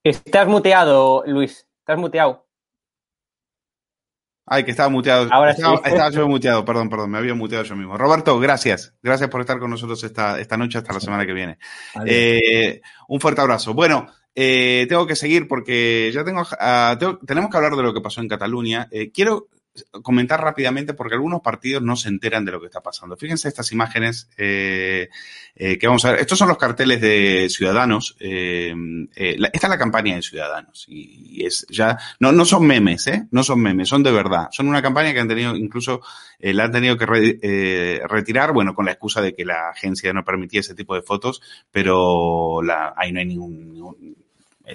Estás 0.02 0.48
muteado, 0.48 1.24
Luis. 1.26 1.66
Estás 1.80 1.98
muteado. 1.98 2.46
Ay, 4.46 4.64
que 4.64 4.70
estaba 4.70 4.88
muteado. 4.88 5.28
Ahora 5.30 5.52
estaba, 5.52 5.76
sí. 5.76 5.82
estaba 5.84 6.10
yo 6.10 6.26
muteado, 6.28 6.64
perdón, 6.64 6.88
perdón, 6.88 7.10
me 7.10 7.18
había 7.18 7.34
muteado 7.34 7.64
yo 7.64 7.76
mismo. 7.76 7.96
Roberto, 7.96 8.38
gracias. 8.40 8.94
Gracias 9.02 9.28
por 9.28 9.42
estar 9.42 9.58
con 9.58 9.70
nosotros 9.70 10.02
esta, 10.02 10.40
esta 10.40 10.56
noche 10.56 10.78
hasta 10.78 10.92
la 10.92 11.00
semana 11.00 11.26
que 11.26 11.34
viene. 11.34 11.58
Eh, 12.06 12.80
un 13.08 13.20
fuerte 13.20 13.42
abrazo. 13.42 13.74
Bueno, 13.74 14.08
eh, 14.34 14.86
tengo 14.88 15.06
que 15.06 15.16
seguir 15.16 15.46
porque 15.46 16.10
ya 16.12 16.24
tengo, 16.24 16.42
uh, 16.42 16.98
tengo, 16.98 17.18
tenemos 17.18 17.50
que 17.50 17.56
hablar 17.58 17.76
de 17.76 17.82
lo 17.82 17.94
que 17.94 18.00
pasó 18.00 18.20
en 18.20 18.28
Cataluña. 18.28 18.88
Eh, 18.90 19.12
quiero 19.12 19.48
comentar 20.02 20.42
rápidamente 20.42 20.94
porque 20.94 21.14
algunos 21.14 21.40
partidos 21.40 21.82
no 21.82 21.96
se 21.96 22.08
enteran 22.08 22.44
de 22.44 22.52
lo 22.52 22.60
que 22.60 22.66
está 22.66 22.80
pasando. 22.80 23.16
Fíjense 23.16 23.48
estas 23.48 23.72
imágenes 23.72 24.28
eh, 24.36 25.08
eh, 25.54 25.78
que 25.78 25.86
vamos 25.86 26.04
a 26.04 26.12
ver. 26.12 26.20
Estos 26.20 26.38
son 26.38 26.48
los 26.48 26.58
carteles 26.58 27.00
de 27.00 27.48
Ciudadanos. 27.50 28.16
Eh, 28.20 28.74
la, 29.38 29.48
esta 29.52 29.66
es 29.66 29.70
la 29.70 29.78
campaña 29.78 30.16
de 30.16 30.22
Ciudadanos 30.22 30.86
y, 30.88 31.44
es 31.44 31.66
ya 31.70 31.98
no 32.18 32.32
no 32.32 32.44
son 32.44 32.66
memes, 32.66 33.06
¿eh? 33.06 33.26
No 33.30 33.42
son 33.42 33.60
memes, 33.60 33.88
son 33.88 34.02
de 34.02 34.12
verdad. 34.12 34.48
Son 34.50 34.68
una 34.68 34.82
campaña 34.82 35.12
que 35.12 35.20
han 35.20 35.28
tenido 35.28 35.56
incluso 35.56 36.00
la 36.38 36.64
han 36.64 36.72
tenido 36.72 36.96
que 36.96 37.06
re, 37.06 38.00
retirar, 38.08 38.52
bueno, 38.52 38.74
con 38.74 38.86
la 38.86 38.92
excusa 38.92 39.20
de 39.20 39.34
que 39.34 39.44
la 39.44 39.70
agencia 39.70 40.12
no 40.12 40.24
permitía 40.24 40.60
ese 40.60 40.74
tipo 40.74 40.94
de 40.94 41.02
fotos, 41.02 41.42
pero 41.70 42.60
ahí 42.96 43.12
no 43.12 43.20
hay 43.20 43.26
ningún 43.26 44.16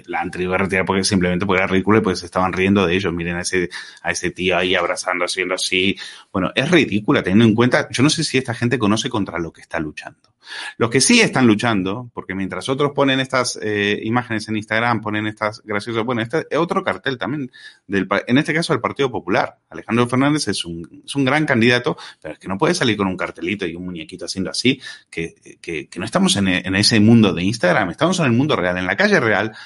la 0.06 0.20
han 0.20 0.30
tenido 0.30 0.52
que 0.52 0.58
retirar 0.58 0.84
porque 0.84 1.04
simplemente 1.04 1.46
porque 1.46 1.62
era 1.62 1.66
ridículo 1.66 1.98
y 1.98 2.00
pues 2.02 2.20
se 2.20 2.26
estaban 2.26 2.52
riendo 2.52 2.86
de 2.86 2.94
ellos. 2.94 3.12
Miren 3.12 3.36
a 3.36 3.40
ese, 3.42 3.70
a 4.02 4.10
ese 4.10 4.30
tío 4.30 4.56
ahí 4.56 4.74
abrazando, 4.74 5.24
haciendo 5.24 5.54
así. 5.54 5.96
Bueno, 6.32 6.52
es 6.54 6.70
ridícula 6.70 7.22
teniendo 7.22 7.44
en 7.44 7.54
cuenta, 7.54 7.88
yo 7.90 8.02
no 8.02 8.10
sé 8.10 8.24
si 8.24 8.38
esta 8.38 8.54
gente 8.54 8.78
conoce 8.78 9.08
contra 9.08 9.38
lo 9.38 9.52
que 9.52 9.60
está 9.60 9.80
luchando. 9.80 10.36
Los 10.78 10.90
que 10.90 11.00
sí 11.00 11.20
están 11.20 11.46
luchando, 11.46 12.10
porque 12.14 12.34
mientras 12.34 12.68
otros 12.68 12.92
ponen 12.92 13.20
estas 13.20 13.58
eh, 13.62 14.00
imágenes 14.02 14.48
en 14.48 14.56
Instagram, 14.56 15.00
ponen 15.00 15.26
estas 15.26 15.62
graciosas, 15.64 16.04
bueno, 16.04 16.22
este 16.22 16.46
es 16.50 16.58
otro 16.58 16.82
cartel 16.82 17.18
también, 17.18 17.50
del, 17.86 18.08
en 18.26 18.38
este 18.38 18.54
caso 18.54 18.72
del 18.72 18.80
Partido 18.80 19.10
Popular. 19.10 19.58
Alejandro 19.70 20.06
Fernández 20.06 20.48
es 20.48 20.64
un, 20.64 21.02
es 21.04 21.14
un 21.14 21.24
gran 21.24 21.46
candidato, 21.46 21.96
pero 22.20 22.34
es 22.34 22.40
que 22.40 22.48
no 22.48 22.58
puede 22.58 22.74
salir 22.74 22.96
con 22.96 23.06
un 23.06 23.16
cartelito 23.16 23.66
y 23.66 23.74
un 23.74 23.84
muñequito 23.84 24.26
haciendo 24.26 24.50
así, 24.50 24.80
que, 25.10 25.34
que, 25.60 25.88
no 25.96 26.04
estamos 26.04 26.36
en 26.36 26.74
ese 26.76 27.00
mundo 27.00 27.32
de 27.32 27.42
Instagram, 27.42 27.90
estamos 27.90 28.18
en 28.18 28.26
el 28.26 28.32
mundo 28.32 28.54
real, 28.54 28.76
en 28.76 28.86
la 28.86 28.96
calle 28.96 29.18
real, 29.18 29.56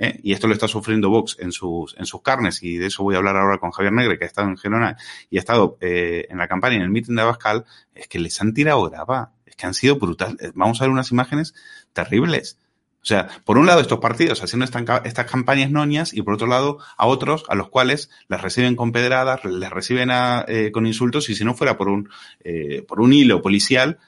¿eh? 0.00 0.18
y 0.22 0.32
esto 0.32 0.48
lo 0.48 0.54
está 0.54 0.66
sufriendo 0.66 1.10
Vox 1.10 1.36
en 1.38 1.52
sus, 1.52 1.94
en 1.96 2.06
sus 2.06 2.22
carnes, 2.22 2.62
y 2.62 2.78
de 2.78 2.86
eso 2.86 3.04
voy 3.04 3.14
a 3.14 3.18
hablar 3.18 3.36
ahora 3.36 3.58
con 3.58 3.70
Javier 3.70 3.92
Negre, 3.92 4.18
que 4.18 4.24
ha 4.24 4.26
estado 4.26 4.48
en 4.48 4.56
Gerona 4.56 4.96
y 5.28 5.36
ha 5.36 5.40
estado 5.40 5.76
eh, 5.80 6.26
en 6.28 6.38
la 6.38 6.48
campaña, 6.48 6.76
en 6.76 6.82
el 6.82 6.90
meeting 6.90 7.14
de 7.14 7.22
Abascal, 7.22 7.64
es 7.94 8.08
que 8.08 8.18
les 8.18 8.40
han 8.40 8.54
tirado 8.54 8.82
grava, 8.88 9.32
es 9.46 9.54
que 9.54 9.66
han 9.66 9.74
sido 9.74 9.96
brutales. 9.96 10.52
Vamos 10.54 10.80
a 10.80 10.84
ver 10.84 10.90
unas 10.90 11.12
imágenes 11.12 11.54
terribles. 11.92 12.58
O 13.02 13.06
sea, 13.06 13.28
por 13.44 13.56
un 13.56 13.66
lado 13.66 13.80
estos 13.80 13.98
partidos 13.98 14.42
haciendo 14.42 14.64
esta, 14.64 15.02
estas 15.04 15.30
campañas 15.30 15.70
noñas 15.70 16.12
y 16.12 16.20
por 16.20 16.34
otro 16.34 16.46
lado 16.46 16.78
a 16.98 17.06
otros 17.06 17.44
a 17.48 17.54
los 17.54 17.70
cuales 17.70 18.10
les 18.28 18.42
reciben 18.42 18.76
con 18.76 18.92
pedradas, 18.92 19.42
les 19.44 19.70
reciben 19.70 20.10
a, 20.10 20.44
eh, 20.46 20.70
con 20.70 20.86
insultos 20.86 21.30
y 21.30 21.34
si 21.34 21.44
no 21.44 21.54
fuera 21.54 21.78
por 21.78 21.88
un, 21.88 22.10
eh, 22.44 22.84
por 22.86 23.00
un 23.00 23.14
hilo 23.14 23.40
policial, 23.40 23.98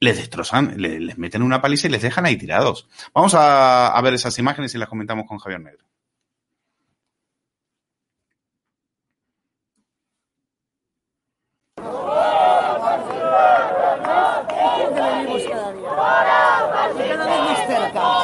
les 0.00 0.16
destrozan, 0.16 0.74
les, 0.78 0.98
les, 0.98 1.18
meten 1.18 1.42
una 1.42 1.60
paliza 1.60 1.86
y 1.86 1.90
les 1.90 2.02
dejan 2.02 2.24
ahí 2.24 2.36
tirados. 2.36 2.88
Vamos 3.14 3.34
a, 3.34 3.88
a, 3.88 4.00
ver 4.00 4.14
esas 4.14 4.38
imágenes 4.38 4.74
y 4.74 4.78
las 4.78 4.88
comentamos 4.88 5.26
con 5.26 5.38
Javier 5.38 5.60
Negro. 5.60 5.84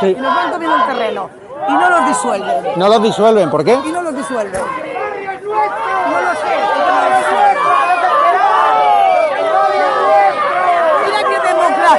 Sí. 0.00 0.06
Y 0.08 0.14
nos 0.14 0.34
van 0.34 0.50
comiendo 0.50 0.76
el 0.76 0.86
terreno. 0.86 1.30
Y 1.68 1.72
no 1.72 1.90
los 1.90 2.06
disuelven. 2.06 2.78
¿No 2.78 2.88
los 2.88 3.02
disuelven? 3.02 3.50
¿Por 3.50 3.64
qué? 3.64 3.78
Y 3.84 3.92
no 3.92 4.02
los 4.02 4.14
disuelven. 4.14 4.60
No 4.60 6.20
lo 6.20 6.34
sé. 6.34 6.56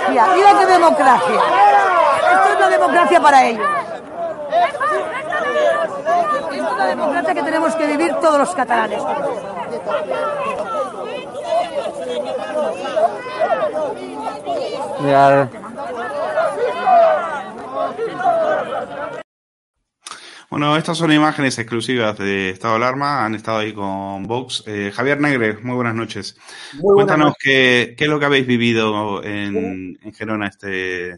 Mira 0.10 0.60
qué 0.60 0.66
democracia. 0.66 1.42
Esto 2.34 2.54
es 2.54 2.60
la 2.60 2.70
democracia 2.70 3.22
para 3.22 3.46
ellos. 3.46 3.68
Es 6.52 6.78
la 6.78 6.86
democracia 6.86 7.34
que 7.34 7.44
tenemos 7.44 7.76
que 7.76 7.88
vivir 7.88 8.14
todos 8.16 8.40
los 8.40 8.56
catalanes. 8.56 9.02
Bueno, 20.50 20.78
estas 20.78 20.98
son 20.98 21.12
imágenes 21.12 21.60
exclusivas 21.60 22.18
de 22.18 22.52
Estado 22.52 22.76
de 22.76 22.78
Alarma. 22.78 23.26
Han 23.26 23.36
estado 23.36 23.58
ahí 23.58 23.74
con 23.74 24.24
Vox. 24.24 24.64
Eh, 24.66 24.92
Javier 24.94 25.20
Negre, 25.20 25.58
muy 25.62 25.76
buenas 25.76 25.94
noches. 25.94 26.38
Muy 26.76 26.82
buenas 26.82 26.96
Cuéntanos 26.96 27.26
noches. 27.28 27.44
Qué, 27.44 27.96
qué, 27.98 28.04
es 28.06 28.10
lo 28.10 28.18
que 28.18 28.26
habéis 28.26 28.48
vivido 28.48 29.22
en, 29.24 30.00
en, 30.02 30.14
Gerona 30.14 30.48
este, 30.48 31.10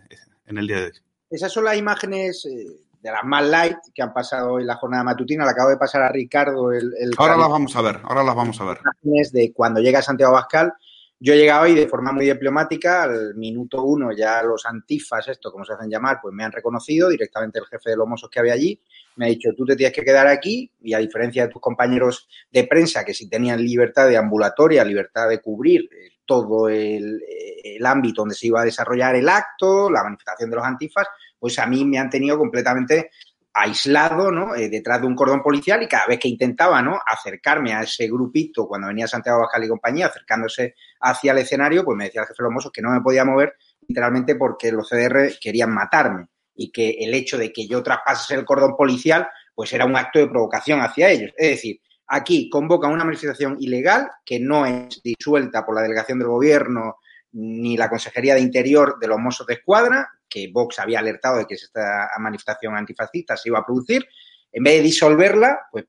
en 0.47 0.57
el 0.57 0.65
día 0.65 0.77
de 0.77 0.85
hoy. 0.85 0.91
Esas 1.29 1.51
son 1.51 1.65
las 1.65 1.77
imágenes 1.77 2.43
eh, 2.45 2.65
de 3.01 3.11
las 3.11 3.23
más 3.23 3.47
light 3.47 3.77
que 3.93 4.01
han 4.01 4.13
pasado 4.13 4.53
hoy 4.53 4.63
la 4.63 4.77
jornada 4.77 5.03
matutina. 5.03 5.45
Le 5.45 5.51
acabo 5.51 5.69
de 5.69 5.77
pasar 5.77 6.01
a 6.01 6.11
Ricardo 6.11 6.71
el. 6.71 6.91
el 6.99 7.11
ahora 7.15 7.37
las 7.37 7.49
vamos 7.49 7.75
a 7.75 7.81
ver, 7.81 7.99
ahora 8.03 8.23
las 8.23 8.35
vamos 8.35 8.59
a 8.59 8.65
ver. 8.65 8.79
Imágenes 8.79 9.31
de 9.31 9.53
cuando 9.53 9.79
llega 9.79 10.01
Santiago 10.01 10.35
Abascal. 10.35 10.73
Yo 11.21 11.33
he 11.33 11.37
llegado 11.37 11.63
ahí 11.63 11.75
de 11.75 11.87
forma 11.87 12.13
muy 12.13 12.25
diplomática, 12.25 13.03
al 13.03 13.35
minuto 13.35 13.83
uno 13.83 14.13
ya 14.13 14.41
los 14.41 14.65
antifas, 14.65 15.27
esto 15.27 15.51
como 15.51 15.65
se 15.65 15.73
hacen 15.73 15.89
llamar, 15.89 16.19
pues 16.21 16.33
me 16.33 16.45
han 16.45 16.51
reconocido 16.53 17.09
directamente 17.09 17.59
el 17.59 17.65
jefe 17.65 17.89
de 17.89 17.97
los 17.97 18.07
mozos 18.07 18.29
que 18.29 18.39
había 18.39 18.53
allí, 18.53 18.81
me 19.15 19.25
ha 19.25 19.29
dicho, 19.29 19.49
tú 19.55 19.65
te 19.65 19.75
tienes 19.75 19.93
que 19.93 20.03
quedar 20.03 20.27
aquí 20.27 20.71
y 20.81 20.93
a 20.93 20.99
diferencia 20.99 21.43
de 21.43 21.51
tus 21.51 21.61
compañeros 21.61 22.27
de 22.51 22.65
prensa 22.65 23.03
que 23.03 23.13
sí 23.13 23.29
tenían 23.29 23.63
libertad 23.63 24.07
de 24.07 24.17
ambulatoria, 24.17 24.83
libertad 24.83 25.27
de 25.29 25.41
cubrir 25.41 25.89
eh, 25.91 26.11
todo 26.25 26.69
el, 26.69 27.21
el 27.63 27.85
ámbito 27.85 28.21
donde 28.21 28.35
se 28.35 28.47
iba 28.47 28.61
a 28.61 28.65
desarrollar 28.65 29.15
el 29.15 29.27
acto, 29.27 29.89
la 29.89 30.03
manifestación 30.03 30.49
de 30.49 30.55
los 30.55 30.65
antifas, 30.65 31.07
pues 31.39 31.57
a 31.59 31.65
mí 31.65 31.85
me 31.85 31.97
han 31.97 32.09
tenido 32.09 32.37
completamente 32.37 33.09
aislado, 33.53 34.31
¿no? 34.31 34.55
Eh, 34.55 34.69
detrás 34.69 35.01
de 35.01 35.07
un 35.07 35.15
cordón 35.15 35.41
policial 35.41 35.81
y 35.83 35.87
cada 35.87 36.07
vez 36.07 36.19
que 36.19 36.27
intentaba, 36.27 36.81
¿no? 36.81 36.99
Acercarme 37.05 37.73
a 37.73 37.81
ese 37.81 38.07
grupito 38.07 38.67
cuando 38.67 38.87
venía 38.87 39.07
Santiago 39.07 39.39
Bascal 39.39 39.63
y 39.63 39.67
compañía, 39.67 40.07
acercándose 40.07 40.75
hacia 41.01 41.31
el 41.31 41.39
escenario, 41.39 41.83
pues 41.83 41.97
me 41.97 42.05
decía 42.05 42.21
el 42.21 42.27
jefe 42.27 42.43
de 42.43 42.71
que 42.71 42.81
no 42.81 42.91
me 42.91 43.01
podía 43.01 43.25
mover 43.25 43.55
literalmente 43.87 44.35
porque 44.35 44.71
los 44.71 44.87
CDR 44.87 45.31
querían 45.41 45.73
matarme 45.73 46.27
y 46.61 46.71
que 46.71 46.89
el 46.99 47.13
hecho 47.13 47.37
de 47.37 47.53
que 47.53 47.65
yo 47.65 47.81
traspasase 47.81 48.35
el 48.35 48.43
cordón 48.43 48.75
policial, 48.75 49.29
pues 49.55 49.71
era 49.71 49.85
un 49.85 49.95
acto 49.95 50.19
de 50.19 50.27
provocación 50.27 50.81
hacia 50.81 51.09
ellos. 51.09 51.31
Es 51.37 51.51
decir, 51.51 51.79
aquí 52.05 52.49
convoca 52.49 52.89
una 52.89 53.05
manifestación 53.05 53.55
ilegal 53.61 54.09
que 54.25 54.41
no 54.41 54.65
es 54.65 55.01
disuelta 55.01 55.65
por 55.65 55.73
la 55.75 55.83
delegación 55.83 56.19
del 56.19 56.27
gobierno 56.27 56.97
ni 57.31 57.77
la 57.77 57.89
Consejería 57.89 58.35
de 58.35 58.41
Interior 58.41 58.97
de 58.99 59.07
los 59.07 59.17
Mossos 59.19 59.47
de 59.47 59.53
Escuadra, 59.53 60.09
que 60.27 60.49
Vox 60.51 60.79
había 60.79 60.99
alertado 60.99 61.37
de 61.37 61.45
que 61.45 61.53
esta 61.53 62.09
manifestación 62.19 62.75
antifascista 62.75 63.37
se 63.37 63.47
iba 63.47 63.59
a 63.59 63.65
producir. 63.65 64.05
En 64.51 64.61
vez 64.61 64.75
de 64.75 64.83
disolverla, 64.83 65.59
pues 65.71 65.85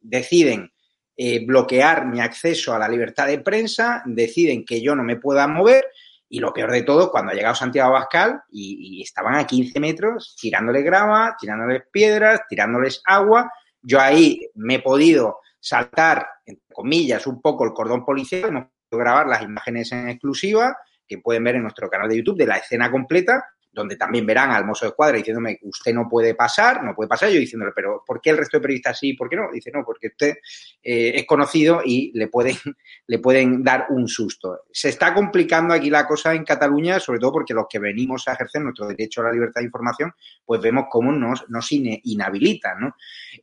deciden 0.00 0.72
eh, 1.16 1.46
bloquear 1.46 2.04
mi 2.04 2.20
acceso 2.20 2.74
a 2.74 2.80
la 2.80 2.88
libertad 2.88 3.28
de 3.28 3.38
prensa, 3.38 4.02
deciden 4.06 4.64
que 4.64 4.82
yo 4.82 4.96
no 4.96 5.04
me 5.04 5.16
pueda 5.16 5.46
mover 5.46 5.84
y 6.32 6.38
lo 6.38 6.52
peor 6.52 6.70
de 6.70 6.84
todo, 6.84 7.10
cuando 7.10 7.32
ha 7.32 7.34
llegado 7.34 7.56
Santiago 7.56 7.90
Abascal 7.90 8.40
y, 8.50 9.02
estaban 9.02 9.34
a 9.34 9.44
15 9.44 9.80
metros 9.80 10.36
tirándoles 10.40 10.84
grava, 10.84 11.36
tirándoles 11.38 11.82
piedras, 11.90 12.42
tirándoles 12.48 13.02
agua, 13.04 13.52
yo 13.82 14.00
ahí 14.00 14.48
me 14.54 14.76
he 14.76 14.80
podido 14.80 15.40
saltar, 15.58 16.24
entre 16.46 16.72
comillas, 16.72 17.26
un 17.26 17.42
poco 17.42 17.64
el 17.64 17.72
cordón 17.72 18.04
policial, 18.04 18.48
hemos 18.48 18.66
podido 18.88 19.04
grabar 19.04 19.26
las 19.26 19.42
imágenes 19.42 19.90
en 19.90 20.08
exclusiva 20.08 20.76
que 21.06 21.18
pueden 21.18 21.42
ver 21.42 21.56
en 21.56 21.62
nuestro 21.62 21.90
canal 21.90 22.08
de 22.08 22.18
YouTube 22.18 22.38
de 22.38 22.46
la 22.46 22.58
escena 22.58 22.92
completa 22.92 23.44
donde 23.72 23.96
también 23.96 24.26
verán 24.26 24.50
al 24.50 24.64
mozo 24.64 24.84
de 24.84 24.90
escuadra 24.90 25.16
diciéndome 25.16 25.58
usted 25.62 25.94
no 25.94 26.08
puede 26.08 26.34
pasar, 26.34 26.82
no 26.82 26.94
puede 26.94 27.08
pasar, 27.08 27.30
yo 27.30 27.38
diciéndole, 27.38 27.72
pero 27.74 28.02
¿por 28.06 28.20
qué 28.20 28.30
el 28.30 28.38
resto 28.38 28.56
de 28.56 28.62
periodistas 28.62 28.98
sí, 28.98 29.12
por 29.14 29.28
qué 29.28 29.36
no? 29.36 29.50
Dice, 29.52 29.70
no, 29.72 29.84
porque 29.84 30.08
usted 30.08 30.38
eh, 30.82 31.12
es 31.14 31.26
conocido 31.26 31.82
y 31.84 32.10
le 32.14 32.28
pueden, 32.28 32.56
le 33.06 33.18
pueden 33.18 33.62
dar 33.62 33.86
un 33.90 34.08
susto. 34.08 34.62
Se 34.72 34.88
está 34.88 35.14
complicando 35.14 35.74
aquí 35.74 35.90
la 35.90 36.06
cosa 36.06 36.34
en 36.34 36.44
Cataluña, 36.44 36.98
sobre 36.98 37.20
todo 37.20 37.32
porque 37.32 37.54
los 37.54 37.66
que 37.68 37.78
venimos 37.78 38.26
a 38.26 38.32
ejercer 38.32 38.62
nuestro 38.62 38.88
derecho 38.88 39.20
a 39.20 39.24
la 39.24 39.32
libertad 39.32 39.60
de 39.60 39.66
información, 39.66 40.12
pues 40.44 40.60
vemos 40.60 40.86
cómo 40.90 41.12
nos, 41.12 41.48
nos 41.48 41.70
inhabilitan, 41.70 42.80
¿no? 42.80 42.96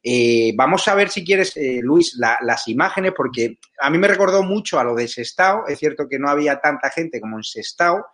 Eh, 0.03 0.51
vamos 0.55 0.88
a 0.88 0.95
ver 0.95 1.09
si 1.09 1.23
quieres, 1.23 1.55
eh, 1.55 1.80
Luis, 1.82 2.17
las 2.17 2.67
imágenes, 2.67 3.13
porque 3.15 3.57
a 3.80 3.89
mí 3.89 3.97
me 3.97 4.07
recordó 4.07 4.43
mucho 4.43 4.80
a 4.80 4.84
lo 4.84 4.95
de 4.95 5.07
Sestao, 5.07 5.67
es 5.67 5.80
cierto 5.80 6.07
que 6.09 6.19
no 6.19 6.30
había 6.30 6.59
tanta 6.59 6.89
gente 6.89 7.21
como 7.21 7.38
en 7.38 7.43
Sestao, 7.43 8.05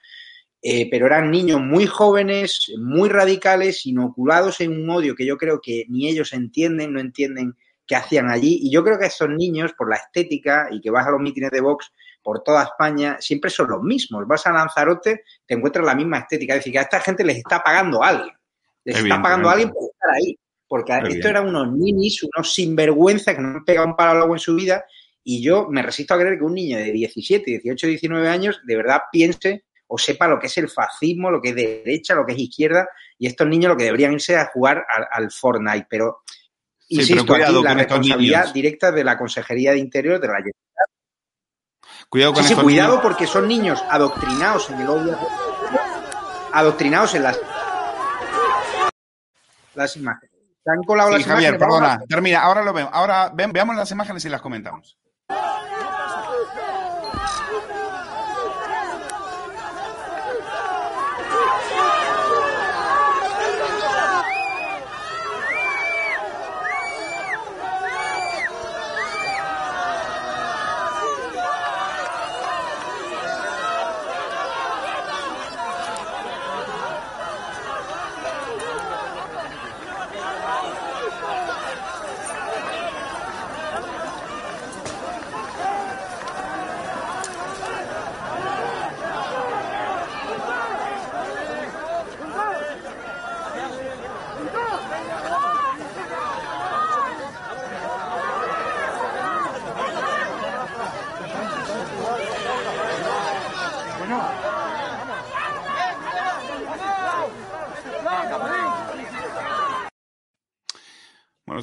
eh, 0.65 0.89
pero 0.89 1.07
eran 1.07 1.29
niños 1.29 1.59
muy 1.59 1.85
jóvenes, 1.85 2.71
muy 2.79 3.09
radicales, 3.09 3.85
inoculados 3.85 4.61
en 4.61 4.71
un 4.71 4.89
odio 4.89 5.13
que 5.13 5.25
yo 5.25 5.35
creo 5.35 5.59
que 5.61 5.83
ni 5.89 6.07
ellos 6.07 6.31
entienden, 6.31 6.93
no 6.93 7.01
entienden 7.01 7.57
qué 7.85 7.97
hacían 7.97 8.29
allí. 8.29 8.59
Y 8.61 8.71
yo 8.71 8.81
creo 8.81 8.97
que 8.97 9.07
esos 9.07 9.27
niños, 9.27 9.73
por 9.73 9.89
la 9.89 9.97
estética 9.97 10.69
y 10.71 10.79
que 10.79 10.89
vas 10.89 11.05
a 11.05 11.11
los 11.11 11.19
mítines 11.19 11.51
de 11.51 11.59
Vox 11.59 11.91
por 12.21 12.43
toda 12.43 12.63
España, 12.63 13.17
siempre 13.19 13.49
son 13.49 13.71
los 13.71 13.83
mismos. 13.83 14.25
Vas 14.25 14.47
a 14.47 14.53
Lanzarote, 14.53 15.23
te 15.45 15.53
encuentras 15.53 15.85
la 15.85 15.95
misma 15.95 16.19
estética. 16.19 16.53
Es 16.53 16.59
decir, 16.59 16.71
que 16.71 16.79
a 16.79 16.83
esta 16.83 17.01
gente 17.01 17.25
les 17.25 17.39
está 17.39 17.61
pagando 17.61 18.01
a 18.01 18.07
alguien. 18.07 18.33
Les 18.85 18.97
está 18.97 19.21
pagando 19.21 19.49
a 19.49 19.51
alguien 19.51 19.69
por 19.69 19.83
estar 19.91 20.11
ahí. 20.15 20.39
Porque 20.65 20.93
esto 21.09 21.27
eran 21.27 21.49
unos 21.49 21.73
ninis, 21.73 22.23
unos 22.23 22.53
sinvergüenza 22.53 23.35
que 23.35 23.41
no 23.41 23.49
han 23.49 23.65
pegado 23.65 23.85
un 23.85 23.97
palo 23.97 24.31
en 24.31 24.39
su 24.39 24.55
vida. 24.55 24.85
Y 25.25 25.43
yo 25.43 25.67
me 25.69 25.81
resisto 25.81 26.13
a 26.13 26.19
creer 26.19 26.37
que 26.37 26.45
un 26.45 26.53
niño 26.53 26.77
de 26.77 26.89
17, 26.93 27.51
18, 27.51 27.87
19 27.87 28.29
años 28.29 28.61
de 28.65 28.77
verdad 28.77 29.01
piense 29.11 29.65
o 29.93 29.97
sepa 29.99 30.27
lo 30.27 30.39
que 30.39 30.47
es 30.47 30.57
el 30.57 30.69
fascismo, 30.69 31.29
lo 31.29 31.39
que 31.39 31.49
es 31.49 31.55
derecha, 31.55 32.15
lo 32.15 32.25
que 32.25 32.33
es 32.33 32.39
izquierda, 32.39 32.89
y 33.19 33.27
estos 33.27 33.47
niños 33.47 33.69
lo 33.69 33.77
que 33.77 33.83
deberían 33.83 34.13
irse 34.13 34.35
a 34.35 34.47
jugar 34.47 34.83
al, 34.89 35.29
Fortnite. 35.31 35.85
Pero, 35.87 36.23
insisto, 36.87 37.35
aquí 37.35 37.61
la 37.61 37.75
responsabilidad 37.75 38.51
directa 38.51 38.91
de 38.91 39.03
la 39.03 39.15
Consejería 39.15 39.71
de 39.71 39.77
Interior 39.77 40.19
de 40.19 40.27
la 40.27 40.43
Cuidado 42.09 42.33
con 42.33 42.43
sí, 42.43 42.55
cuidado 42.55 43.01
porque 43.03 43.27
son 43.27 43.47
niños 43.47 43.83
adoctrinados 43.87 44.67
en 44.71 44.81
el 44.81 44.89
odio, 44.89 45.15
adoctrinados 46.53 47.13
en 47.13 47.23
las, 47.23 47.39
las 49.75 49.95
imágenes. 49.95 50.31
¿Se 50.63 50.71
han 50.71 50.81
colado 50.87 51.11
las 51.11 51.23
Javier, 51.23 51.59
perdona, 51.59 52.01
termina, 52.09 52.41
ahora 52.41 52.63
lo 52.63 52.73
vemos. 52.73 52.91
Ahora 52.93 53.31
veamos 53.31 53.75
las 53.75 53.91
imágenes 53.91 54.25
y 54.25 54.29
las 54.29 54.41
comentamos. 54.41 54.97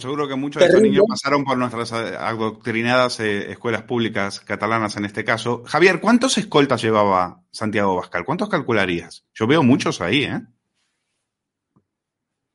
Seguro 0.00 0.26
que 0.26 0.34
muchos 0.34 0.60
de 0.60 0.66
estos 0.66 0.82
niños 0.82 1.04
pasaron 1.08 1.44
por 1.44 1.56
nuestras 1.56 1.92
adoctrinadas 1.92 3.20
eh, 3.20 3.50
escuelas 3.50 3.82
públicas 3.82 4.40
catalanas 4.40 4.96
en 4.96 5.04
este 5.04 5.24
caso. 5.24 5.62
Javier, 5.66 6.00
¿cuántos 6.00 6.36
escoltas 6.38 6.82
llevaba 6.82 7.42
Santiago 7.50 7.96
Bascal? 7.96 8.24
¿Cuántos 8.24 8.48
calcularías? 8.48 9.24
Yo 9.34 9.46
veo 9.46 9.62
muchos 9.62 10.00
ahí, 10.00 10.24
¿eh? 10.24 10.40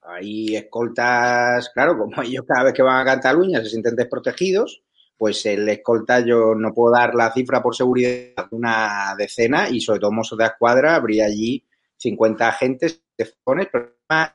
Hay 0.02 0.56
escoltas, 0.56 1.70
claro, 1.74 1.98
como 1.98 2.22
ellos 2.22 2.46
cada 2.48 2.66
vez 2.66 2.74
que 2.74 2.84
van 2.84 3.02
a 3.02 3.06
Cataluña 3.06 3.62
se 3.62 3.70
sienten 3.70 3.96
desprotegidos, 3.96 4.84
pues 5.18 5.46
el 5.46 5.68
escolta 5.70 6.20
yo 6.20 6.54
no 6.56 6.74
puedo 6.74 6.94
dar 6.94 7.16
la 7.16 7.32
cifra 7.32 7.62
por 7.62 7.76
seguridad 7.76 8.36
de 8.36 8.56
una 8.56 9.16
decena 9.18 9.70
y 9.70 9.82
sobre 9.82 10.00
todo 10.00 10.12
mozos 10.12 10.38
de 10.38 10.46
escuadra 10.46 10.96
habría 10.96 11.26
allí 11.26 11.66
50 11.98 12.48
agentes, 12.48 13.02
pero 13.16 13.96
más 14.10 14.32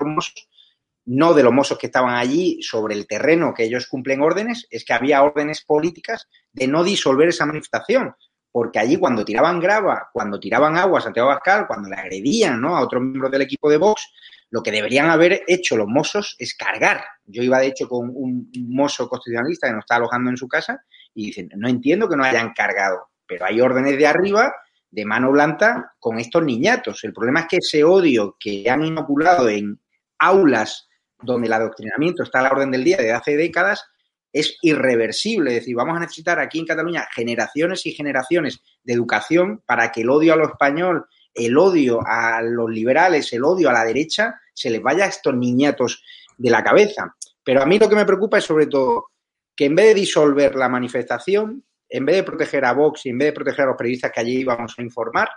no 1.07 1.35
de 1.35 1.43
los 1.43 1.53
mozos 1.53 1.79
que 1.79 1.87
estaban 1.87 2.15
allí 2.15 2.63
sobre 2.63 2.95
el 2.95 3.07
terreno 3.07 3.55
que 3.55 3.65
ellos 3.65 3.87
cumplen 3.87 4.21
órdenes, 4.23 4.67
es 4.71 4.85
que 4.85 4.93
había 4.93 5.23
órdenes 5.23 5.65
políticas 5.65 6.29
de 6.53 6.67
no 6.67 6.85
disolver 6.85 7.29
esa 7.29 7.47
manifestación. 7.47 8.15
Porque 8.53 8.81
allí 8.81 8.97
cuando 8.97 9.25
tiraban 9.25 9.61
grava, 9.61 10.09
cuando 10.13 10.41
tiraban 10.41 10.77
agua 10.77 10.99
a 10.99 11.03
Santiago 11.03 11.29
Bascal, 11.29 11.67
cuando 11.67 11.89
le 11.89 11.97
agredían 11.97 12.61
¿no? 12.61 12.77
a 12.77 12.83
otros 12.83 13.03
miembros 13.03 13.31
del 13.31 13.43
equipo 13.43 13.71
de 13.71 13.77
Vox, 13.77 14.13
lo 14.51 14.63
que 14.63 14.73
deberían 14.73 15.09
haber 15.09 15.43
hecho 15.47 15.77
los 15.77 15.87
mozos 15.87 16.35
es 16.39 16.55
cargar. 16.57 17.05
Yo 17.25 17.43
iba 17.43 17.61
de 17.61 17.69
hecho 17.69 17.89
con 17.89 18.11
un 18.13 18.51
mozo 18.69 19.09
constitucionalista 19.09 19.69
que 19.69 19.75
nos 19.75 19.85
está 19.85 19.97
alojando 19.97 20.31
en 20.31 20.37
su 20.37 20.49
casa 20.49 20.85
y 21.15 21.27
dicen, 21.27 21.49
no 21.57 21.69
entiendo 21.69 22.09
que 22.09 22.17
no 22.17 22.25
hayan 22.25 22.53
cargado, 22.53 23.11
pero 23.27 23.47
hay 23.47 23.61
órdenes 23.61 23.97
de 23.97 24.07
arriba 24.07 24.53
de 24.91 25.05
mano 25.05 25.31
blanca 25.31 25.95
con 26.01 26.19
estos 26.19 26.43
niñatos. 26.43 27.05
El 27.05 27.13
problema 27.13 27.41
es 27.41 27.47
que 27.47 27.57
ese 27.59 27.85
odio 27.85 28.37
que 28.41 28.69
han 28.69 28.85
inoculado 28.85 29.49
en 29.49 29.81
aulas 30.19 30.89
donde 31.23 31.47
el 31.47 31.53
adoctrinamiento 31.53 32.23
está 32.23 32.41
a 32.41 32.43
la 32.43 32.51
orden 32.51 32.71
del 32.71 32.85
día 32.85 32.97
desde 32.97 33.13
hace 33.13 33.37
décadas, 33.37 33.85
es 34.33 34.57
irreversible. 34.63 35.51
Es 35.51 35.61
decir, 35.61 35.77
vamos 35.77 35.97
a 35.97 36.01
necesitar 36.01 36.39
aquí 36.39 36.59
en 36.59 36.67
Cataluña 36.67 37.07
generaciones 37.13 37.85
y 37.87 37.93
generaciones 37.93 38.61
de 38.83 38.93
educación 38.93 39.63
para 39.67 39.91
que 39.91 40.03
el 40.03 40.11
odio 40.11 40.33
a 40.33 40.37
lo 40.37 40.47
español, 40.47 41.07
el 41.35 41.57
odio 41.59 42.01
a 42.07 42.41
los 42.43 42.71
liberales, 42.71 43.33
el 43.33 43.45
odio 43.45 43.71
a 43.71 43.73
la 43.73 43.85
derecha, 43.85 44.41
se 44.55 44.71
les 44.71 44.83
vaya 44.83 45.05
a 45.05 45.09
estos 45.09 45.35
niñatos 45.35 46.03
de 46.37 46.51
la 46.51 46.63
cabeza. 46.63 47.15
Pero 47.43 47.63
a 47.63 47.67
mí 47.67 47.79
lo 47.79 47.89
que 47.89 47.97
me 47.97 48.05
preocupa 48.07 48.39
es 48.39 48.45
sobre 48.45 48.67
todo 48.67 49.11
que 49.57 49.67
en 49.67 49.75
vez 49.75 49.87
de 49.87 49.95
disolver 49.95 50.55
la 50.55 50.69
manifestación, 50.69 51.65
en 51.89 52.07
vez 52.07 52.17
de 52.17 52.23
proteger 52.23 52.65
a 52.65 52.73
Vox 52.73 53.07
y 53.07 53.11
en 53.11 53.19
vez 53.19 53.29
de 53.29 53.33
proteger 53.33 53.65
a 53.65 53.69
los 53.69 53.77
periodistas 53.77 54.13
que 54.13 54.21
allí 54.21 54.39
íbamos 54.39 54.79
a 54.79 54.83
informar, 54.83 55.29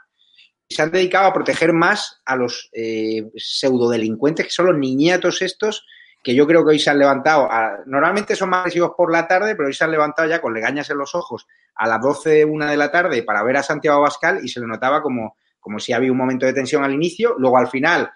se 0.74 0.82
han 0.82 0.91
dedicado 0.91 1.28
a 1.28 1.34
proteger 1.34 1.74
más 1.74 2.21
a 2.26 2.36
los 2.36 2.69
eh, 2.74 3.30
pseudodelincuentes, 3.36 4.45
que 4.45 4.51
son 4.51 4.65
los 4.65 4.78
niñatos 4.78 5.41
estos, 5.41 5.86
que 6.24 6.34
yo 6.34 6.47
creo 6.47 6.63
que 6.63 6.71
hoy 6.71 6.80
se 6.80 6.89
han 6.89 6.99
levantado. 6.99 7.49
normalmente 7.86 8.36
son 8.36 8.49
más 8.49 8.61
agresivos 8.61 8.91
por 8.97 9.11
la 9.11 9.28
tarde, 9.28 9.55
pero 9.55 9.67
hoy 9.67 9.74
se 9.74 9.84
han 9.84 9.91
levantado 9.91 10.28
ya 10.28 10.41
con 10.41 10.53
legañas 10.53 10.89
en 10.89 10.97
los 10.97 11.13
ojos 11.15 11.45
a 11.76 11.88
las 11.88 12.01
12, 12.01 12.45
una 12.45 12.71
de 12.71 12.78
la 12.78 12.91
tarde 12.91 13.24
para 13.24 13.43
ver 13.43 13.57
a 13.57 13.63
Santiago 13.63 14.01
Bascal 14.01 14.39
y 14.43 14.47
se 14.47 14.59
le 14.59 14.67
notaba 14.67 15.01
como, 15.01 15.38
como 15.59 15.80
si 15.80 15.93
había 15.93 16.11
un 16.11 16.17
momento 16.17 16.45
de 16.45 16.53
tensión 16.53 16.84
al 16.84 16.93
inicio. 16.93 17.36
Luego 17.38 17.57
al 17.57 17.67
final 17.67 18.11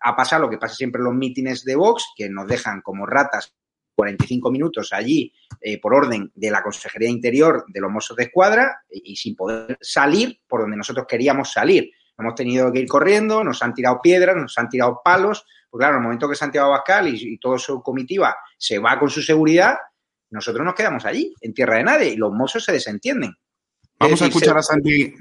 ha 0.00 0.16
pasado 0.16 0.42
lo 0.42 0.50
que 0.50 0.58
pasa 0.58 0.74
siempre 0.74 1.00
en 1.00 1.04
los 1.04 1.14
mítines 1.14 1.64
de 1.64 1.76
Vox, 1.76 2.12
que 2.16 2.28
nos 2.28 2.46
dejan 2.46 2.82
como 2.82 3.06
ratas 3.06 3.54
45 3.94 4.50
minutos 4.50 4.92
allí 4.92 5.32
eh, 5.60 5.80
por 5.80 5.94
orden 5.94 6.30
de 6.34 6.50
la 6.50 6.62
Consejería 6.62 7.08
Interior 7.08 7.64
de 7.68 7.80
los 7.80 7.90
Mossos 7.90 8.16
de 8.16 8.24
Escuadra 8.24 8.82
y, 8.90 9.16
sin 9.16 9.34
poder 9.36 9.78
salir 9.80 10.40
por 10.46 10.60
donde 10.62 10.76
nosotros 10.76 11.06
queríamos 11.08 11.52
salir. 11.52 11.90
Hemos 12.16 12.34
tenido 12.34 12.72
que 12.72 12.80
ir 12.80 12.88
corriendo, 12.88 13.42
nos 13.42 13.62
han 13.62 13.74
tirado 13.74 14.00
piedras, 14.02 14.36
nos 14.36 14.56
han 14.58 14.68
tirado 14.68 15.00
palos. 15.04 15.44
Pues 15.68 15.80
claro, 15.80 15.94
en 15.94 16.00
el 16.00 16.04
momento 16.04 16.28
que 16.28 16.36
Santiago 16.36 16.68
Abascal 16.68 17.08
y, 17.08 17.34
y 17.34 17.38
toda 17.38 17.58
su 17.58 17.82
comitiva 17.82 18.36
se 18.56 18.78
va 18.78 18.98
con 18.98 19.10
su 19.10 19.20
seguridad, 19.22 19.74
nosotros 20.30 20.64
nos 20.64 20.74
quedamos 20.74 21.04
allí, 21.04 21.34
en 21.40 21.54
tierra 21.54 21.76
de 21.76 21.84
nadie, 21.84 22.08
y 22.10 22.16
los 22.16 22.32
mozos 22.32 22.64
se 22.64 22.72
desentienden. 22.72 23.34
Vamos 23.98 24.20
a 24.22 24.26
escuchar 24.26 24.54
se- 24.54 24.58
a 24.58 24.62
Santi. 24.62 25.14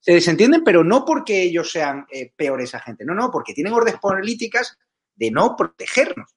se 0.00 0.14
desentienden, 0.14 0.62
pero 0.64 0.82
no 0.84 1.04
porque 1.04 1.42
ellos 1.42 1.70
sean 1.70 2.06
eh, 2.12 2.32
peores 2.36 2.74
a 2.74 2.80
gente, 2.80 3.04
no, 3.04 3.14
no, 3.14 3.30
porque 3.30 3.54
tienen 3.54 3.72
órdenes 3.72 4.00
políticas 4.00 4.78
de 5.14 5.30
no 5.30 5.54
protegernos. 5.56 6.30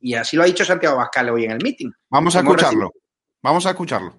Y 0.00 0.14
así 0.14 0.36
lo 0.36 0.42
ha 0.42 0.46
dicho 0.46 0.64
Santiago 0.64 0.96
Abascal 0.96 1.30
hoy 1.30 1.44
en 1.44 1.52
el 1.52 1.58
meeting. 1.62 1.90
Vamos 2.10 2.36
a 2.36 2.40
escucharlo. 2.40 2.92
Vamos 3.42 3.66
a 3.66 3.70
escucharlo. 3.70 4.14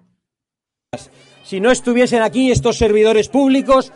si 1.44 1.60
no 1.60 1.70
estuviesen 1.70 2.22
aquí 2.22 2.50
estos 2.50 2.78
servidores 2.78 3.28
públicos, 3.28 3.92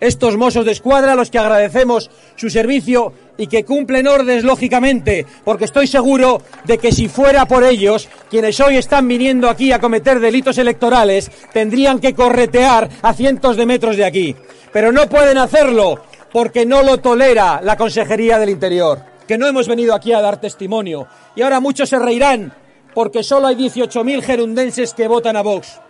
estos 0.00 0.36
mozos 0.36 0.64
de 0.64 0.72
escuadra, 0.72 1.12
a 1.12 1.16
los 1.16 1.30
que 1.30 1.38
agradecemos 1.38 2.10
su 2.36 2.50
servicio 2.50 3.12
y 3.38 3.46
que 3.46 3.64
cumplen 3.64 4.06
órdenes 4.06 4.44
lógicamente, 4.44 5.26
porque 5.44 5.64
estoy 5.64 5.86
seguro 5.86 6.42
de 6.64 6.78
que 6.78 6.92
si 6.92 7.08
fuera 7.08 7.46
por 7.46 7.64
ellos, 7.64 8.08
quienes 8.30 8.60
hoy 8.60 8.76
están 8.76 9.08
viniendo 9.08 9.48
aquí 9.48 9.72
a 9.72 9.80
cometer 9.80 10.20
delitos 10.20 10.58
electorales, 10.58 11.30
tendrían 11.52 11.98
que 11.98 12.14
corretear 12.14 12.88
a 13.02 13.14
cientos 13.14 13.56
de 13.56 13.66
metros 13.66 13.96
de 13.96 14.04
aquí. 14.04 14.36
Pero 14.72 14.92
no 14.92 15.08
pueden 15.08 15.38
hacerlo 15.38 16.02
porque 16.32 16.66
no 16.66 16.82
lo 16.82 16.98
tolera 16.98 17.60
la 17.62 17.76
Consejería 17.76 18.38
del 18.38 18.50
Interior, 18.50 19.02
que 19.26 19.38
no 19.38 19.46
hemos 19.46 19.68
venido 19.68 19.94
aquí 19.94 20.12
a 20.12 20.20
dar 20.20 20.40
testimonio. 20.40 21.06
Y 21.34 21.42
ahora 21.42 21.60
muchos 21.60 21.88
se 21.88 21.98
reirán 21.98 22.52
porque 22.94 23.22
solo 23.22 23.46
hay 23.46 23.56
18.000 23.56 24.22
gerundenses 24.22 24.94
que 24.94 25.08
votan 25.08 25.36
a 25.36 25.42
Vox 25.42 25.80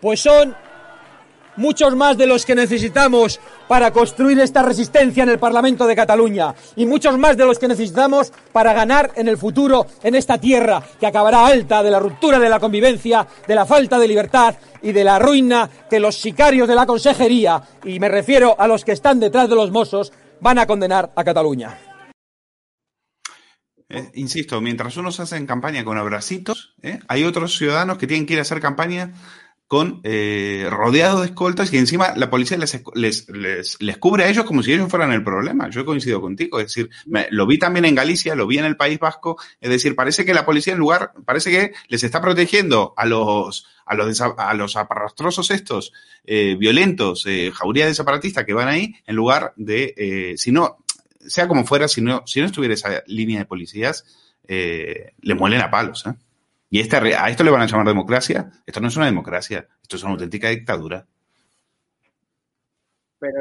pues 0.00 0.20
son 0.20 0.54
muchos 1.56 1.96
más 1.96 2.18
de 2.18 2.26
los 2.26 2.44
que 2.44 2.54
necesitamos 2.54 3.40
para 3.66 3.90
construir 3.90 4.38
esta 4.40 4.62
resistencia 4.62 5.22
en 5.22 5.30
el 5.30 5.38
Parlamento 5.38 5.86
de 5.86 5.96
Cataluña 5.96 6.54
y 6.76 6.84
muchos 6.84 7.16
más 7.16 7.36
de 7.36 7.46
los 7.46 7.58
que 7.58 7.66
necesitamos 7.66 8.32
para 8.52 8.74
ganar 8.74 9.12
en 9.16 9.26
el 9.26 9.38
futuro 9.38 9.86
en 10.02 10.14
esta 10.14 10.38
tierra 10.38 10.82
que 11.00 11.06
acabará 11.06 11.46
alta 11.46 11.82
de 11.82 11.90
la 11.90 11.98
ruptura 11.98 12.38
de 12.38 12.50
la 12.50 12.60
convivencia, 12.60 13.26
de 13.46 13.54
la 13.54 13.64
falta 13.64 13.98
de 13.98 14.08
libertad 14.08 14.54
y 14.82 14.92
de 14.92 15.04
la 15.04 15.18
ruina 15.18 15.68
que 15.88 15.98
los 15.98 16.16
sicarios 16.20 16.68
de 16.68 16.74
la 16.74 16.86
consejería, 16.86 17.62
y 17.84 17.98
me 17.98 18.08
refiero 18.08 18.54
a 18.58 18.68
los 18.68 18.84
que 18.84 18.92
están 18.92 19.18
detrás 19.18 19.48
de 19.48 19.56
los 19.56 19.70
mozos, 19.70 20.12
van 20.40 20.58
a 20.58 20.66
condenar 20.66 21.10
a 21.16 21.24
Cataluña. 21.24 21.85
Eh, 23.88 24.10
insisto, 24.14 24.60
mientras 24.60 24.96
unos 24.96 25.20
hacen 25.20 25.46
campaña 25.46 25.84
con 25.84 25.96
abracitos, 25.96 26.74
¿eh? 26.82 26.98
hay 27.08 27.24
otros 27.24 27.56
ciudadanos 27.56 27.98
que 27.98 28.06
tienen 28.06 28.26
que 28.26 28.32
ir 28.34 28.38
a 28.40 28.42
hacer 28.42 28.60
campaña 28.60 29.14
con 29.68 30.00
eh, 30.04 30.68
rodeados 30.70 31.22
de 31.22 31.26
escoltas 31.26 31.72
y 31.72 31.78
encima 31.78 32.14
la 32.16 32.30
policía 32.30 32.56
les, 32.56 32.80
les, 32.94 33.28
les, 33.28 33.76
les, 33.80 33.96
cubre 33.96 34.24
a 34.24 34.28
ellos 34.28 34.44
como 34.44 34.62
si 34.62 34.72
ellos 34.72 34.88
fueran 34.88 35.12
el 35.12 35.24
problema. 35.24 35.68
Yo 35.70 35.84
coincido 35.84 36.20
contigo, 36.20 36.60
es 36.60 36.66
decir, 36.66 36.90
me, 37.06 37.26
lo 37.30 37.46
vi 37.46 37.58
también 37.58 37.84
en 37.84 37.94
Galicia, 37.94 38.36
lo 38.36 38.46
vi 38.46 38.58
en 38.58 38.64
el 38.64 38.76
País 38.76 38.98
Vasco, 38.98 39.36
es 39.60 39.70
decir, 39.70 39.96
parece 39.96 40.24
que 40.24 40.34
la 40.34 40.46
policía 40.46 40.72
en 40.72 40.78
lugar, 40.78 41.12
parece 41.24 41.50
que 41.50 41.72
les 41.88 42.04
está 42.04 42.20
protegiendo 42.20 42.94
a 42.96 43.06
los 43.06 43.66
a 43.86 43.94
los, 43.94 44.20
a 44.20 44.54
los 44.54 44.76
aparastrosos 44.76 45.50
estos 45.52 45.92
eh, 46.24 46.56
violentos, 46.58 47.24
eh, 47.26 47.52
jauría 47.54 47.86
de 47.86 47.94
zaparatistas 47.94 48.44
que 48.44 48.52
van 48.52 48.68
ahí, 48.68 48.96
en 49.06 49.14
lugar 49.14 49.52
de, 49.56 49.94
eh, 49.96 50.34
si 50.36 50.50
no, 50.50 50.78
sea 51.28 51.48
como 51.48 51.64
fuera, 51.64 51.88
si 51.88 52.00
no, 52.00 52.22
si 52.26 52.40
no 52.40 52.46
estuviera 52.46 52.74
esa 52.74 53.02
línea 53.06 53.38
de 53.38 53.44
policías, 53.46 54.04
eh, 54.46 55.12
le 55.20 55.34
muelen 55.34 55.60
a 55.60 55.70
palos. 55.70 56.06
¿eh? 56.06 56.14
Y 56.70 56.80
este, 56.80 56.96
a 56.96 57.28
esto 57.28 57.44
le 57.44 57.50
van 57.50 57.62
a 57.62 57.66
llamar 57.66 57.86
democracia. 57.86 58.50
Esto 58.66 58.80
no 58.80 58.88
es 58.88 58.96
una 58.96 59.06
democracia, 59.06 59.68
esto 59.82 59.96
es 59.96 60.02
una 60.02 60.12
auténtica 60.12 60.48
dictadura. 60.48 61.06
Pero, 63.18 63.40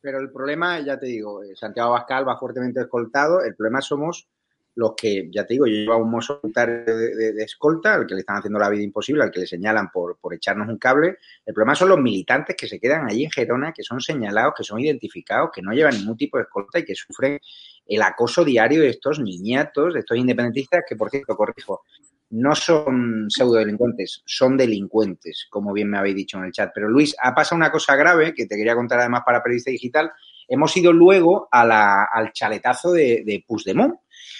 pero 0.00 0.20
el 0.20 0.30
problema, 0.30 0.80
ya 0.80 0.98
te 0.98 1.06
digo, 1.06 1.42
eh, 1.42 1.56
Santiago 1.56 1.88
Abascal 1.94 2.28
va 2.28 2.38
fuertemente 2.38 2.80
escoltado. 2.80 3.42
El 3.42 3.54
problema 3.54 3.80
somos 3.80 4.28
los 4.76 4.92
que, 4.94 5.28
ya 5.32 5.44
te 5.46 5.54
digo, 5.54 5.66
yo 5.66 5.72
llevo 5.72 5.96
un 5.96 6.10
mozo 6.10 6.40
de, 6.42 7.32
de, 7.32 7.42
escolta, 7.42 7.94
al 7.94 8.06
que 8.06 8.14
le 8.14 8.20
están 8.20 8.36
haciendo 8.36 8.58
la 8.58 8.68
vida 8.68 8.82
imposible, 8.82 9.22
al 9.22 9.30
que 9.30 9.40
le 9.40 9.46
señalan 9.46 9.90
por, 9.90 10.18
por 10.18 10.34
echarnos 10.34 10.68
un 10.68 10.76
cable. 10.76 11.16
El 11.46 11.54
problema 11.54 11.74
son 11.74 11.88
los 11.88 11.98
militantes 11.98 12.56
que 12.56 12.68
se 12.68 12.78
quedan 12.78 13.06
allí 13.08 13.24
en 13.24 13.30
Gerona, 13.30 13.72
que 13.72 13.82
son 13.82 14.02
señalados, 14.02 14.52
que 14.54 14.64
son 14.64 14.78
identificados, 14.78 15.50
que 15.52 15.62
no 15.62 15.72
llevan 15.72 15.94
ningún 15.94 16.18
tipo 16.18 16.36
de 16.36 16.44
escolta 16.44 16.78
y 16.78 16.84
que 16.84 16.94
sufren 16.94 17.40
el 17.86 18.02
acoso 18.02 18.44
diario 18.44 18.82
de 18.82 18.90
estos 18.90 19.18
niñatos, 19.18 19.94
de 19.94 20.00
estos 20.00 20.18
independentistas, 20.18 20.84
que 20.86 20.94
por 20.94 21.08
cierto, 21.08 21.34
corrijo, 21.34 21.82
no 22.30 22.54
son 22.54 23.26
pseudodelincuentes, 23.30 24.22
son 24.26 24.58
delincuentes, 24.58 25.46
como 25.48 25.72
bien 25.72 25.88
me 25.88 25.96
habéis 25.96 26.16
dicho 26.16 26.36
en 26.36 26.44
el 26.44 26.52
chat. 26.52 26.70
Pero 26.74 26.88
Luis, 26.88 27.14
ha 27.22 27.34
pasado 27.34 27.56
una 27.56 27.70
cosa 27.70 27.96
grave 27.96 28.34
que 28.34 28.46
te 28.46 28.56
quería 28.56 28.74
contar 28.74 29.00
además 29.00 29.22
para 29.24 29.42
Periodista 29.42 29.70
Digital. 29.70 30.12
Hemos 30.48 30.76
ido 30.76 30.92
luego 30.92 31.48
al 31.50 32.32
chaletazo 32.32 32.92
de, 32.92 33.22
de 33.24 33.42
Puigdemont. 33.46 33.94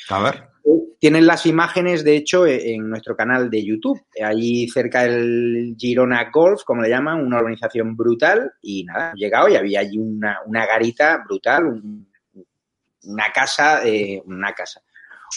A 0.09 0.23
ver. 0.23 0.49
Tienen 0.99 1.27
las 1.27 1.47
imágenes, 1.47 2.05
de 2.05 2.17
hecho, 2.17 2.47
en 2.47 2.89
nuestro 2.89 3.15
canal 3.17 3.51
de 3.51 3.65
YouTube. 3.65 4.01
Allí 4.23 4.69
cerca 4.69 5.03
del 5.03 5.77
Girona 5.79 6.31
Golf, 6.33 6.63
como 6.65 6.83
le 6.83 6.89
llaman, 6.89 7.25
una 7.25 7.39
organización 7.39 7.97
brutal. 7.97 8.53
Y 8.63 8.85
nada, 8.85 9.13
llegado 9.15 9.49
y 9.49 9.57
había 9.57 9.81
allí 9.81 9.99
una, 9.99 10.41
una 10.47 10.67
garita 10.67 11.23
brutal, 11.25 11.67
un, 11.67 12.09
una 13.05 13.31
casa, 13.33 13.87
eh, 13.87 14.23
una 14.25 14.53
casa. 14.53 14.83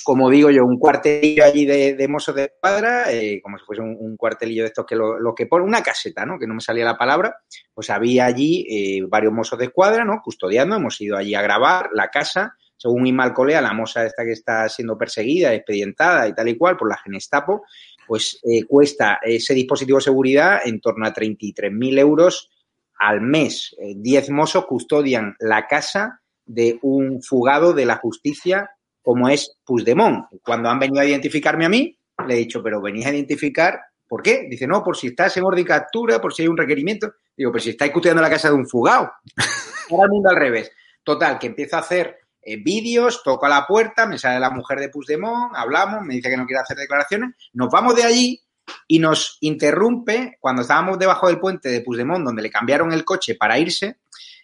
Como 0.04 0.30
digo 0.30 0.50
yo, 0.50 0.66
un 0.66 0.78
cuartelillo 0.78 1.44
allí 1.44 1.66
de, 1.66 2.08
mozos 2.08 2.36
de 2.36 2.46
escuadra, 2.46 3.12
eh, 3.12 3.42
como 3.42 3.58
si 3.58 3.66
fuese 3.66 3.82
un, 3.82 4.16
cuartelillo 4.18 4.64
de 4.64 4.68
estos 4.68 4.86
que 4.86 4.96
lo, 4.96 5.34
que 5.36 5.48
pone, 5.48 5.66
una 5.66 5.82
caseta, 5.82 6.26
¿no? 6.26 6.40
Que 6.40 6.48
no 6.48 6.54
me 6.54 6.62
salía 6.62 6.86
la 6.86 6.98
palabra. 6.98 7.38
Pues 7.74 7.90
había 7.90 8.26
allí 8.26 8.66
eh, 8.70 9.06
varios 9.08 9.34
mozos 9.34 9.60
de 9.60 9.66
escuadra, 9.66 10.06
¿no? 10.06 10.22
Custodiando, 10.24 10.76
hemos 10.76 11.00
ido 11.02 11.18
allí 11.18 11.36
a 11.36 11.42
grabar 11.42 11.90
la 11.94 12.10
casa 12.10 12.56
según 12.80 13.06
Imal 13.06 13.34
Colea, 13.34 13.62
la 13.62 13.74
moza 13.74 14.06
esta 14.06 14.24
que 14.24 14.32
está 14.32 14.70
siendo 14.70 14.98
perseguida, 14.98 15.54
expedientada 15.54 16.30
y 16.30 16.34
tal 16.34 16.48
y 16.48 16.58
cual 16.58 16.78
por 16.78 16.88
la 16.88 16.96
Genestapo, 16.96 17.64
pues 18.08 18.40
eh, 18.44 18.64
cuesta 18.64 19.20
ese 19.22 19.54
dispositivo 19.54 19.98
de 19.98 20.06
seguridad 20.06 20.62
en 20.64 20.80
torno 20.80 21.06
a 21.06 21.14
33.000 21.14 22.00
euros 22.00 22.50
al 22.98 23.20
mes. 23.20 23.76
Eh, 23.82 23.96
diez 23.98 24.30
mozos 24.30 24.66
custodian 24.66 25.36
la 25.40 25.68
casa 25.68 26.22
de 26.46 26.80
un 26.82 27.22
fugado 27.22 27.74
de 27.74 27.86
la 27.86 27.98
justicia 27.98 28.72
como 29.02 29.28
es 29.28 29.58
Puigdemont. 29.66 30.28
Cuando 30.42 30.70
han 30.70 30.80
venido 30.80 31.02
a 31.02 31.06
identificarme 31.06 31.66
a 31.66 31.70
mí, 31.70 31.98
le 32.26 32.34
he 32.34 32.38
dicho, 32.38 32.64
pero 32.64 32.82
venís 32.82 33.06
a 33.06 33.14
identificar, 33.14 33.78
¿por 34.08 34.22
qué? 34.22 34.48
Dice, 34.50 34.68
no, 34.68 34.82
por 34.82 34.96
si 34.96 35.08
estás 35.08 35.36
en 35.36 35.44
orden 35.44 35.66
de 35.66 35.68
captura, 35.68 36.22
por 36.22 36.34
si 36.34 36.44
hay 36.44 36.48
un 36.48 36.58
requerimiento. 36.58 37.14
Digo, 37.36 37.52
pero 37.52 37.62
si 37.62 37.72
estáis 37.72 37.92
custodiando 37.92 38.22
la 38.22 38.30
casa 38.30 38.48
de 38.48 38.56
un 38.56 38.68
fugado. 38.68 39.12
Ahora 39.92 40.06
el 40.06 40.12
mundo 40.12 40.30
al 40.30 40.38
revés. 40.38 40.72
Total, 41.04 41.38
que 41.38 41.48
empiezo 41.48 41.76
a 41.76 41.80
hacer 41.80 42.20
eh, 42.54 42.58
vídeos, 42.58 43.22
toco 43.24 43.46
a 43.46 43.50
la 43.50 43.68
puerta, 43.68 44.06
me 44.06 44.18
sale 44.18 44.40
la 44.40 44.50
mujer 44.50 44.80
de 44.80 44.90
Puigdemont, 44.90 45.54
hablamos, 45.56 46.02
me 46.04 46.16
dice 46.16 46.30
que 46.30 46.38
no 46.38 46.46
quiere 46.46 46.62
hacer 46.62 46.78
declaraciones, 46.78 47.36
nos 47.54 47.70
vamos 47.70 47.96
de 47.96 48.04
allí 48.04 48.42
y 48.88 49.00
nos 49.00 49.38
interrumpe 49.42 50.38
cuando 50.40 50.64
estábamos 50.64 50.98
debajo 50.98 51.28
del 51.28 51.40
puente 51.40 51.70
de 51.70 51.82
Puigdemont, 51.82 52.26
donde 52.26 52.42
le 52.42 52.50
cambiaron 52.50 52.92
el 52.92 53.06
coche 53.06 53.36
para 53.36 53.60
irse, 53.60 53.98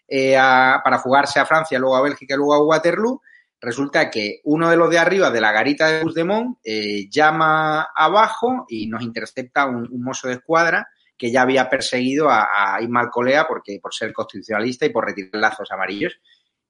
eh, 0.08 0.38
a, 0.38 0.82
para 0.84 1.00
fugarse 1.00 1.40
a 1.40 1.46
Francia, 1.46 1.80
luego 1.80 1.96
a 1.96 2.02
Bélgica 2.02 2.36
luego 2.36 2.54
a 2.54 2.64
Waterloo. 2.64 3.22
Resulta 3.60 4.12
que 4.12 4.42
uno 4.44 4.70
de 4.70 4.78
los 4.78 4.90
de 4.90 5.00
arriba 5.00 5.32
de 5.32 5.42
la 5.42 5.52
garita 5.52 5.88
de 5.88 6.02
Puigdemont 6.02 6.58
eh, 6.64 7.10
llama 7.10 7.90
abajo 7.96 8.66
y 8.70 8.88
nos 8.88 9.02
intercepta 9.02 9.66
un, 9.66 9.88
un 9.92 10.04
mozo 10.04 10.28
de 10.28 10.36
escuadra 10.36 10.88
que 11.18 11.32
ya 11.32 11.42
había 11.42 11.70
perseguido 11.70 12.30
a, 12.30 12.76
a 12.76 12.82
Ismael 12.82 13.10
Colea 13.10 13.48
porque, 13.48 13.80
por 13.82 13.94
ser 13.94 14.14
constitucionalista 14.14 14.86
y 14.86 14.90
por 14.90 15.06
retirar 15.06 15.42
lazos 15.42 15.72
amarillos. 15.72 16.14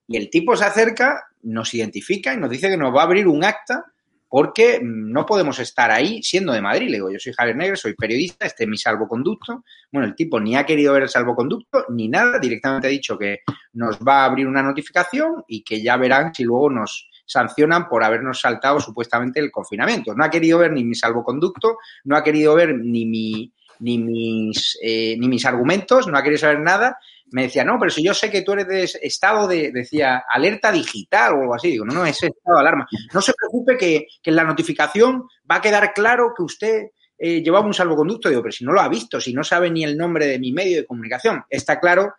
Y 0.07 0.17
el 0.17 0.29
tipo 0.29 0.55
se 0.55 0.65
acerca, 0.65 1.23
nos 1.43 1.73
identifica 1.73 2.33
y 2.33 2.37
nos 2.37 2.49
dice 2.49 2.69
que 2.69 2.77
nos 2.77 2.93
va 2.93 3.01
a 3.01 3.05
abrir 3.05 3.27
un 3.27 3.43
acta 3.43 3.85
porque 4.27 4.81
no 4.83 5.25
podemos 5.25 5.59
estar 5.59 5.91
ahí 5.91 6.21
siendo 6.21 6.51
de 6.51 6.61
Madrid. 6.61 6.89
Le 6.89 6.97
digo, 6.97 7.11
yo 7.11 7.19
soy 7.19 7.33
Javier 7.33 7.55
Negre, 7.55 7.77
soy 7.77 7.93
periodista, 7.93 8.45
este 8.45 8.63
es 8.63 8.69
mi 8.69 8.77
salvoconducto. 8.77 9.63
Bueno, 9.91 10.07
el 10.07 10.15
tipo 10.15 10.39
ni 10.39 10.55
ha 10.55 10.65
querido 10.65 10.93
ver 10.93 11.03
el 11.03 11.09
salvoconducto 11.09 11.85
ni 11.89 12.09
nada, 12.09 12.39
directamente 12.39 12.87
ha 12.87 12.89
dicho 12.89 13.17
que 13.17 13.39
nos 13.73 13.97
va 13.99 14.21
a 14.21 14.25
abrir 14.25 14.47
una 14.47 14.61
notificación 14.61 15.43
y 15.47 15.63
que 15.63 15.81
ya 15.81 15.95
verán 15.97 16.33
si 16.33 16.43
luego 16.43 16.69
nos 16.69 17.09
sancionan 17.25 17.87
por 17.87 18.03
habernos 18.03 18.41
saltado 18.41 18.79
supuestamente 18.79 19.39
el 19.39 19.51
confinamiento. 19.51 20.13
No 20.13 20.23
ha 20.23 20.29
querido 20.29 20.59
ver 20.59 20.71
ni 20.71 20.83
mi 20.83 20.95
salvoconducto, 20.95 21.77
no 22.03 22.17
ha 22.17 22.23
querido 22.23 22.55
ver 22.55 22.75
ni 22.75 23.05
mi 23.05 23.53
ni 23.79 23.97
mis, 23.97 24.77
eh, 24.81 25.17
ni 25.19 25.27
mis 25.27 25.45
argumentos, 25.45 26.07
no 26.07 26.17
ha 26.17 26.23
querido 26.23 26.39
saber 26.39 26.59
nada. 26.59 26.97
Me 27.35 27.41
decía, 27.43 27.65
no, 27.65 27.77
pero 27.77 27.91
si 27.91 28.01
yo 28.01 28.13
sé 28.13 28.31
que 28.31 28.43
tú 28.43 28.53
eres 28.53 28.65
de 28.65 28.99
estado 29.05 29.45
de, 29.45 29.69
decía, 29.69 30.23
alerta 30.29 30.71
digital 30.71 31.33
o 31.33 31.41
algo 31.41 31.55
así. 31.55 31.69
Digo, 31.69 31.83
no, 31.83 31.93
no, 31.93 32.05
es 32.05 32.15
estado 32.23 32.55
de 32.55 32.61
alarma. 32.61 32.87
No 33.13 33.21
se 33.21 33.33
preocupe 33.33 33.75
que, 33.75 34.07
que 34.23 34.29
en 34.29 34.37
la 34.37 34.45
notificación 34.45 35.27
va 35.51 35.55
a 35.55 35.61
quedar 35.61 35.93
claro 35.93 36.31
que 36.33 36.43
usted 36.43 36.91
eh, 37.17 37.43
llevaba 37.43 37.65
un 37.65 37.73
salvoconducto. 37.73 38.29
Digo, 38.29 38.41
pero 38.41 38.53
si 38.53 38.63
no 38.63 38.71
lo 38.71 38.79
ha 38.79 38.87
visto, 38.87 39.19
si 39.19 39.33
no 39.33 39.43
sabe 39.43 39.69
ni 39.69 39.83
el 39.83 39.97
nombre 39.97 40.27
de 40.27 40.39
mi 40.39 40.53
medio 40.53 40.77
de 40.77 40.85
comunicación. 40.85 41.43
Está 41.49 41.81
claro 41.81 42.13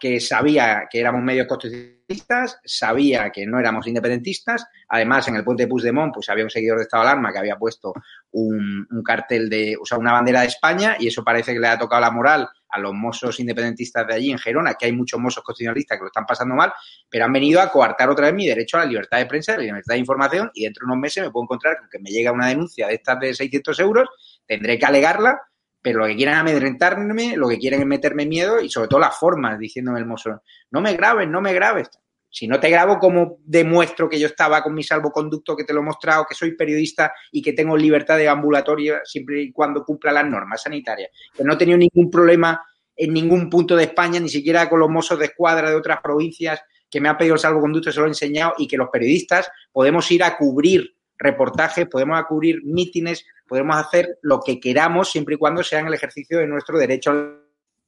que 0.00 0.18
sabía 0.18 0.88
que 0.90 0.98
éramos 0.98 1.22
medios 1.22 1.46
constitucionalistas, 1.46 2.58
sabía 2.64 3.30
que 3.30 3.46
no 3.46 3.60
éramos 3.60 3.86
independentistas. 3.86 4.66
Además, 4.88 5.28
en 5.28 5.36
el 5.36 5.44
puente 5.44 5.64
de 5.64 5.68
Puigdemont, 5.68 6.12
pues 6.12 6.28
había 6.30 6.44
un 6.44 6.50
seguidor 6.50 6.78
de 6.78 6.84
estado 6.84 7.04
de 7.04 7.10
alarma 7.10 7.32
que 7.32 7.38
había 7.38 7.56
puesto 7.56 7.92
un, 8.32 8.86
cartel 9.04 9.48
de, 9.50 9.76
o 9.80 9.84
sea, 9.84 9.98
una 9.98 10.12
bandera 10.12 10.40
de 10.40 10.46
España 10.46 10.96
y 10.98 11.08
eso 11.08 11.22
parece 11.22 11.52
que 11.52 11.60
le 11.60 11.68
ha 11.68 11.78
tocado 11.78 12.00
la 12.00 12.10
moral 12.10 12.48
a 12.70 12.78
los 12.78 12.94
mozos 12.94 13.38
independentistas 13.40 14.06
de 14.06 14.14
allí 14.14 14.30
en 14.30 14.38
Gerona, 14.38 14.74
que 14.74 14.86
hay 14.86 14.92
muchos 14.92 15.20
mozos 15.20 15.44
constitucionalistas 15.44 15.98
que 15.98 16.02
lo 16.02 16.06
están 16.06 16.24
pasando 16.24 16.54
mal, 16.54 16.72
pero 17.08 17.24
han 17.24 17.32
venido 17.32 17.60
a 17.60 17.70
coartar 17.70 18.08
otra 18.08 18.26
vez 18.26 18.34
mi 18.34 18.46
derecho 18.46 18.76
a 18.76 18.80
la 18.80 18.86
libertad 18.86 19.18
de 19.18 19.26
prensa, 19.26 19.52
a 19.52 19.56
la 19.56 19.64
libertad 19.64 19.94
de 19.94 20.00
información 20.00 20.50
y 20.54 20.64
dentro 20.64 20.86
de 20.86 20.92
unos 20.92 21.02
meses 21.02 21.24
me 21.24 21.30
puedo 21.30 21.44
encontrar 21.44 21.78
con 21.78 21.88
que 21.90 21.98
me 21.98 22.10
llega 22.10 22.32
una 22.32 22.48
denuncia 22.48 22.86
de 22.86 22.94
estas 22.94 23.20
de 23.20 23.34
600 23.34 23.78
euros, 23.80 24.08
tendré 24.46 24.78
que 24.78 24.86
alegarla 24.86 25.40
pero 25.82 26.00
lo 26.00 26.06
que 26.06 26.16
quieren 26.16 26.34
es 26.34 26.40
amedrentarme, 26.40 27.36
lo 27.36 27.48
que 27.48 27.58
quieren 27.58 27.80
es 27.80 27.86
meterme 27.86 28.26
miedo 28.26 28.60
y 28.60 28.68
sobre 28.68 28.88
todo 28.88 29.00
las 29.00 29.18
formas, 29.18 29.58
diciéndome 29.58 29.98
el 29.98 30.06
mozo, 30.06 30.42
no 30.70 30.80
me 30.80 30.94
grabes, 30.94 31.28
no 31.28 31.40
me 31.40 31.52
grabes. 31.52 31.88
Si 32.32 32.46
no 32.46 32.60
te 32.60 32.70
grabo, 32.70 32.98
¿cómo 33.00 33.38
demuestro 33.44 34.08
que 34.08 34.18
yo 34.18 34.28
estaba 34.28 34.62
con 34.62 34.72
mi 34.72 34.84
salvoconducto, 34.84 35.56
que 35.56 35.64
te 35.64 35.72
lo 35.72 35.80
he 35.80 35.84
mostrado, 35.84 36.26
que 36.28 36.36
soy 36.36 36.54
periodista 36.54 37.12
y 37.32 37.42
que 37.42 37.54
tengo 37.54 37.76
libertad 37.76 38.18
de 38.18 38.28
ambulatoria 38.28 39.00
siempre 39.04 39.42
y 39.42 39.52
cuando 39.52 39.84
cumpla 39.84 40.12
las 40.12 40.26
normas 40.26 40.62
sanitarias? 40.62 41.10
Que 41.34 41.42
no 41.42 41.54
he 41.54 41.56
tenido 41.56 41.76
ningún 41.76 42.08
problema 42.08 42.64
en 42.96 43.12
ningún 43.12 43.50
punto 43.50 43.74
de 43.74 43.84
España, 43.84 44.20
ni 44.20 44.28
siquiera 44.28 44.68
con 44.68 44.78
los 44.78 44.88
mozos 44.88 45.18
de 45.18 45.24
escuadra 45.24 45.70
de 45.70 45.76
otras 45.76 46.00
provincias 46.00 46.60
que 46.88 47.00
me 47.00 47.08
han 47.08 47.16
pedido 47.16 47.34
el 47.34 47.40
salvoconducto, 47.40 47.90
se 47.90 47.98
lo 47.98 48.06
he 48.06 48.08
enseñado 48.08 48.54
y 48.58 48.68
que 48.68 48.76
los 48.76 48.90
periodistas 48.90 49.50
podemos 49.72 50.08
ir 50.10 50.22
a 50.22 50.36
cubrir 50.36 50.94
reportajes, 51.18 51.86
podemos 51.88 52.22
cubrir 52.26 52.60
mítines, 52.64 53.24
podemos 53.50 53.76
hacer 53.76 54.20
lo 54.22 54.40
que 54.40 54.60
queramos 54.60 55.10
siempre 55.10 55.34
y 55.34 55.38
cuando 55.38 55.64
sea 55.64 55.80
en 55.80 55.88
el 55.88 55.94
ejercicio 55.94 56.38
de 56.38 56.46
nuestro 56.46 56.78
derecho 56.78 57.10
a 57.10 57.14
la 57.14 57.36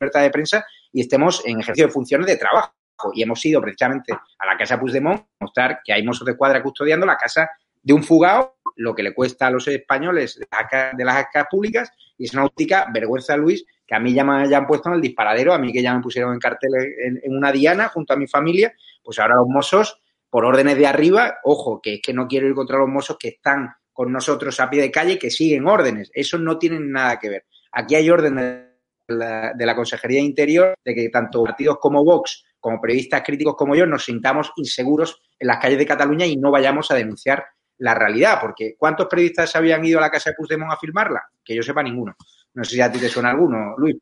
libertad 0.01 0.23
de 0.23 0.31
prensa 0.31 0.67
y 0.91 1.03
estemos 1.03 1.41
en 1.47 1.61
ejercicio 1.61 1.87
de 1.87 1.93
funciones 1.93 2.27
de 2.27 2.37
trabajo. 2.37 2.73
Y 3.15 3.23
hemos 3.23 3.45
ido 3.47 3.61
precisamente 3.61 4.13
a 4.13 4.47
la 4.47 4.57
casa 4.57 4.79
Puigdemont 4.79 5.21
a 5.21 5.27
mostrar 5.45 5.79
que 5.85 5.93
hay 5.93 6.03
mozos 6.03 6.27
de 6.27 6.37
cuadra 6.37 6.61
custodiando 6.65 7.07
la 7.07 7.17
casa 7.17 7.49
de 7.81 7.93
un 7.93 8.03
fugado, 8.03 8.57
lo 8.75 8.93
que 8.93 9.05
le 9.05 9.15
cuesta 9.15 9.47
a 9.47 9.51
los 9.53 9.69
españoles 9.69 10.37
de 10.39 11.05
las 11.05 11.17
actas 11.17 11.47
públicas, 11.49 11.93
y 12.19 12.25
es 12.25 12.35
una 12.35 12.45
óptica 12.45 12.89
vergüenza, 12.93 13.37
Luis, 13.37 13.65
que 13.87 13.95
a 13.95 14.01
mí 14.01 14.13
ya 14.13 14.25
me 14.25 14.43
hayan 14.43 14.67
puesto 14.67 14.89
en 14.89 14.97
el 14.97 15.01
disparadero, 15.01 15.55
a 15.55 15.59
mí 15.59 15.73
que 15.73 15.83
ya 15.83 15.95
me 15.95 16.03
pusieron 16.03 16.33
en 16.33 16.41
cartel 16.41 16.71
en, 16.75 17.21
en 17.23 17.37
una 17.37 17.53
diana 17.53 17.87
junto 17.89 18.15
a 18.15 18.17
mi 18.17 18.27
familia, 18.27 18.75
pues 19.05 19.21
ahora 19.21 19.37
los 19.37 19.47
mozos 19.47 20.03
por 20.29 20.45
órdenes 20.45 20.77
de 20.77 20.89
arriba, 20.89 21.39
ojo, 21.45 21.81
que 21.81 21.95
es 21.95 22.01
que 22.03 22.13
no 22.13 22.27
quiero 22.27 22.49
ir 22.49 22.55
contra 22.55 22.79
los 22.79 22.89
mozos 22.89 23.17
que 23.17 23.29
están 23.29 23.77
con 23.93 24.13
nosotros 24.13 24.59
a 24.61 24.71
pie 24.71 24.83
de 24.83 24.91
calle, 24.91 25.19
que 25.19 25.31
siguen 25.31 25.67
órdenes. 25.67 26.11
Eso 26.15 26.39
no 26.39 26.59
tiene 26.59 26.81
nada 26.81 27.19
que 27.19 27.29
ver. 27.29 27.45
Aquí 27.73 27.95
hay 27.95 28.09
órdenes 28.11 28.73
de 29.09 29.67
la, 29.67 29.77
Consejería 29.77 30.21
de 30.21 30.27
Interior 30.27 30.75
de 30.85 30.95
que 30.95 31.09
tanto 31.09 31.43
partidos 31.45 31.79
como 31.81 32.05
Vox, 32.05 32.45
como 32.59 32.81
periodistas 32.81 33.23
críticos 33.23 33.57
como 33.57 33.75
yo, 33.75 33.87
nos 33.87 34.05
sintamos 34.05 34.53
inseguros 34.57 35.21
en 35.39 35.49
las 35.49 35.59
calles 35.59 35.79
de 35.79 35.87
Cataluña 35.87 36.27
y 36.27 36.37
no 36.37 36.51
vayamos 36.51 36.91
a 36.91 36.95
denunciar 36.95 37.45
la 37.79 37.95
realidad, 37.95 38.39
porque 38.41 38.77
¿cuántos 38.79 39.09
periodistas 39.09 39.57
habían 39.57 39.85
ido 39.85 39.99
a 39.99 40.03
la 40.03 40.11
casa 40.11 40.31
de 40.31 40.37
Puigdemont 40.37 40.73
a 40.73 40.77
filmarla? 40.77 41.23
Que 41.45 41.55
yo 41.55 41.63
sepa 41.63 41.83
ninguno. 41.83 42.15
No 42.55 42.65
sé 42.65 42.77
si 42.77 42.81
a 42.81 42.93
ti 42.93 43.01
te 43.01 43.09
suena 43.09 43.31
alguno, 43.31 43.75
Luis. 43.77 43.97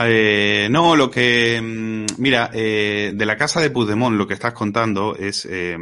Eh, 0.00 0.66
no, 0.70 0.96
lo 0.96 1.08
que, 1.08 1.60
mm, 1.62 2.20
mira, 2.20 2.50
eh, 2.52 3.12
de 3.14 3.26
la 3.26 3.36
casa 3.36 3.60
de 3.60 3.70
Puigdemont, 3.70 4.16
lo 4.16 4.26
que 4.26 4.34
estás 4.34 4.54
contando 4.54 5.14
es, 5.14 5.46
eh, 5.48 5.76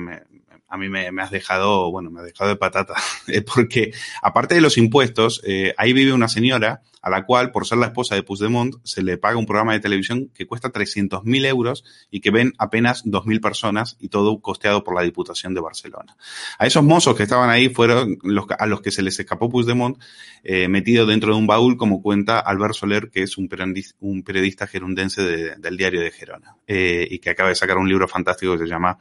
a 0.73 0.79
mí 0.79 0.89
me, 0.89 1.13
me, 1.13 1.21
has 1.21 1.31
dejado, 1.31 1.91
bueno, 1.91 2.11
me 2.11 2.21
has 2.21 2.27
dejado 2.27 2.49
de 2.49 2.57
patata, 2.57 2.95
porque 3.55 3.93
aparte 4.23 4.55
de 4.55 4.63
los 4.63 4.79
impuestos, 4.79 5.43
eh, 5.45 5.75
ahí 5.77 5.93
vive 5.93 6.15
una 6.15 6.29
señora 6.29 6.81
a 7.03 7.11
la 7.11 7.27
cual, 7.27 7.51
por 7.51 7.67
ser 7.67 7.79
la 7.79 7.87
esposa 7.87 8.15
de 8.15 8.23
Puigdemont, 8.23 8.77
se 8.85 9.03
le 9.03 9.19
paga 9.19 9.37
un 9.37 9.47
programa 9.47 9.73
de 9.73 9.81
televisión 9.81 10.31
que 10.33 10.47
cuesta 10.47 10.73
300.000 10.73 11.47
euros 11.47 11.85
y 12.11 12.21
que 12.21 12.31
ven 12.31 12.53
apenas 12.59 13.05
2.000 13.05 13.41
personas 13.41 13.97
y 14.01 14.09
todo 14.09 14.41
costeado 14.41 14.85
por 14.85 14.95
la 14.95 15.03
Diputación 15.03 15.53
de 15.53 15.61
Barcelona. 15.61 16.17
A 16.59 16.67
esos 16.67 16.85
mozos 16.85 17.17
que 17.17 17.25
estaban 17.25 17.51
ahí 17.51 17.69
fueron 17.69 18.19
los, 18.23 18.47
a 18.57 18.67
los 18.67 18.81
que 18.81 18.93
se 18.93 19.03
les 19.03 19.19
escapó 19.19 19.51
Puigdemont 19.51 19.99
eh, 20.45 20.69
metido 20.69 21.05
dentro 21.05 21.33
de 21.33 21.39
un 21.39 21.47
baúl, 21.47 21.77
como 21.77 22.01
cuenta 22.01 22.39
Albert 22.39 22.75
Soler, 22.75 23.11
que 23.11 23.23
es 23.23 23.37
un 23.37 23.49
periodista, 23.49 23.97
un 24.01 24.23
periodista 24.23 24.67
gerundense 24.67 25.23
de, 25.23 25.57
del 25.57 25.77
diario 25.77 26.01
de 26.01 26.11
Gerona 26.11 26.57
eh, 26.67 27.07
y 27.11 27.19
que 27.19 27.31
acaba 27.31 27.49
de 27.49 27.55
sacar 27.55 27.79
un 27.79 27.89
libro 27.89 28.07
fantástico 28.07 28.53
que 28.53 28.65
se 28.65 28.71
llama 28.71 28.99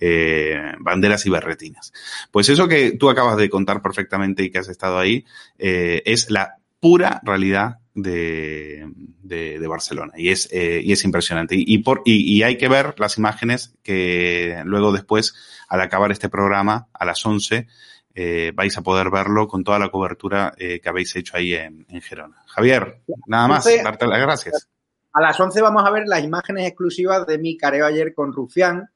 eh, 0.00 0.72
Banderas 0.80 1.26
y 1.26 1.30
Berretinas. 1.30 1.92
Pues 2.30 2.48
eso 2.48 2.66
que 2.66 2.92
tú 2.92 3.10
acabas 3.10 3.36
de 3.36 3.50
contar 3.50 3.82
perfectamente 3.82 4.42
y 4.42 4.50
que 4.50 4.58
has 4.58 4.68
estado 4.68 4.98
ahí 4.98 5.24
eh, 5.58 6.02
es 6.06 6.30
la 6.30 6.58
pura 6.82 7.20
realidad 7.22 7.78
de, 7.94 8.90
de, 9.22 9.60
de 9.60 9.66
Barcelona 9.68 10.14
y 10.16 10.30
es, 10.30 10.48
eh, 10.52 10.80
y 10.82 10.90
es 10.90 11.04
impresionante. 11.04 11.54
Y, 11.54 11.62
y 11.64 11.78
por, 11.78 12.02
y, 12.04 12.36
y, 12.36 12.42
hay 12.42 12.58
que 12.58 12.68
ver 12.68 12.98
las 12.98 13.18
imágenes 13.18 13.76
que 13.84 14.60
luego 14.64 14.90
después, 14.90 15.32
al 15.68 15.80
acabar 15.80 16.10
este 16.10 16.28
programa, 16.28 16.88
a 16.92 17.04
las 17.04 17.24
11, 17.24 17.68
eh, 18.16 18.50
vais 18.52 18.76
a 18.76 18.82
poder 18.82 19.10
verlo 19.10 19.46
con 19.46 19.62
toda 19.62 19.78
la 19.78 19.90
cobertura 19.90 20.54
eh, 20.58 20.80
que 20.80 20.88
habéis 20.88 21.14
hecho 21.14 21.36
ahí 21.36 21.54
en, 21.54 21.86
en, 21.88 22.02
Gerona. 22.02 22.42
Javier, 22.48 23.02
nada 23.26 23.46
más, 23.46 23.64
Entonces, 23.64 23.84
darte 23.84 24.06
las 24.08 24.20
gracias. 24.20 24.68
A 25.12 25.22
las 25.22 25.38
11 25.38 25.62
vamos 25.62 25.84
a 25.86 25.90
ver 25.90 26.08
las 26.08 26.24
imágenes 26.24 26.66
exclusivas 26.66 27.24
de 27.28 27.38
mi 27.38 27.56
careo 27.56 27.86
ayer 27.86 28.12
con 28.12 28.32
Rufián. 28.32 28.90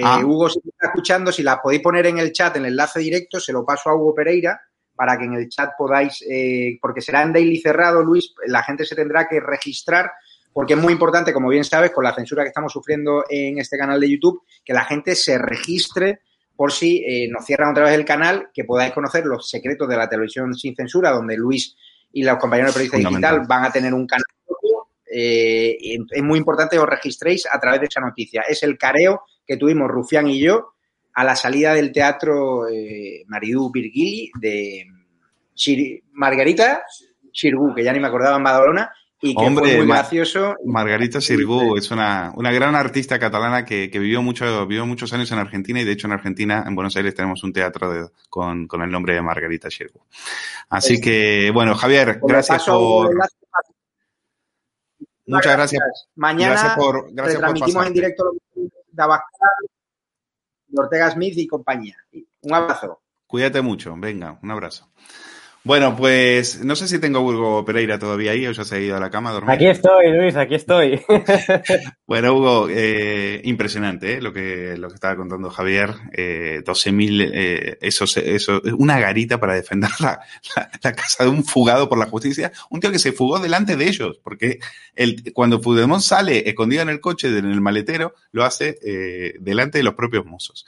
Ah. 0.00 0.20
Hugo, 0.24 0.48
si 0.48 0.60
está 0.60 0.88
escuchando, 0.88 1.32
si 1.32 1.42
las 1.42 1.58
podéis 1.58 1.82
poner 1.82 2.06
en 2.06 2.18
el 2.18 2.30
chat, 2.30 2.56
en 2.56 2.66
el 2.66 2.72
enlace 2.72 3.00
directo, 3.00 3.40
se 3.40 3.52
lo 3.52 3.64
paso 3.64 3.90
a 3.90 3.96
Hugo 3.96 4.14
Pereira 4.14 4.60
para 4.96 5.18
que 5.18 5.24
en 5.24 5.34
el 5.34 5.48
chat 5.48 5.70
podáis, 5.76 6.24
eh, 6.28 6.78
porque 6.80 7.00
será 7.00 7.22
en 7.22 7.32
daily 7.32 7.60
cerrado, 7.60 8.02
Luis, 8.02 8.34
la 8.46 8.62
gente 8.62 8.84
se 8.84 8.96
tendrá 8.96 9.28
que 9.28 9.40
registrar, 9.40 10.10
porque 10.52 10.74
es 10.74 10.80
muy 10.80 10.92
importante, 10.92 11.32
como 11.32 11.48
bien 11.48 11.64
sabes, 11.64 11.90
con 11.90 12.02
la 12.02 12.14
censura 12.14 12.42
que 12.42 12.48
estamos 12.48 12.72
sufriendo 12.72 13.24
en 13.28 13.58
este 13.58 13.76
canal 13.76 14.00
de 14.00 14.10
YouTube, 14.10 14.42
que 14.64 14.72
la 14.72 14.84
gente 14.84 15.14
se 15.14 15.38
registre 15.38 16.20
por 16.56 16.72
si 16.72 17.04
eh, 17.06 17.28
nos 17.30 17.44
cierran 17.44 17.70
otra 17.70 17.84
vez 17.84 17.94
el 17.94 18.06
canal, 18.06 18.48
que 18.54 18.64
podáis 18.64 18.92
conocer 18.92 19.26
los 19.26 19.48
secretos 19.48 19.86
de 19.88 19.96
la 19.96 20.08
televisión 20.08 20.54
sin 20.54 20.74
censura, 20.74 21.10
donde 21.10 21.36
Luis 21.36 21.76
y 22.12 22.22
los 22.22 22.38
compañeros 22.38 22.74
de 22.74 22.80
Periodista 22.80 23.10
Digital 23.10 23.42
van 23.46 23.64
a 23.64 23.70
tener 23.70 23.92
un 23.92 24.06
canal. 24.06 24.24
Eh, 25.08 25.76
es 26.10 26.22
muy 26.22 26.38
importante 26.38 26.76
que 26.76 26.82
os 26.82 26.88
registréis 26.88 27.46
a 27.50 27.60
través 27.60 27.80
de 27.80 27.86
esa 27.86 28.00
noticia. 28.00 28.42
Es 28.48 28.62
el 28.62 28.78
careo 28.78 29.22
que 29.46 29.56
tuvimos 29.56 29.90
Rufián 29.90 30.26
y 30.28 30.40
yo 30.40 30.75
a 31.16 31.24
la 31.24 31.34
salida 31.34 31.72
del 31.72 31.92
teatro 31.92 32.68
eh, 32.68 33.24
Virgili 33.72 34.30
de 34.38 34.86
Margarita 36.12 36.82
Chirgú, 37.32 37.74
que 37.74 37.82
ya 37.82 37.94
ni 37.94 38.00
me 38.00 38.08
acordaba 38.08 38.36
en 38.36 38.44
Badalona, 38.44 38.92
y 39.22 39.34
que 39.34 39.42
Hombre, 39.42 39.64
fue 39.64 39.78
muy 39.78 39.86
gracioso. 39.86 40.56
Margarita 40.66 41.22
Sirgu 41.22 41.78
es 41.78 41.90
una, 41.90 42.34
una 42.36 42.52
gran 42.52 42.74
artista 42.74 43.18
catalana 43.18 43.64
que, 43.64 43.90
que, 43.90 43.98
vivió, 43.98 44.20
mucho, 44.20 44.66
vivió 44.66 44.84
muchos 44.84 45.10
años 45.14 45.32
en 45.32 45.38
Argentina 45.38 45.80
y 45.80 45.84
de 45.84 45.92
hecho 45.92 46.06
en 46.06 46.12
Argentina, 46.12 46.64
en 46.66 46.74
Buenos 46.74 46.94
Aires, 46.98 47.14
tenemos 47.14 47.42
un 47.42 47.54
teatro 47.54 47.90
de, 47.90 48.08
con, 48.28 48.66
con, 48.66 48.82
el 48.82 48.90
nombre 48.90 49.14
de 49.14 49.22
Margarita 49.22 49.70
Sirgu. 49.70 50.02
Así 50.68 51.00
que, 51.00 51.50
bueno, 51.50 51.74
Javier, 51.74 52.20
gracias 52.22 52.62
por... 52.64 53.16
Muchas 55.28 55.56
gracias. 55.56 55.82
Mañana 56.14 56.52
gracias 56.52 56.76
por, 56.76 57.12
gracias 57.12 57.38
transmitimos 57.38 57.74
por 57.74 57.86
en 57.86 57.92
directo 57.94 58.32
de 58.52 59.02
Abascal, 59.02 59.66
Ortega 60.78 61.10
Smith 61.10 61.34
y 61.36 61.46
compañía. 61.46 61.96
Un 62.42 62.54
abrazo. 62.54 63.02
Cuídate 63.26 63.60
mucho. 63.62 63.94
Venga, 63.96 64.38
un 64.42 64.50
abrazo. 64.50 64.90
Bueno, 65.66 65.96
pues 65.96 66.64
no 66.64 66.76
sé 66.76 66.86
si 66.86 67.00
tengo 67.00 67.22
Hugo 67.22 67.64
Pereira 67.64 67.98
todavía 67.98 68.30
ahí 68.30 68.46
o 68.46 68.52
ya 68.52 68.62
se 68.62 68.76
ha 68.76 68.78
ido 68.78 68.96
a 68.96 69.00
la 69.00 69.10
cama 69.10 69.30
a 69.30 69.32
dormir. 69.32 69.50
Aquí 69.50 69.66
estoy, 69.66 70.12
Luis, 70.12 70.36
aquí 70.36 70.54
estoy. 70.54 71.00
bueno, 72.06 72.34
Hugo, 72.34 72.68
eh, 72.70 73.40
impresionante 73.42 74.14
¿eh? 74.14 74.20
lo, 74.20 74.32
que, 74.32 74.76
lo 74.78 74.86
que 74.86 74.94
estaba 74.94 75.16
contando 75.16 75.50
Javier. 75.50 75.92
Eh, 76.12 76.62
12.000, 76.64 77.30
eh, 77.34 77.78
eso, 77.80 78.04
eso, 78.04 78.62
una 78.78 79.00
garita 79.00 79.40
para 79.40 79.56
defender 79.56 79.90
la, 79.98 80.20
la, 80.54 80.70
la, 80.80 80.92
casa 80.92 81.24
de 81.24 81.30
un 81.30 81.42
fugado 81.42 81.88
por 81.88 81.98
la 81.98 82.06
justicia. 82.06 82.52
Un 82.70 82.78
tío 82.78 82.92
que 82.92 83.00
se 83.00 83.10
fugó 83.10 83.40
delante 83.40 83.74
de 83.74 83.88
ellos, 83.88 84.20
porque 84.22 84.60
el, 84.94 85.32
cuando 85.32 85.60
Puigdemont 85.60 86.00
sale 86.00 86.48
escondido 86.48 86.82
en 86.82 86.90
el 86.90 87.00
coche, 87.00 87.26
en 87.26 87.44
el 87.44 87.60
maletero, 87.60 88.14
lo 88.30 88.44
hace 88.44 88.78
eh, 88.84 89.34
delante 89.40 89.78
de 89.78 89.84
los 89.84 89.94
propios 89.94 90.24
mozos. 90.26 90.64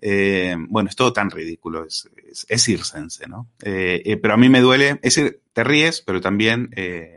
Eh, 0.00 0.54
bueno, 0.68 0.88
es 0.88 0.96
todo 0.96 1.12
tan 1.12 1.30
ridículo, 1.30 1.84
es, 1.84 2.08
es, 2.48 3.28
¿no? 3.28 3.48
Eh, 3.62 4.02
eh, 4.04 4.16
pero 4.16 4.34
a 4.34 4.36
mí 4.36 4.48
me 4.48 4.60
duele, 4.60 5.00
es 5.02 5.14
decir, 5.14 5.40
te 5.52 5.64
ríes, 5.64 6.02
pero 6.02 6.20
también 6.20 6.70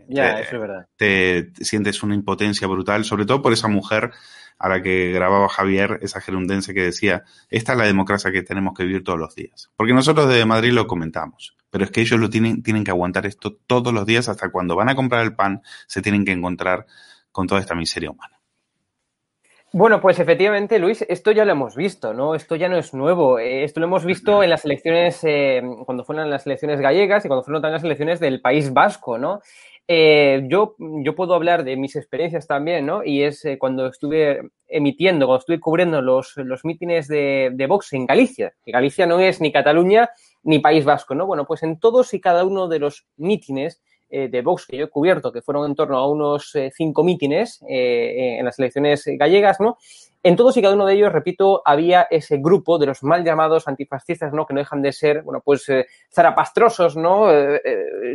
ya, 0.07 0.35
te, 0.35 0.41
eso 0.41 0.55
es 0.55 0.61
verdad. 0.61 0.87
Te, 0.95 1.43
te, 1.43 1.65
sientes 1.65 2.01
una 2.01 2.15
impotencia 2.15 2.67
brutal, 2.67 3.05
sobre 3.05 3.25
todo 3.25 3.41
por 3.41 3.53
esa 3.53 3.67
mujer 3.67 4.11
a 4.57 4.69
la 4.69 4.81
que 4.81 5.11
grababa 5.11 5.49
Javier, 5.49 5.99
esa 6.01 6.21
gerundense 6.21 6.73
que 6.73 6.83
decía, 6.83 7.23
esta 7.49 7.73
es 7.73 7.77
la 7.77 7.85
democracia 7.85 8.31
que 8.31 8.43
tenemos 8.43 8.73
que 8.75 8.83
vivir 8.83 9.03
todos 9.03 9.19
los 9.19 9.35
días. 9.35 9.71
Porque 9.75 9.93
nosotros 9.93 10.27
desde 10.27 10.45
Madrid 10.45 10.71
lo 10.71 10.87
comentamos, 10.87 11.55
pero 11.69 11.83
es 11.83 11.91
que 11.91 12.01
ellos 12.01 12.19
lo 12.19 12.29
tienen, 12.29 12.63
tienen 12.63 12.83
que 12.83 12.91
aguantar 12.91 13.25
esto 13.25 13.57
todos 13.67 13.93
los 13.93 14.05
días 14.05 14.29
hasta 14.29 14.49
cuando 14.49 14.75
van 14.75 14.89
a 14.89 14.95
comprar 14.95 15.23
el 15.23 15.35
pan, 15.35 15.61
se 15.87 16.01
tienen 16.01 16.25
que 16.25 16.31
encontrar 16.31 16.85
con 17.31 17.47
toda 17.47 17.61
esta 17.61 17.75
miseria 17.75 18.11
humana. 18.11 18.40
Bueno, 19.73 20.01
pues 20.01 20.19
efectivamente, 20.19 20.79
Luis, 20.79 21.05
esto 21.07 21.31
ya 21.31 21.45
lo 21.45 21.53
hemos 21.53 21.77
visto, 21.77 22.13
¿no? 22.13 22.35
Esto 22.35 22.57
ya 22.57 22.67
no 22.67 22.77
es 22.77 22.93
nuevo. 22.93 23.39
Eh, 23.39 23.63
esto 23.63 23.79
lo 23.79 23.85
hemos 23.85 24.03
visto 24.03 24.43
en 24.43 24.49
las 24.49 24.65
elecciones, 24.65 25.23
eh, 25.23 25.61
cuando 25.85 26.03
fueron 26.03 26.29
las 26.29 26.45
elecciones 26.45 26.81
gallegas 26.81 27.23
y 27.23 27.29
cuando 27.29 27.43
fueron 27.43 27.61
también 27.61 27.75
las 27.75 27.83
elecciones 27.85 28.19
del 28.19 28.41
País 28.41 28.73
Vasco, 28.73 29.17
¿no? 29.17 29.39
Eh, 29.87 30.43
yo, 30.49 30.75
yo 30.77 31.15
puedo 31.15 31.35
hablar 31.35 31.63
de 31.63 31.77
mis 31.77 31.95
experiencias 31.95 32.47
también, 32.47 32.85
¿no? 32.85 33.03
Y 33.05 33.23
es 33.23 33.45
eh, 33.45 33.57
cuando 33.57 33.87
estuve 33.87 34.41
emitiendo, 34.67 35.25
cuando 35.25 35.39
estuve 35.39 35.59
cubriendo 35.61 36.01
los, 36.01 36.33
los 36.35 36.65
mítines 36.65 37.07
de, 37.07 37.51
de 37.53 37.67
Vox 37.67 37.93
en 37.93 38.05
Galicia. 38.05 38.53
Que 38.65 38.71
Galicia 38.71 39.05
no 39.05 39.21
es 39.21 39.39
ni 39.39 39.53
Cataluña 39.53 40.09
ni 40.43 40.59
País 40.59 40.83
Vasco, 40.83 41.15
¿no? 41.15 41.25
Bueno, 41.25 41.45
pues 41.45 41.63
en 41.63 41.79
todos 41.79 42.13
y 42.13 42.19
cada 42.19 42.43
uno 42.43 42.67
de 42.67 42.79
los 42.79 43.05
mítines 43.15 43.81
eh, 44.13 44.27
de 44.27 44.41
Vox 44.41 44.65
que 44.65 44.75
yo 44.75 44.85
he 44.85 44.89
cubierto, 44.89 45.31
que 45.31 45.41
fueron 45.41 45.69
en 45.69 45.73
torno 45.73 45.97
a 45.97 46.05
unos 46.05 46.53
eh, 46.55 46.69
cinco 46.75 47.01
mítines 47.01 47.63
eh, 47.69 48.37
en 48.39 48.43
las 48.43 48.59
elecciones 48.59 49.05
gallegas, 49.07 49.61
¿no? 49.61 49.77
En 50.21 50.35
todos 50.35 50.57
y 50.57 50.61
cada 50.61 50.75
uno 50.75 50.85
de 50.85 50.95
ellos, 50.95 51.13
repito, 51.13 51.61
había 51.63 52.07
ese 52.11 52.37
grupo 52.37 52.77
de 52.77 52.87
los 52.87 53.03
mal 53.03 53.23
llamados 53.23 53.69
antifascistas, 53.69 54.33
¿no? 54.33 54.45
Que 54.45 54.53
no 54.53 54.59
dejan 54.59 54.81
de 54.81 54.91
ser, 54.91 55.21
bueno, 55.23 55.41
pues 55.43 55.65
zarapastrosos, 56.13 56.97
¿no? 56.97 57.27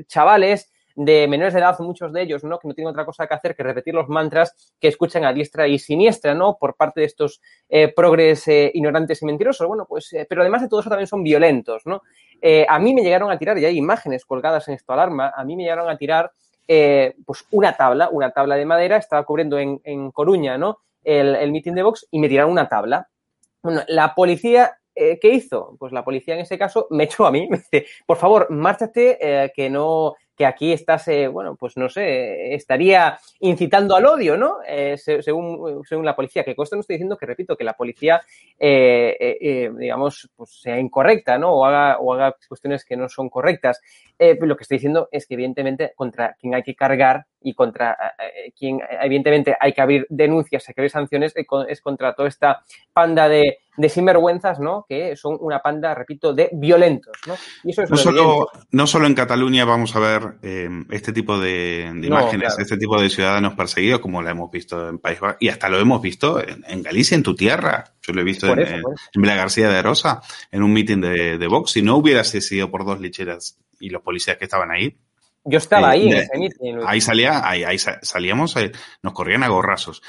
chavales 0.06 0.70
de 0.94 1.26
menores 1.28 1.54
de 1.54 1.60
edad, 1.60 1.78
muchos 1.80 2.12
de 2.12 2.22
ellos, 2.22 2.44
¿no? 2.44 2.58
Que 2.58 2.68
no 2.68 2.74
tienen 2.74 2.90
otra 2.90 3.04
cosa 3.04 3.26
que 3.26 3.34
hacer 3.34 3.56
que 3.56 3.62
repetir 3.62 3.94
los 3.94 4.08
mantras 4.08 4.74
que 4.78 4.88
escuchan 4.88 5.24
a 5.24 5.32
diestra 5.32 5.66
y 5.66 5.78
siniestra, 5.78 6.34
¿no? 6.34 6.58
Por 6.58 6.76
parte 6.76 7.00
de 7.00 7.06
estos 7.06 7.40
eh, 7.68 7.92
progres 7.92 8.46
ignorantes 8.46 9.22
y 9.22 9.26
mentirosos. 9.26 9.66
Bueno, 9.66 9.86
pues, 9.88 10.14
pero 10.28 10.42
además 10.42 10.62
de 10.62 10.68
todo 10.68 10.80
eso 10.80 10.90
también 10.90 11.08
son 11.08 11.22
violentos, 11.22 11.82
¿no? 11.86 12.02
Eh, 12.40 12.66
a 12.68 12.78
mí 12.78 12.94
me 12.94 13.02
llegaron 13.02 13.30
a 13.30 13.38
tirar, 13.38 13.58
y 13.58 13.64
hay 13.64 13.76
imágenes 13.76 14.24
colgadas 14.24 14.68
en 14.68 14.74
esto 14.74 14.92
alarma, 14.92 15.32
a 15.34 15.44
mí 15.44 15.56
me 15.56 15.62
llegaron 15.62 15.88
a 15.88 15.96
tirar 15.96 16.30
eh, 16.68 17.14
pues 17.24 17.44
una 17.50 17.76
tabla, 17.76 18.08
una 18.10 18.30
tabla 18.30 18.56
de 18.56 18.66
madera, 18.66 18.96
estaba 18.96 19.24
cubriendo 19.24 19.58
en, 19.58 19.80
en 19.84 20.10
Coruña, 20.10 20.58
¿no? 20.58 20.78
El, 21.04 21.36
el 21.36 21.52
de 21.52 21.82
Vox 21.82 22.06
y 22.10 22.18
me 22.18 22.28
tiraron 22.28 22.50
una 22.50 22.68
tabla. 22.68 23.08
Bueno, 23.62 23.82
la 23.86 24.14
policía 24.14 24.76
eh, 24.98 25.18
¿qué 25.20 25.28
hizo? 25.28 25.76
Pues 25.78 25.92
la 25.92 26.02
policía 26.02 26.34
en 26.34 26.40
ese 26.40 26.56
caso 26.56 26.86
me 26.90 27.04
echó 27.04 27.26
a 27.26 27.30
mí, 27.30 27.46
me 27.50 27.58
dice, 27.58 27.86
por 28.06 28.16
favor, 28.16 28.50
márchate, 28.50 29.18
eh, 29.20 29.52
que 29.54 29.68
no, 29.68 30.14
que 30.36 30.46
aquí 30.46 30.72
estás, 30.72 31.08
bueno, 31.32 31.56
pues 31.56 31.76
no 31.76 31.88
sé, 31.88 32.54
estaría 32.54 33.18
incitando 33.40 33.96
al 33.96 34.06
odio, 34.06 34.36
¿no? 34.36 34.58
Eh, 34.66 34.96
se, 34.98 35.22
según, 35.22 35.82
según 35.84 36.04
la 36.04 36.14
policía, 36.14 36.44
que 36.44 36.54
con 36.54 36.64
esto 36.64 36.76
no 36.76 36.80
estoy 36.80 36.94
diciendo 36.94 37.16
que, 37.16 37.26
repito, 37.26 37.56
que 37.56 37.64
la 37.64 37.72
policía, 37.74 38.20
eh, 38.58 39.16
eh, 39.18 39.70
digamos, 39.76 40.30
pues 40.36 40.60
sea 40.60 40.78
incorrecta, 40.78 41.38
¿no? 41.38 41.52
O 41.52 41.64
haga, 41.64 41.98
o 41.98 42.12
haga 42.12 42.36
cuestiones 42.48 42.84
que 42.84 42.96
no 42.96 43.08
son 43.08 43.28
correctas. 43.28 43.80
lo 44.18 44.56
que 44.56 44.62
estoy 44.62 44.76
diciendo 44.76 45.08
es 45.10 45.26
que, 45.26 45.34
evidentemente, 45.34 45.92
contra 45.94 46.34
quien 46.34 46.54
hay 46.54 46.62
que 46.62 46.74
cargar 46.74 47.26
y 47.46 47.54
contra 47.54 47.96
quien, 48.58 48.80
evidentemente, 49.00 49.56
hay 49.60 49.72
que 49.72 49.80
abrir 49.80 50.04
denuncias, 50.08 50.68
hay 50.68 50.74
que 50.74 50.80
abrir 50.80 50.90
sanciones, 50.90 51.32
es 51.36 51.80
contra 51.80 52.12
toda 52.12 52.28
esta 52.28 52.60
panda 52.92 53.28
de, 53.28 53.58
de 53.76 53.88
sinvergüenzas, 53.88 54.58
¿no? 54.58 54.84
Que 54.88 55.14
son 55.14 55.36
una 55.40 55.60
panda, 55.60 55.94
repito, 55.94 56.34
de 56.34 56.50
violentos, 56.52 57.16
¿no? 57.24 57.36
Y 57.62 57.70
eso 57.70 57.82
es 57.82 57.90
no, 57.90 57.96
solo, 57.96 58.48
no 58.72 58.86
solo 58.88 59.06
en 59.06 59.14
Cataluña 59.14 59.64
vamos 59.64 59.94
a 59.94 60.00
ver 60.00 60.22
eh, 60.42 60.68
este 60.90 61.12
tipo 61.12 61.38
de, 61.38 61.88
de 61.94 62.08
no, 62.08 62.18
imágenes, 62.18 62.48
claro. 62.48 62.62
este 62.62 62.76
tipo 62.78 63.00
de 63.00 63.10
ciudadanos 63.10 63.54
perseguidos, 63.54 64.00
como 64.00 64.22
lo 64.22 64.28
hemos 64.28 64.50
visto 64.50 64.88
en 64.88 64.98
País 64.98 65.20
Vasco, 65.20 65.38
y 65.38 65.48
hasta 65.48 65.68
lo 65.68 65.78
hemos 65.78 66.02
visto 66.02 66.40
en, 66.40 66.64
en, 66.66 66.82
Galicia, 66.82 67.14
en 67.14 67.22
tu 67.22 67.36
tierra. 67.36 67.92
Yo 68.02 68.12
lo 68.12 68.22
he 68.22 68.24
visto 68.24 68.52
en, 68.52 68.58
eso, 68.58 68.74
en, 69.14 69.22
García 69.22 69.68
de 69.68 69.82
Rosa, 69.82 70.20
en 70.50 70.64
un 70.64 70.72
mitin 70.72 71.00
de, 71.00 71.38
de 71.38 71.46
Vox. 71.46 71.70
Si 71.70 71.82
no 71.82 71.96
hubiera 71.96 72.24
sido 72.24 72.72
por 72.72 72.84
dos 72.84 73.00
licheras 73.00 73.60
y 73.78 73.90
los 73.90 74.02
policías 74.02 74.36
que 74.36 74.46
estaban 74.46 74.72
ahí, 74.72 74.96
yo 75.46 75.58
estaba 75.58 75.94
eh, 75.94 76.00
ahí 76.00 76.08
en 76.08 76.16
ese 76.16 76.38
meeting. 76.38 76.74
Ahí 76.86 77.00
salía, 77.00 77.48
ahí, 77.48 77.64
ahí 77.64 77.78
salíamos, 77.78 78.56
eh, 78.56 78.72
nos 79.02 79.12
corrían 79.12 79.42
a 79.42 79.48
gorrazos. 79.48 80.02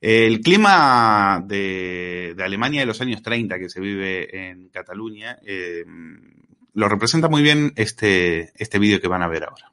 El 0.00 0.40
clima 0.40 1.42
de, 1.44 2.34
de, 2.36 2.44
Alemania 2.44 2.80
de 2.80 2.86
los 2.86 3.00
años 3.00 3.22
30 3.22 3.58
que 3.58 3.68
se 3.68 3.80
vive 3.80 4.50
en 4.50 4.68
Cataluña 4.68 5.38
eh, 5.46 5.84
lo 6.74 6.88
representa 6.88 7.28
muy 7.28 7.42
bien 7.42 7.72
este, 7.76 8.52
este 8.56 8.78
vídeo 8.78 9.00
que 9.00 9.08
van 9.08 9.22
a 9.22 9.28
ver 9.28 9.44
ahora. 9.44 9.70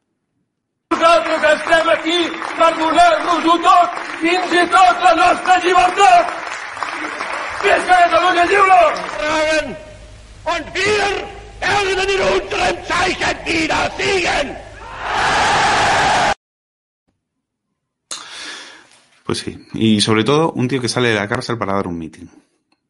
Nosaltres 0.92 1.44
estem 1.54 1.90
aquí 1.90 2.20
per 2.58 2.70
donar-nos-ho 2.78 3.56
tot, 3.64 4.00
fins 4.22 4.56
i 4.58 4.64
tot 4.74 5.04
la 5.06 5.12
nostra 5.16 5.58
llibertat! 5.64 6.32
Visca 7.64 8.00
Catalunya 8.04 8.46
lliure! 8.50 8.80
Tragen 9.20 9.76
und 10.54 10.74
wir 10.74 11.12
werden 11.62 12.10
in 12.16 12.22
unserem 12.34 12.82
Zeichen 12.90 13.46
wieder 13.46 13.92
siegen! 13.98 14.69
Pues 19.30 19.38
sí, 19.38 19.64
y 19.76 20.02
sobre 20.02 20.24
todo 20.24 20.52
un 20.54 20.68
tío 20.68 20.82
que 20.82 20.90
sale 20.90 21.10
de 21.10 21.16
la 21.16 21.28
cárcel 21.28 21.60
para 21.60 21.74
dar 21.74 21.86
un 21.86 22.00
meeting. 22.00 22.26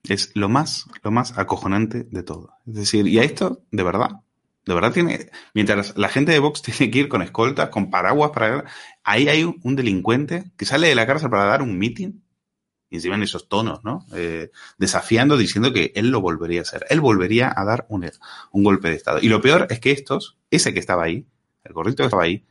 Es 0.04 0.32
lo 0.36 0.48
más, 0.48 0.86
lo 1.04 1.12
más 1.12 1.38
acojonante 1.38 2.08
de 2.10 2.24
todo. 2.24 2.52
Es 2.66 2.76
decir, 2.76 3.08
y 3.08 3.20
a 3.20 3.24
esto, 3.24 3.64
de 3.72 3.84
verdad, 3.84 4.22
de 4.66 4.74
verdad 4.74 4.94
tiene, 4.94 5.32
mientras 5.54 5.98
la 5.98 6.08
gente 6.08 6.32
de 6.32 6.40
Vox 6.40 6.62
tiene 6.62 6.92
que 6.92 7.00
ir 7.00 7.10
con 7.10 7.22
escoltas, 7.22 7.68
con 7.68 7.90
paraguas 7.90 8.32
para 8.32 8.64
ahí 9.04 9.28
hay 9.28 9.44
un, 9.44 9.76
delincuente 9.76 10.52
que 10.56 10.64
sale 10.64 10.88
de 10.88 10.96
la 10.96 11.06
cárcel 11.06 11.30
para 11.30 11.44
dar 11.44 11.62
un 11.62 11.78
meeting 11.78 12.22
y 12.90 12.96
encima 12.96 13.16
en 13.16 13.24
esos 13.24 13.50
tonos, 13.50 13.84
¿no? 13.84 14.06
Eh, 14.14 14.50
desafiando, 14.78 15.36
diciendo 15.36 15.74
que 15.74 15.92
él 15.94 16.10
lo 16.10 16.22
volvería 16.22 16.60
a 16.60 16.64
hacer. 16.64 16.86
Él 16.90 17.02
volvería 17.02 17.54
a 17.54 17.66
dar 17.66 17.86
un, 17.90 18.10
un 18.52 18.64
golpe 18.64 18.90
de 18.90 18.96
Estado. 18.96 19.20
Y 19.22 19.28
lo 19.28 19.42
peor 19.42 19.68
es 19.70 19.82
que 19.82 19.92
estos, 19.92 20.38
ese 20.50 20.74
que 20.74 20.80
estaba 20.80 21.04
ahí, 21.04 21.28
el 21.64 21.74
gordito 21.74 22.04
que 22.04 22.08
estaba 22.08 22.24
ahí, 22.24 22.44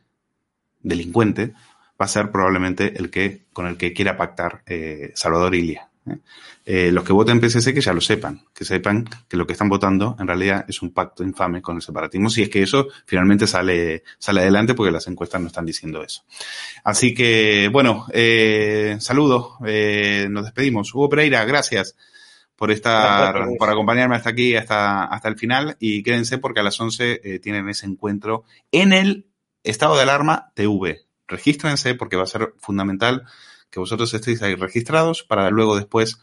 delincuente, 0.81 1.53
va 1.99 2.05
a 2.05 2.07
ser 2.07 2.31
probablemente 2.31 2.97
el 2.97 3.09
que 3.09 3.45
con 3.51 3.67
el 3.67 3.77
que 3.77 3.93
quiera 3.93 4.17
pactar 4.17 4.63
eh, 4.65 5.11
Salvador 5.15 5.53
Ilia. 5.55 5.89
¿eh? 6.07 6.17
Eh, 6.65 6.91
los 6.91 7.03
que 7.03 7.11
voten 7.11 7.41
PSC 7.41 7.73
que 7.73 7.81
ya 7.81 7.93
lo 7.93 7.99
sepan, 7.99 8.45
que 8.53 8.63
sepan 8.63 9.05
que 9.27 9.35
lo 9.35 9.45
que 9.45 9.53
están 9.53 9.69
votando 9.69 10.15
en 10.19 10.27
realidad 10.27 10.65
es 10.67 10.81
un 10.81 10.91
pacto 10.91 11.23
infame 11.23 11.61
con 11.61 11.75
el 11.75 11.81
separatismo, 11.81 12.29
si 12.29 12.43
es 12.43 12.49
que 12.49 12.61
eso 12.61 12.87
finalmente 13.05 13.47
sale, 13.47 14.03
sale 14.17 14.41
adelante 14.41 14.75
porque 14.75 14.91
las 14.91 15.07
encuestas 15.07 15.41
no 15.41 15.47
están 15.47 15.65
diciendo 15.65 16.03
eso. 16.03 16.23
Así 16.83 17.13
que, 17.13 17.69
bueno, 17.71 18.05
eh, 18.13 18.97
saludos, 18.99 19.59
nos 19.59 20.43
despedimos. 20.43 20.93
Hugo 20.93 21.09
Pereira, 21.09 21.43
gracias 21.43 21.95
por 22.59 22.69
estar, 22.69 23.33
gracias, 23.33 23.57
por 23.57 23.69
acompañarme 23.71 24.17
hasta 24.17 24.29
aquí, 24.29 24.55
hasta, 24.55 25.05
hasta 25.05 25.29
el 25.29 25.37
final. 25.37 25.77
Y 25.79 26.03
quédense 26.03 26.37
porque 26.37 26.59
a 26.59 26.63
las 26.63 26.79
11 26.79 27.39
tienen 27.41 27.67
ese 27.69 27.87
encuentro 27.87 28.43
en 28.71 28.93
el 28.93 29.25
estado 29.63 29.95
de 29.95 30.03
alarma 30.03 30.51
TV 30.53 31.09
regístrense 31.29 31.95
porque 31.95 32.17
va 32.17 32.23
a 32.23 32.27
ser 32.27 32.53
fundamental 32.57 33.23
que 33.69 33.79
vosotros 33.79 34.13
estéis 34.13 34.41
ahí 34.41 34.55
registrados 34.55 35.23
para 35.23 35.49
luego 35.49 35.77
después 35.77 36.19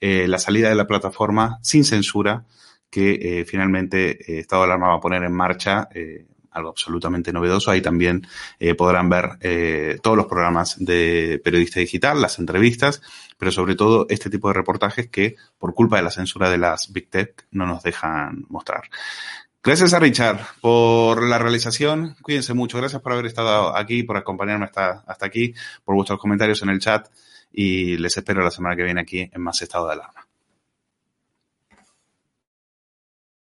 eh, 0.00 0.28
la 0.28 0.38
salida 0.38 0.68
de 0.68 0.74
la 0.74 0.86
plataforma 0.86 1.58
sin 1.62 1.84
censura 1.84 2.44
que 2.90 3.40
eh, 3.40 3.44
finalmente 3.44 4.32
eh, 4.32 4.40
Estado 4.40 4.62
de 4.62 4.66
Alarma 4.66 4.88
va 4.88 4.94
a 4.96 5.00
poner 5.00 5.22
en 5.22 5.32
marcha, 5.32 5.88
eh, 5.94 6.26
algo 6.50 6.70
absolutamente 6.70 7.32
novedoso. 7.32 7.70
Ahí 7.70 7.80
también 7.80 8.26
eh, 8.58 8.74
podrán 8.74 9.08
ver 9.08 9.38
eh, 9.40 9.98
todos 10.02 10.16
los 10.16 10.26
programas 10.26 10.76
de 10.78 11.40
periodista 11.42 11.80
digital, 11.80 12.20
las 12.20 12.38
entrevistas, 12.38 13.02
pero 13.38 13.52
sobre 13.52 13.74
todo 13.74 14.06
este 14.08 14.30
tipo 14.30 14.48
de 14.48 14.54
reportajes 14.54 15.08
que 15.08 15.36
por 15.58 15.74
culpa 15.74 15.96
de 15.96 16.02
la 16.02 16.10
censura 16.10 16.50
de 16.50 16.58
las 16.58 16.92
Big 16.92 17.08
Tech 17.10 17.46
no 17.50 17.66
nos 17.66 17.82
dejan 17.82 18.44
mostrar. 18.48 18.82
Gracias 19.62 19.92
a 19.92 19.98
Richard 19.98 20.40
por 20.60 21.22
la 21.22 21.38
realización. 21.38 22.16
Cuídense 22.22 22.54
mucho. 22.54 22.78
Gracias 22.78 23.02
por 23.02 23.12
haber 23.12 23.26
estado 23.26 23.76
aquí, 23.76 24.02
por 24.02 24.16
acompañarme 24.16 24.66
hasta, 24.66 25.04
hasta 25.06 25.26
aquí, 25.26 25.52
por 25.84 25.94
vuestros 25.94 26.18
comentarios 26.18 26.62
en 26.62 26.70
el 26.70 26.78
chat 26.78 27.08
y 27.52 27.96
les 27.96 28.16
espero 28.16 28.42
la 28.42 28.50
semana 28.50 28.76
que 28.76 28.84
viene 28.84 29.00
aquí 29.00 29.28
en 29.32 29.42
más 29.42 29.60
estado 29.60 29.86
de 29.88 29.94
alarma. 29.94 30.27